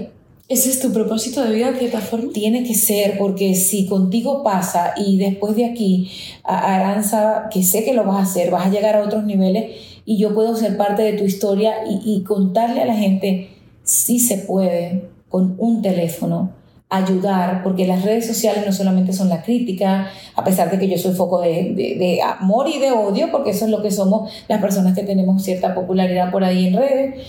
Ese 0.48 0.70
es 0.70 0.80
tu 0.80 0.92
propósito 0.94 1.44
de 1.44 1.52
vida, 1.54 1.72
de 1.72 1.78
cierta 1.78 2.00
forma. 2.00 2.32
Tiene 2.32 2.64
que 2.64 2.74
ser, 2.74 3.18
porque 3.18 3.54
si 3.54 3.86
contigo 3.86 4.42
pasa 4.42 4.94
y 4.96 5.18
después 5.18 5.54
de 5.56 5.66
aquí, 5.66 6.10
Aranza, 6.42 7.48
que 7.52 7.62
sé 7.62 7.84
que 7.84 7.92
lo 7.92 8.04
vas 8.04 8.16
a 8.16 8.22
hacer, 8.22 8.50
vas 8.50 8.66
a 8.66 8.70
llegar 8.70 8.96
a 8.96 9.02
otros 9.02 9.24
niveles 9.24 9.76
y 10.06 10.16
yo 10.18 10.32
puedo 10.34 10.56
ser 10.56 10.78
parte 10.78 11.02
de 11.02 11.12
tu 11.12 11.24
historia 11.24 11.74
y, 11.86 12.22
contarle 12.22 12.80
a 12.80 12.86
la 12.86 12.94
gente, 12.94 13.50
si 13.82 14.18
se 14.18 14.38
puede, 14.38 15.10
con 15.28 15.54
un 15.58 15.82
teléfono, 15.82 16.52
ayudar, 16.88 17.62
porque 17.62 17.86
las 17.86 18.02
redes 18.02 18.26
sociales 18.26 18.64
no 18.64 18.72
solamente 18.72 19.12
son 19.12 19.28
la 19.28 19.42
crítica, 19.42 20.08
a 20.34 20.44
pesar 20.44 20.70
de 20.70 20.78
que 20.78 20.88
yo 20.88 20.96
soy 20.96 21.12
foco 21.14 21.42
de, 21.42 21.74
de- 21.74 21.96
de 21.98 22.22
amor 22.22 22.68
y 22.68 22.78
de 22.78 22.90
odio, 22.92 23.30
porque 23.30 23.50
eso 23.50 23.66
es 23.66 23.70
lo 23.70 23.82
que 23.82 23.90
somos 23.90 24.32
las 24.48 24.62
personas 24.62 24.94
que 24.96 25.02
tenemos 25.02 25.42
cierta 25.42 25.74
popularidad 25.74 26.30
por 26.32 26.42
ahí 26.42 26.68
en 26.68 26.76
redes, 26.78 27.26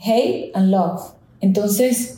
hate 0.00 0.50
and 0.54 0.72
love. 0.72 1.00
Entonces, 1.40 2.17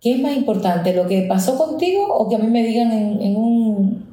¿qué 0.00 0.12
es 0.12 0.20
más 0.20 0.36
importante? 0.36 0.94
¿Lo 0.94 1.06
que 1.06 1.22
pasó 1.22 1.56
contigo 1.56 2.06
o 2.06 2.28
que 2.28 2.36
a 2.36 2.38
mí 2.38 2.48
me 2.48 2.62
digan 2.62 2.92
en, 2.92 3.20
en 3.22 3.36
un 3.36 4.06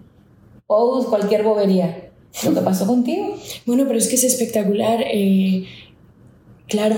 post 0.67 1.09
cualquier 1.09 1.43
bobería? 1.43 2.09
¿Lo 2.43 2.53
que 2.53 2.61
pasó 2.61 2.87
contigo? 2.87 3.35
Bueno, 3.65 3.83
pero 3.85 3.97
es 3.99 4.07
que 4.07 4.15
es 4.15 4.23
espectacular. 4.23 5.01
eh, 5.01 5.65
claro, 6.67 6.95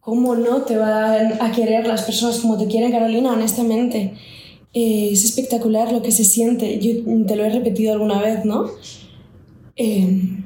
¿cómo 0.00 0.34
no 0.34 0.62
te 0.62 0.76
van 0.76 1.40
a 1.40 1.52
querer 1.52 1.86
las 1.86 2.02
personas 2.02 2.40
como 2.40 2.58
te 2.58 2.66
quieren, 2.66 2.92
Carolina? 2.92 3.32
Honestamente. 3.32 4.14
Eh, 4.74 5.10
es 5.12 5.24
espectacular 5.24 5.92
lo 5.92 6.02
que 6.02 6.12
se 6.12 6.24
siente. 6.24 6.78
Yo 6.78 7.24
te 7.26 7.36
lo 7.36 7.44
he 7.44 7.50
repetido 7.50 7.92
alguna 7.92 8.20
vez, 8.20 8.44
¿no? 8.44 8.70
Eh, 9.76 10.44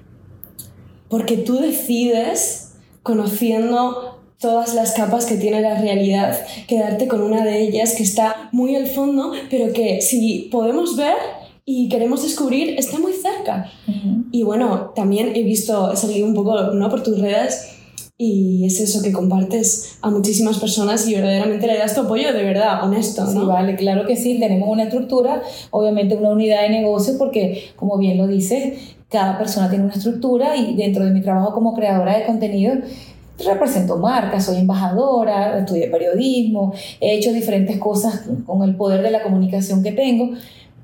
porque 1.09 1.37
tú 1.37 1.59
decides, 1.59 2.75
conociendo 3.03 4.16
todas 4.41 4.75
las 4.75 4.93
capas 4.93 5.27
que 5.27 5.37
tiene 5.37 5.61
la 5.61 5.81
realidad, 5.81 6.39
quedarte 6.69 7.09
con 7.09 7.23
una 7.23 7.45
de 7.45 7.63
ellas 7.63 7.95
que 7.95 8.03
está 8.03 8.49
muy 8.53 8.77
al 8.77 8.87
fondo, 8.87 9.33
pero 9.51 9.73
que 9.73 10.01
si 10.03 10.49
podemos 10.51 10.97
ver 10.97 11.15
y 11.65 11.89
queremos 11.89 12.23
descubrir, 12.23 12.79
está 12.79 12.99
muy 12.99 13.13
cerca. 13.13 13.71
Y 14.31 14.43
bueno, 14.43 14.93
también 14.95 15.33
he 15.35 15.43
visto, 15.43 15.93
he 15.93 15.97
salido 15.97 16.27
un 16.27 16.35
poco 16.35 16.61
¿no? 16.75 16.89
por 16.91 17.03
tus 17.03 17.19
redes 17.19 17.73
y 18.19 18.65
es 18.65 18.81
eso 18.81 19.03
que 19.03 19.13
compartes 19.13 19.99
a 20.01 20.11
muchísimas 20.11 20.59
personas 20.59 21.07
y 21.07 21.15
verdaderamente 21.15 21.67
le 21.67 21.77
das 21.77 21.95
tu 21.95 22.03
apoyo 22.03 22.33
de 22.33 22.45
verdad, 22.45 22.83
honesto, 22.85 23.27
Sí, 23.27 23.37
¿no? 23.37 23.47
vale, 23.47 23.77
claro 23.77 24.07
que 24.07 24.17
sí, 24.17 24.39
tenemos 24.39 24.69
una 24.69 24.85
estructura, 24.85 25.43
obviamente 25.71 26.15
una 26.15 26.31
unidad 26.31 26.63
de 26.63 26.71
negocio, 26.71 27.15
porque 27.19 27.71
como 27.77 27.99
bien 27.99 28.17
lo 28.17 28.27
dices, 28.27 28.95
cada 29.11 29.37
persona 29.39 29.69
tiene 29.69 29.85
una 29.85 29.95
estructura 29.95 30.57
y 30.57 30.77
dentro 30.77 31.05
de 31.05 31.11
mi 31.11 31.21
trabajo 31.21 31.53
como 31.53 31.75
creadora 31.75 32.17
de 32.19 32.27
contenido 32.27 32.75
represento 33.39 33.97
marcas, 33.99 34.45
soy 34.47 34.59
embajadora, 34.59 35.59
estudié 35.59 35.89
periodismo, 35.89 36.73
he 37.01 37.17
hecho 37.17 37.33
diferentes 37.33 37.79
cosas 37.79 38.25
con 38.47 38.63
el 38.63 38.77
poder 38.77 39.03
de 39.03 39.11
la 39.11 39.23
comunicación 39.23 39.83
que 39.83 39.93
tengo, 39.93 40.31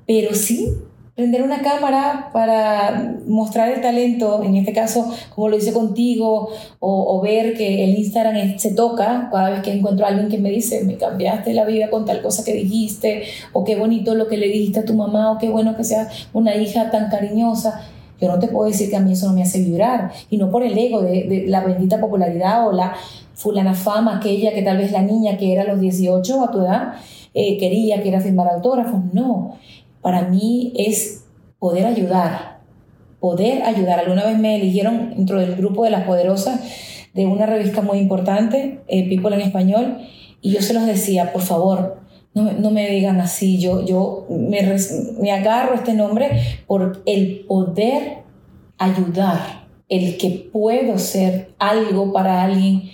pero 0.05 0.33
sí 0.33 0.69
prender 1.15 1.43
una 1.43 1.61
cámara 1.61 2.31
para 2.33 3.19
mostrar 3.27 3.71
el 3.71 3.81
talento, 3.81 4.41
en 4.43 4.55
este 4.55 4.73
caso, 4.73 5.13
como 5.35 5.47
lo 5.47 5.57
hice 5.57 5.71
contigo, 5.71 6.49
o, 6.79 7.21
ver 7.21 7.55
que 7.55 7.83
el 7.83 7.91
Instagram 7.99 8.57
se 8.57 8.73
toca 8.73 9.29
cada 9.31 9.51
vez 9.51 9.61
que 9.61 9.71
encuentro 9.71 10.05
a 10.05 10.09
alguien 10.09 10.27
que 10.27 10.39
me 10.39 10.49
dice, 10.49 10.83
me 10.83 10.97
cambiaste 10.97 11.53
la 11.53 11.65
vida 11.65 11.91
con 11.91 12.05
tal 12.05 12.21
cosa 12.23 12.43
que 12.43 12.53
dijiste, 12.53 13.25
o 13.53 13.63
qué 13.63 13.75
bonito 13.75 14.15
lo 14.15 14.27
que 14.27 14.37
le 14.37 14.47
dijiste 14.47 14.79
a 14.79 14.85
tu 14.85 14.95
mamá, 14.95 15.31
o 15.31 15.37
qué 15.37 15.49
bueno 15.49 15.77
que 15.77 15.83
seas 15.83 16.27
una 16.33 16.55
hija 16.55 16.89
tan 16.89 17.09
cariñosa. 17.11 17.87
Yo 18.23 18.29
no 18.29 18.39
te 18.39 18.47
puedo 18.47 18.69
decir 18.69 18.89
que 18.89 18.95
a 18.95 19.01
mí 19.01 19.11
eso 19.11 19.27
no 19.27 19.33
me 19.33 19.43
hace 19.43 19.61
vibrar, 19.61 20.13
y 20.29 20.37
no 20.37 20.49
por 20.49 20.63
el 20.63 20.77
ego 20.77 21.01
de, 21.01 21.43
la 21.45 21.59
bendita 21.59 21.99
popularidad 21.99 22.65
o 22.65 22.71
la 22.71 22.93
fulana 23.33 23.73
fama, 23.73 24.15
aquella 24.15 24.53
que 24.53 24.61
tal 24.61 24.77
vez 24.77 24.93
la 24.93 25.01
niña 25.01 25.35
que 25.35 25.51
era 25.51 25.63
a 25.63 25.65
los 25.65 25.81
18 25.81 26.41
a 26.41 26.49
tu 26.49 26.61
edad 26.61 26.93
eh, 27.33 27.57
quería 27.57 28.01
que 28.01 28.07
era 28.07 28.21
firmar 28.21 28.47
autógrafos, 28.47 29.01
no. 29.11 29.57
Para 30.01 30.21
mí 30.29 30.71
es 30.77 31.25
poder 31.59 31.85
ayudar, 31.85 32.59
poder 33.19 33.63
ayudar. 33.63 33.99
Alguna 33.99 34.23
vez 34.23 34.39
me 34.39 34.55
eligieron 34.55 35.09
dentro 35.17 35.41
del 35.41 35.57
grupo 35.57 35.83
de 35.83 35.89
las 35.89 36.05
poderosas 36.05 36.61
de 37.13 37.25
una 37.25 37.45
revista 37.45 37.81
muy 37.81 37.97
importante, 37.97 38.79
eh, 38.87 39.09
People 39.09 39.35
en 39.35 39.41
Español, 39.41 39.97
y 40.41 40.51
yo 40.51 40.61
se 40.61 40.73
los 40.73 40.85
decía, 40.85 41.33
por 41.33 41.41
favor, 41.41 41.97
no, 42.33 42.51
no 42.51 42.71
me 42.71 42.89
digan 42.89 43.21
así, 43.21 43.59
yo, 43.59 43.85
yo 43.85 44.25
me, 44.29 44.61
me 45.19 45.31
agarro 45.31 45.73
a 45.73 45.75
este 45.75 45.93
nombre 45.93 46.63
por 46.65 47.03
el 47.05 47.45
poder 47.47 48.23
ayudar, 48.77 49.67
el 49.89 50.17
que 50.17 50.49
puedo 50.51 50.97
ser 50.97 51.53
algo 51.59 52.11
para 52.11 52.43
alguien 52.43 52.89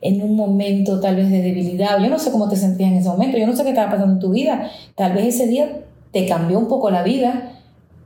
en 0.00 0.22
un 0.22 0.36
momento 0.36 1.00
tal 1.00 1.16
vez 1.16 1.30
de 1.30 1.42
debilidad. 1.42 1.98
Yo 1.98 2.08
no 2.08 2.18
sé 2.18 2.30
cómo 2.30 2.48
te 2.48 2.56
sentías 2.56 2.92
en 2.92 2.98
ese 2.98 3.08
momento, 3.08 3.38
yo 3.38 3.46
no 3.46 3.56
sé 3.56 3.64
qué 3.64 3.70
estaba 3.70 3.90
pasando 3.90 4.14
en 4.14 4.20
tu 4.20 4.30
vida. 4.30 4.70
Tal 4.94 5.14
vez 5.14 5.34
ese 5.34 5.46
día 5.48 5.84
te 6.12 6.26
cambió 6.26 6.58
un 6.58 6.68
poco 6.68 6.90
la 6.90 7.02
vida 7.02 7.60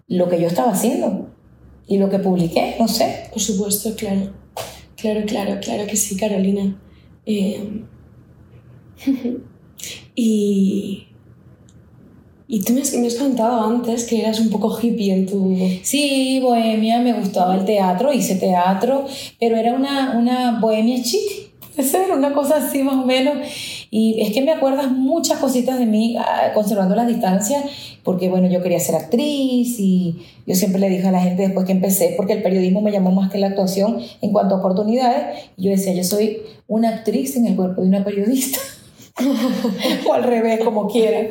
lo 0.06 0.28
que 0.28 0.40
yo 0.40 0.46
estaba 0.46 0.72
haciendo 0.72 1.28
y 1.86 1.98
lo 1.98 2.08
que 2.08 2.18
publiqué, 2.18 2.76
no 2.78 2.88
sé. 2.88 3.28
Por 3.32 3.42
supuesto, 3.42 3.94
claro. 3.94 4.32
Claro, 4.96 5.22
claro, 5.26 5.58
claro 5.60 5.86
que 5.86 5.96
sí, 5.96 6.16
Carolina. 6.16 6.80
Eh, 7.26 7.84
y. 10.18 11.04
Y 12.50 12.62
tú 12.62 12.72
me 12.72 12.80
has, 12.80 12.94
me 12.94 13.06
has 13.06 13.16
contado 13.16 13.60
antes 13.60 14.04
que 14.04 14.22
eras 14.22 14.40
un 14.40 14.48
poco 14.48 14.76
hippie 14.80 15.12
en 15.12 15.26
tu. 15.26 15.54
Sí, 15.82 16.40
bohemia, 16.42 16.98
me 17.00 17.12
gustaba 17.12 17.54
el 17.54 17.66
teatro, 17.66 18.10
hice 18.10 18.36
teatro, 18.36 19.04
pero 19.38 19.56
era 19.56 19.74
una, 19.74 20.16
una 20.18 20.58
bohemia 20.58 21.02
chic, 21.02 21.52
ser, 21.82 22.10
una 22.10 22.32
cosa 22.32 22.56
así 22.56 22.82
más 22.82 22.94
o 22.94 23.04
menos. 23.04 23.36
Y 23.90 24.22
es 24.22 24.32
que 24.32 24.40
me 24.40 24.50
acuerdas 24.50 24.90
muchas 24.90 25.38
cositas 25.38 25.78
de 25.78 25.84
mí 25.86 26.16
ah, 26.18 26.52
conservando 26.54 26.96
las 26.96 27.06
distancias, 27.06 27.64
porque 28.02 28.30
bueno, 28.30 28.48
yo 28.48 28.62
quería 28.62 28.80
ser 28.80 28.94
actriz 28.94 29.78
y 29.78 30.22
yo 30.46 30.54
siempre 30.54 30.80
le 30.80 30.88
dije 30.88 31.06
a 31.06 31.12
la 31.12 31.20
gente 31.20 31.42
después 31.42 31.66
que 31.66 31.72
empecé, 31.72 32.14
porque 32.16 32.32
el 32.32 32.42
periodismo 32.42 32.80
me 32.80 32.92
llamó 32.92 33.12
más 33.12 33.30
que 33.30 33.36
la 33.36 33.48
actuación 33.48 33.98
en 34.22 34.32
cuanto 34.32 34.54
a 34.54 34.58
oportunidades, 34.58 35.50
yo 35.58 35.70
decía, 35.70 35.92
yo 35.92 36.04
soy 36.04 36.38
una 36.66 36.88
actriz 36.88 37.36
en 37.36 37.46
el 37.46 37.56
cuerpo 37.56 37.82
de 37.82 37.88
una 37.88 38.04
periodista. 38.04 38.58
o 40.08 40.12
al 40.12 40.22
revés, 40.22 40.60
como 40.64 40.86
quieran. 40.88 41.28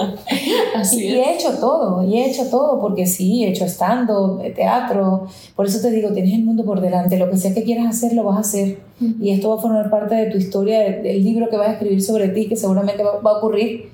Así 0.75 1.05
y 1.05 1.13
he 1.17 1.35
hecho 1.35 1.51
todo, 1.59 2.03
y 2.07 2.17
he 2.17 2.29
hecho 2.29 2.45
todo, 2.49 2.79
porque 2.79 3.05
sí, 3.05 3.43
he 3.45 3.49
hecho 3.49 3.65
stand-up, 3.65 4.41
eh, 4.43 4.51
teatro. 4.51 5.27
Por 5.55 5.65
eso 5.65 5.81
te 5.81 5.91
digo, 5.91 6.11
tienes 6.11 6.33
el 6.33 6.43
mundo 6.43 6.63
por 6.65 6.81
delante. 6.81 7.17
Lo 7.17 7.29
que 7.29 7.37
sea 7.37 7.53
que 7.53 7.63
quieras 7.63 7.87
hacer, 7.95 8.13
lo 8.13 8.23
vas 8.23 8.37
a 8.37 8.41
hacer. 8.41 8.79
Y 9.21 9.31
esto 9.31 9.49
va 9.49 9.55
a 9.55 9.61
formar 9.61 9.89
parte 9.89 10.15
de 10.15 10.25
tu 10.31 10.37
historia, 10.37 10.79
de- 10.79 11.01
del 11.01 11.23
libro 11.23 11.49
que 11.49 11.57
vas 11.57 11.69
a 11.69 11.73
escribir 11.73 12.01
sobre 12.03 12.29
ti, 12.29 12.47
que 12.47 12.55
seguramente 12.55 13.03
va, 13.03 13.19
va 13.19 13.31
a 13.31 13.37
ocurrir 13.37 13.89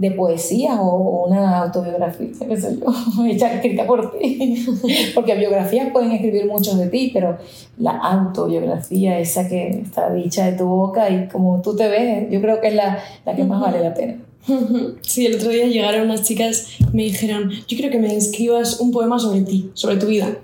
de 0.00 0.12
poesía 0.12 0.80
o 0.80 1.26
una 1.26 1.58
autobiografía, 1.58 2.28
qué 2.48 2.56
sé 2.56 2.78
yo, 2.80 2.86
hecha 3.26 3.52
escrita 3.52 3.86
por 3.86 4.18
ti. 4.18 4.66
Porque 5.14 5.34
biografías 5.34 5.92
pueden 5.92 6.12
escribir 6.12 6.46
muchos 6.46 6.78
de 6.78 6.86
ti, 6.86 7.10
pero 7.12 7.36
la 7.76 7.98
autobiografía, 7.98 9.18
esa 9.18 9.46
que 9.46 9.68
está 9.68 10.10
dicha 10.10 10.46
de 10.46 10.56
tu 10.56 10.64
boca 10.64 11.10
y 11.10 11.28
como 11.28 11.60
tú 11.60 11.76
te 11.76 11.86
ves, 11.88 12.30
yo 12.30 12.40
creo 12.40 12.62
que 12.62 12.68
es 12.68 12.74
la, 12.74 12.98
la 13.26 13.36
que 13.36 13.44
más 13.44 13.60
vale 13.60 13.80
la 13.80 13.92
pena. 13.92 14.16
Sí, 15.02 15.26
el 15.26 15.34
otro 15.34 15.50
día 15.50 15.66
llegaron 15.66 16.06
unas 16.06 16.22
chicas 16.22 16.68
y 16.78 16.96
me 16.96 17.02
dijeron: 17.02 17.50
Yo 17.50 17.76
quiero 17.76 17.90
que 17.90 17.98
me 17.98 18.16
escribas 18.16 18.80
un 18.80 18.92
poema 18.92 19.18
sobre 19.18 19.42
ti, 19.42 19.70
sobre 19.74 19.96
tu 19.96 20.06
vida. 20.06 20.38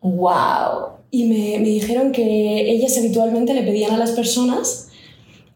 ¡Wow! 0.00 0.92
Y 1.10 1.24
me, 1.24 1.58
me 1.58 1.68
dijeron 1.68 2.12
que 2.12 2.70
ellas 2.70 2.96
habitualmente 2.96 3.52
le 3.52 3.62
pedían 3.62 3.90
a 3.90 3.98
las 3.98 4.12
personas 4.12 4.89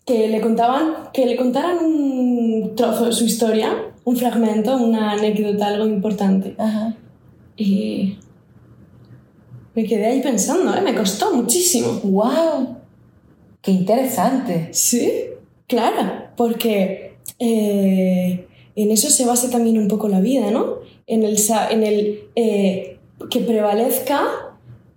que 0.05 0.29
le 0.29 0.41
contaban, 0.41 1.11
que 1.13 1.27
le 1.27 1.37
contaran 1.37 1.79
un 1.79 2.75
trozo 2.77 3.07
de 3.07 3.13
su 3.13 3.25
historia, 3.25 3.93
un 4.05 4.17
fragmento, 4.17 4.77
una 4.77 5.13
anécdota, 5.13 5.69
algo 5.69 5.87
importante. 5.87 6.55
Ajá. 6.59 6.95
Y 7.57 8.19
me 9.75 9.85
quedé 9.85 10.07
ahí 10.07 10.21
pensando, 10.21 10.75
¿eh? 10.75 10.83
me 10.83 10.95
costó 10.95 11.35
muchísimo. 11.35 12.01
¡Wow! 12.03 12.77
¡Qué 13.63 13.71
interesante! 13.71 14.69
Sí, 14.73 15.11
claro, 15.67 16.27
porque 16.37 17.17
eh, 17.39 18.47
en 18.77 18.91
eso 18.91 19.09
se 19.09 19.25
basa 19.25 19.51
también 19.51 19.79
un 19.79 19.89
poco 19.89 20.09
la 20.09 20.21
vida, 20.21 20.51
¿no? 20.51 20.81
En 21.07 21.23
el, 21.23 21.37
en 21.71 21.83
el 21.83 22.29
eh, 22.35 22.99
que 23.31 23.41
prevalezca 23.41 24.23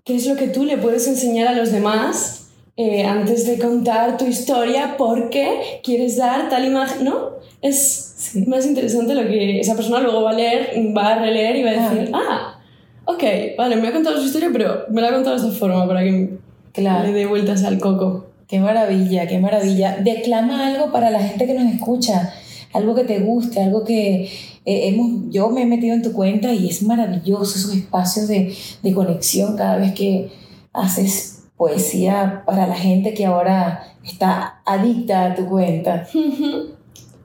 qué 0.04 0.16
es 0.16 0.28
lo 0.28 0.36
que 0.36 0.48
tú 0.48 0.66
le 0.66 0.78
puedes 0.78 1.08
enseñar 1.08 1.48
a 1.48 1.54
los 1.54 1.72
demás 1.72 2.47
eh, 2.78 3.04
antes 3.06 3.46
de 3.48 3.58
contar 3.58 4.18
tu 4.18 4.26
historia 4.26 4.96
porque 4.98 5.80
quieres 5.84 6.18
dar 6.18 6.48
tal 6.50 6.66
imagen, 6.66 7.06
¿no? 7.06 7.32
Es 7.62 8.14
Sí. 8.18 8.46
más 8.48 8.66
interesante 8.66 9.14
lo 9.16 9.28
que 9.28 9.60
esa 9.60 9.76
persona 9.76 10.00
luego 10.00 10.24
va 10.24 10.32
a 10.32 10.34
leer, 10.34 10.72
va 10.96 11.14
a 11.16 11.20
releer 11.20 11.56
y 11.58 11.64
va 11.64 11.70
a 11.72 11.74
decir, 11.90 12.12
ah, 12.14 12.60
ok, 13.06 13.24
vale, 13.58 13.76
me 13.78 13.88
ha 13.88 13.94
contado 13.94 14.18
su 14.20 14.26
historia, 14.26 14.50
pero 14.52 14.86
me 14.90 15.02
la 15.02 15.10
ha 15.10 15.14
contado 15.14 15.36
de 15.40 15.48
esta 15.48 15.58
forma 15.60 15.88
para 15.88 16.02
que 16.04 16.38
Claro. 16.74 17.08
le 17.08 17.14
dé 17.14 17.26
vueltas 17.26 17.64
al 17.64 17.80
coco. 17.80 18.26
¡Qué 18.48 18.60
maravilla! 18.60 19.28
¡Qué 19.28 19.40
maravilla! 19.40 19.98
Declama 20.04 20.68
algo 20.68 20.92
para 20.92 21.10
la 21.12 21.20
gente 21.20 21.46
que 21.48 21.54
nos 21.54 21.74
escucha, 21.74 22.34
algo 22.74 22.96
que 22.96 23.04
te 23.04 23.20
guste, 23.20 23.62
algo 23.62 23.84
que 23.84 24.24
eh, 24.66 24.88
hemos, 24.88 25.32
yo 25.32 25.50
me 25.50 25.64
he 25.64 25.66
metido 25.66 25.94
en 25.96 26.02
tu 26.02 26.14
cuenta 26.14 26.54
y 26.54 26.70
es 26.70 26.82
maravilloso 26.84 27.58
esos 27.58 27.74
espacios 27.76 28.28
de, 28.28 28.54
de 28.84 28.94
conexión 28.94 29.56
cada 29.58 29.78
vez 29.78 29.94
que 29.94 30.30
haces 30.74 31.37
poesía 31.58 32.44
para 32.46 32.68
la 32.68 32.76
gente 32.76 33.14
que 33.14 33.26
ahora 33.26 33.96
está 34.04 34.62
adicta 34.66 35.26
a 35.26 35.36
tu 35.36 35.48
cuenta. 35.48 36.08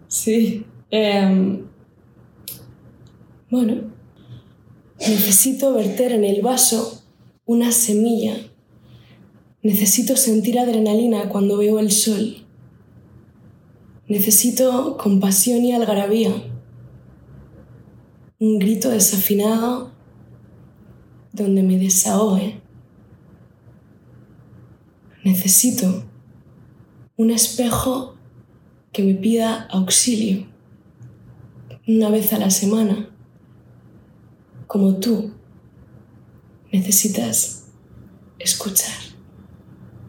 Sí. 0.09 0.67
em, 0.91 1.67
bueno, 3.51 3.91
necesito 4.99 5.75
verter 5.75 6.13
en 6.13 6.25
el 6.25 6.43
vaso 6.43 7.03
una 7.45 7.71
semilla. 7.73 8.37
Necesito 9.63 10.17
sentir 10.17 10.59
adrenalina 10.59 11.29
cuando 11.29 11.59
veo 11.59 11.79
el 11.79 11.91
sol. 11.91 12.47
Necesito 14.09 14.97
compasión 14.97 15.65
y 15.65 15.73
algarabía. 15.73 16.33
Un 18.39 18.59
grito 18.59 18.91
desafinado 18.91 19.93
donde 21.33 21.63
me 21.63 21.79
desahogue. 21.79 22.62
Necesito 25.25 26.05
un 27.17 27.31
espejo 27.31 28.17
que 28.93 29.05
me 29.05 29.15
pida 29.15 29.69
auxilio 29.71 30.47
una 31.87 32.11
vez 32.11 32.33
a 32.33 32.39
la 32.39 32.51
semana, 32.51 33.09
como 34.67 34.97
tú 34.97 35.33
necesitas 36.73 37.67
escuchar 38.39 38.99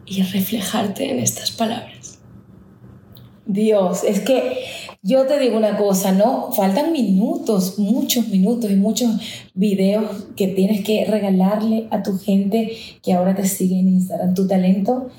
y 0.05 0.23
reflejarte 0.23 1.11
en 1.11 1.19
estas 1.19 1.51
palabras. 1.51 1.92
Dios, 3.45 4.03
es 4.03 4.21
que 4.21 4.63
yo 5.01 5.25
te 5.25 5.37
digo 5.37 5.57
una 5.57 5.77
cosa, 5.77 6.13
¿no? 6.13 6.51
Faltan 6.53 6.93
minutos, 6.93 7.77
muchos 7.77 8.29
minutos 8.29 8.71
y 8.71 8.75
muchos 8.75 9.49
videos 9.53 10.27
que 10.37 10.47
tienes 10.47 10.83
que 10.85 11.05
regalarle 11.05 11.87
a 11.91 12.01
tu 12.03 12.17
gente 12.17 12.71
que 13.01 13.13
ahora 13.13 13.35
te 13.35 13.45
sigue 13.45 13.79
en 13.79 13.89
Instagram. 13.89 14.33
Tu 14.33 14.47
talento, 14.47 15.09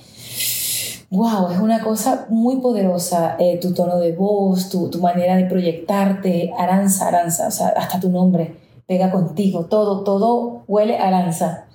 wow, 1.10 1.50
es 1.52 1.58
una 1.58 1.82
cosa 1.82 2.26
muy 2.30 2.56
poderosa. 2.56 3.36
eh, 3.38 3.58
tu 3.60 3.74
tono 3.74 3.98
de 3.98 4.12
voz, 4.12 4.70
tu, 4.70 4.88
tu 4.88 5.00
manera 5.00 5.36
de 5.36 5.44
proyectarte, 5.44 6.50
Aranza, 6.58 7.08
Aranza, 7.08 7.48
o 7.48 7.50
sea, 7.50 7.68
hasta 7.68 8.00
tu 8.00 8.08
nombre 8.08 8.56
pega 8.86 9.10
contigo, 9.10 9.66
todo, 9.66 10.02
todo 10.02 10.64
huele 10.66 10.96
a 10.98 11.08
Aranza. 11.08 11.66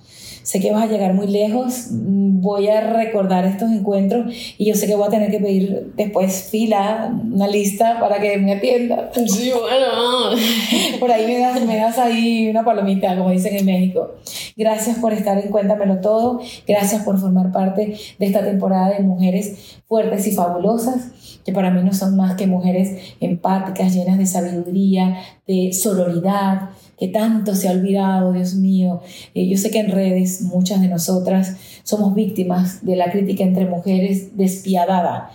Sé 0.42 0.60
que 0.60 0.72
vas 0.72 0.84
a 0.84 0.86
llegar 0.86 1.14
muy 1.14 1.26
lejos, 1.26 1.88
mm, 1.90 2.40
voy 2.40 2.68
a 2.68 2.80
recordar 2.80 3.44
estos 3.44 3.70
encuentros 3.70 4.34
y 4.58 4.66
yo 4.66 4.74
sé 4.74 4.86
que 4.86 4.94
voy 4.94 5.06
a 5.06 5.10
tener 5.10 5.30
que 5.30 5.38
pedir 5.38 5.92
después 5.96 6.48
fila, 6.50 7.14
una 7.32 7.46
lista 7.46 8.00
para 8.00 8.20
que 8.20 8.38
me 8.38 8.54
atienda. 8.54 9.10
Sí, 9.26 9.52
bueno. 9.52 10.36
Por 11.00 11.10
ahí 11.12 11.26
me 11.26 11.38
das, 11.38 11.64
me 11.64 11.76
das 11.76 11.98
ahí 11.98 12.48
una 12.48 12.64
palomita, 12.64 13.16
como 13.16 13.30
dicen 13.30 13.56
en 13.56 13.66
México. 13.66 14.14
Gracias 14.56 14.98
por 14.98 15.12
estar 15.12 15.38
en 15.38 15.50
Cuéntamelo 15.50 16.00
Todo. 16.00 16.40
Gracias 16.66 17.02
por 17.04 17.18
formar 17.18 17.52
parte 17.52 17.94
de 18.18 18.26
esta 18.26 18.44
temporada 18.44 18.90
de 18.90 19.00
mujeres 19.00 19.80
fuertes 19.86 20.26
y 20.26 20.32
fabulosas, 20.32 21.08
que 21.44 21.52
para 21.52 21.70
mí 21.70 21.82
no 21.82 21.92
son 21.92 22.16
más 22.16 22.36
que 22.36 22.46
mujeres 22.46 23.14
empáticas, 23.20 23.94
llenas 23.94 24.18
de 24.18 24.26
sabiduría, 24.26 25.16
de 25.50 25.72
sororidad, 25.72 26.70
que 26.96 27.08
tanto 27.08 27.56
se 27.56 27.68
ha 27.68 27.72
olvidado, 27.72 28.32
Dios 28.32 28.54
mío. 28.54 29.00
Eh, 29.34 29.48
yo 29.48 29.56
sé 29.56 29.70
que 29.70 29.80
en 29.80 29.90
redes 29.90 30.42
muchas 30.42 30.80
de 30.80 30.86
nosotras 30.86 31.56
somos 31.82 32.14
víctimas 32.14 32.84
de 32.84 32.94
la 32.94 33.10
crítica 33.10 33.42
entre 33.42 33.66
mujeres 33.66 34.36
despiadada. 34.36 35.32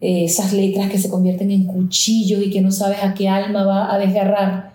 Eh, 0.00 0.24
esas 0.24 0.54
letras 0.54 0.88
que 0.90 0.98
se 0.98 1.10
convierten 1.10 1.50
en 1.50 1.64
cuchillos 1.64 2.42
y 2.42 2.50
que 2.50 2.62
no 2.62 2.70
sabes 2.70 2.98
a 3.02 3.12
qué 3.12 3.28
alma 3.28 3.64
va 3.64 3.92
a 3.92 3.98
desgarrar. 3.98 4.72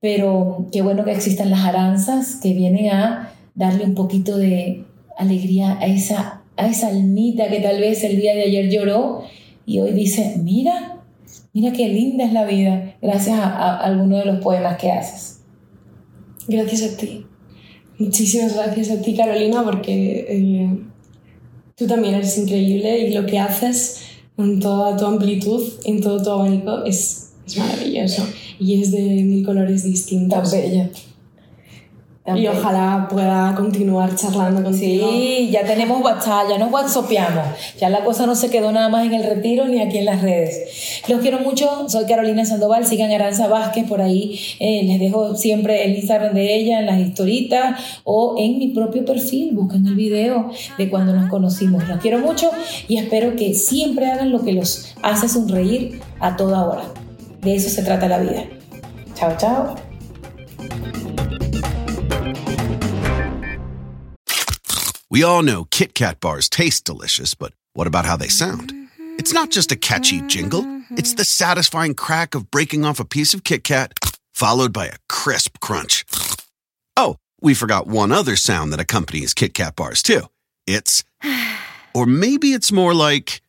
Pero 0.00 0.66
qué 0.72 0.80
bueno 0.80 1.04
que 1.04 1.12
existan 1.12 1.50
las 1.50 1.64
aranzas 1.64 2.36
que 2.42 2.54
vienen 2.54 2.90
a 2.90 3.32
darle 3.54 3.84
un 3.84 3.94
poquito 3.94 4.38
de 4.38 4.84
alegría 5.18 5.78
a 5.78 5.86
esa, 5.86 6.42
a 6.56 6.68
esa 6.68 6.88
almita 6.88 7.48
que 7.48 7.60
tal 7.60 7.80
vez 7.80 8.02
el 8.04 8.16
día 8.16 8.34
de 8.34 8.44
ayer 8.44 8.70
lloró 8.70 9.24
y 9.66 9.80
hoy 9.80 9.92
dice, 9.92 10.36
mira, 10.42 10.95
mira 11.56 11.72
qué 11.72 11.88
linda 11.88 12.22
es 12.24 12.34
la 12.34 12.44
vida, 12.44 12.96
gracias 13.00 13.38
a, 13.38 13.46
a 13.46 13.76
alguno 13.78 14.18
de 14.18 14.26
los 14.26 14.40
poemas 14.40 14.76
que 14.76 14.92
haces. 14.92 15.40
Gracias 16.46 16.92
a 16.92 16.96
ti. 16.98 17.24
Muchísimas 17.98 18.54
gracias 18.54 18.90
a 18.90 19.00
ti, 19.00 19.16
Carolina, 19.16 19.64
porque 19.64 20.26
eh, 20.28 20.78
tú 21.74 21.86
también 21.86 22.16
eres 22.16 22.36
increíble 22.36 23.08
y 23.08 23.14
lo 23.14 23.24
que 23.24 23.38
haces 23.38 24.02
en 24.36 24.60
toda 24.60 24.98
tu 24.98 25.06
amplitud, 25.06 25.62
en 25.86 26.02
todo 26.02 26.22
tu 26.22 26.28
abanico, 26.28 26.84
es 26.84 27.32
Es 27.46 27.56
maravilloso. 27.56 28.26
Y 28.58 28.82
es 28.82 28.90
de 28.90 29.00
mil 29.00 29.42
colores 29.42 29.84
distintos. 29.84 30.50
Tan 30.50 30.60
bella. 30.60 30.90
Tan 32.26 32.36
Y 32.36 32.48
ojalá 32.48 33.06
pueda 33.08 33.54
continuar 33.54 34.16
charlando 34.16 34.60
contigo. 34.60 35.08
Sí, 35.08 35.48
ya 35.52 35.64
tenemos 35.64 36.02
WhatsApp, 36.02 36.48
ya 36.50 36.58
nos 36.58 36.72
WhatsAppiamos. 36.72 37.44
Ya 37.78 37.88
la 37.88 38.04
cosa 38.04 38.26
no 38.26 38.34
se 38.34 38.50
quedó 38.50 38.72
nada 38.72 38.88
más 38.88 39.06
en 39.06 39.14
el 39.14 39.22
retiro 39.22 39.66
ni 39.68 39.80
aquí 39.80 39.98
en 39.98 40.06
las 40.06 40.22
redes. 40.22 41.02
Los 41.06 41.20
quiero 41.20 41.38
mucho, 41.38 41.88
soy 41.88 42.04
Carolina 42.06 42.44
Sandoval, 42.44 42.84
sigan 42.84 43.12
Aranza 43.12 43.46
Vázquez 43.46 43.86
por 43.88 44.00
ahí. 44.00 44.40
eh, 44.58 44.82
les 44.82 44.98
dejo 44.98 45.36
siempre 45.36 45.84
el 45.84 45.94
Instagram 45.94 46.34
de 46.34 46.56
ella 46.56 46.80
en 46.80 46.86
las 46.86 46.98
historitas 46.98 47.80
o 48.02 48.34
en 48.38 48.58
mi 48.58 48.68
propio 48.68 49.04
perfil. 49.04 49.54
Busquen 49.54 49.86
el 49.86 49.94
video 49.94 50.50
de 50.78 50.90
cuando 50.90 51.12
nos 51.12 51.30
conocimos. 51.30 51.86
Los 51.86 52.00
quiero 52.00 52.18
mucho 52.18 52.50
y 52.88 52.96
espero 52.96 53.36
que 53.36 53.54
siempre 53.54 54.06
hagan 54.06 54.32
lo 54.32 54.40
que 54.40 54.52
los 54.52 54.96
hace 55.00 55.28
sonreír 55.28 56.00
a 56.18 56.36
toda 56.36 56.64
hora. 56.66 56.82
De 57.40 57.54
eso 57.54 57.70
se 57.70 57.84
trata 57.84 58.08
la 58.08 58.18
vida. 58.18 58.42
Chao, 59.14 59.32
chao. 59.38 59.76
We 65.16 65.22
all 65.22 65.42
know 65.42 65.64
Kit 65.70 65.94
Kat 65.94 66.20
bars 66.20 66.46
taste 66.46 66.84
delicious, 66.84 67.32
but 67.34 67.54
what 67.72 67.86
about 67.86 68.04
how 68.04 68.18
they 68.18 68.28
sound? 68.28 68.70
Mm-hmm. 68.70 69.14
It's 69.18 69.32
not 69.32 69.50
just 69.50 69.72
a 69.72 69.74
catchy 69.76 70.20
jingle, 70.20 70.60
mm-hmm. 70.60 70.94
it's 70.98 71.14
the 71.14 71.24
satisfying 71.24 71.94
crack 71.94 72.34
of 72.34 72.50
breaking 72.50 72.84
off 72.84 73.00
a 73.00 73.04
piece 73.06 73.32
of 73.32 73.42
Kit 73.42 73.64
Kat, 73.64 73.94
followed 74.34 74.74
by 74.74 74.88
a 74.88 74.98
crisp 75.08 75.58
crunch. 75.62 76.04
Oh, 76.98 77.16
we 77.40 77.54
forgot 77.54 77.86
one 77.86 78.12
other 78.12 78.36
sound 78.36 78.74
that 78.74 78.78
accompanies 78.78 79.32
Kit 79.32 79.54
Kat 79.54 79.74
bars, 79.74 80.02
too. 80.02 80.28
It's. 80.66 81.02
Or 81.94 82.04
maybe 82.04 82.52
it's 82.52 82.70
more 82.70 82.92
like. 82.92 83.40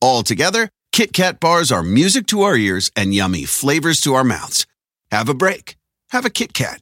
All 0.00 0.24
together, 0.24 0.70
Kit 0.90 1.12
Kat 1.12 1.38
bars 1.38 1.70
are 1.70 1.84
music 1.84 2.26
to 2.26 2.42
our 2.42 2.56
ears 2.56 2.90
and 2.96 3.14
yummy 3.14 3.44
flavors 3.44 4.00
to 4.00 4.14
our 4.14 4.24
mouths. 4.24 4.66
Have 5.12 5.28
a 5.28 5.34
break. 5.34 5.76
Have 6.10 6.24
a 6.24 6.30
Kit 6.30 6.52
Kat. 6.52 6.81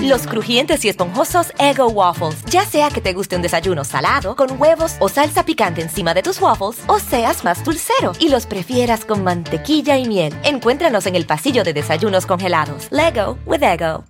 Los 0.00 0.26
crujientes 0.26 0.84
y 0.84 0.88
esponjosos 0.88 1.52
Ego 1.58 1.88
Waffles. 1.88 2.44
Ya 2.50 2.64
sea 2.64 2.90
que 2.90 3.00
te 3.00 3.12
guste 3.12 3.36
un 3.36 3.42
desayuno 3.42 3.84
salado, 3.84 4.36
con 4.36 4.60
huevos 4.60 4.96
o 5.00 5.08
salsa 5.08 5.44
picante 5.44 5.82
encima 5.82 6.14
de 6.14 6.22
tus 6.22 6.40
waffles, 6.40 6.82
o 6.86 6.98
seas 6.98 7.44
más 7.44 7.64
dulcero 7.64 8.12
y 8.18 8.28
los 8.28 8.46
prefieras 8.46 9.04
con 9.04 9.24
mantequilla 9.24 9.98
y 9.98 10.06
miel. 10.06 10.34
Encuéntranos 10.44 11.06
en 11.06 11.14
el 11.14 11.26
pasillo 11.26 11.64
de 11.64 11.72
desayunos 11.72 12.26
congelados. 12.26 12.88
Lego 12.90 13.38
with 13.46 13.62
Ego. 13.62 14.04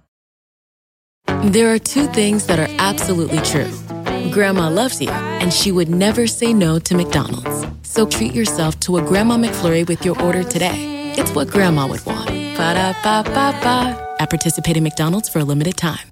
There 1.53 1.73
are 1.73 1.79
two 1.79 2.07
things 2.09 2.47
that 2.47 2.59
are 2.59 2.71
absolutely 2.79 3.41
true. 3.41 3.71
Grandma 4.31 4.69
loves 4.69 5.01
you, 5.01 5.11
and 5.11 5.53
she 5.53 5.73
would 5.73 5.89
never 5.89 6.27
say 6.27 6.53
no 6.53 6.79
to 6.81 6.95
McDonald's. 6.95 7.67
So 7.83 8.07
treat 8.07 8.35
yourself 8.35 8.79
to 8.81 8.97
a 8.97 9.03
Grandma 9.03 9.37
McFlurry 9.37 9.87
with 9.87 10.05
your 10.05 10.21
order 10.23 10.45
today. 10.45 11.13
It's 11.17 11.35
what 11.35 11.49
Grandma 11.49 11.87
would 11.87 12.05
want. 12.07 12.29
Ba 12.57 12.75
da 12.75 12.95
ba 13.03 13.23
ba 13.25 13.53
ba. 13.63 14.02
At 14.23 14.31
participating 14.31 14.85
McDonald's 14.85 15.29
for 15.29 15.41
a 15.41 15.45
limited 15.45 15.77
time. 15.77 16.12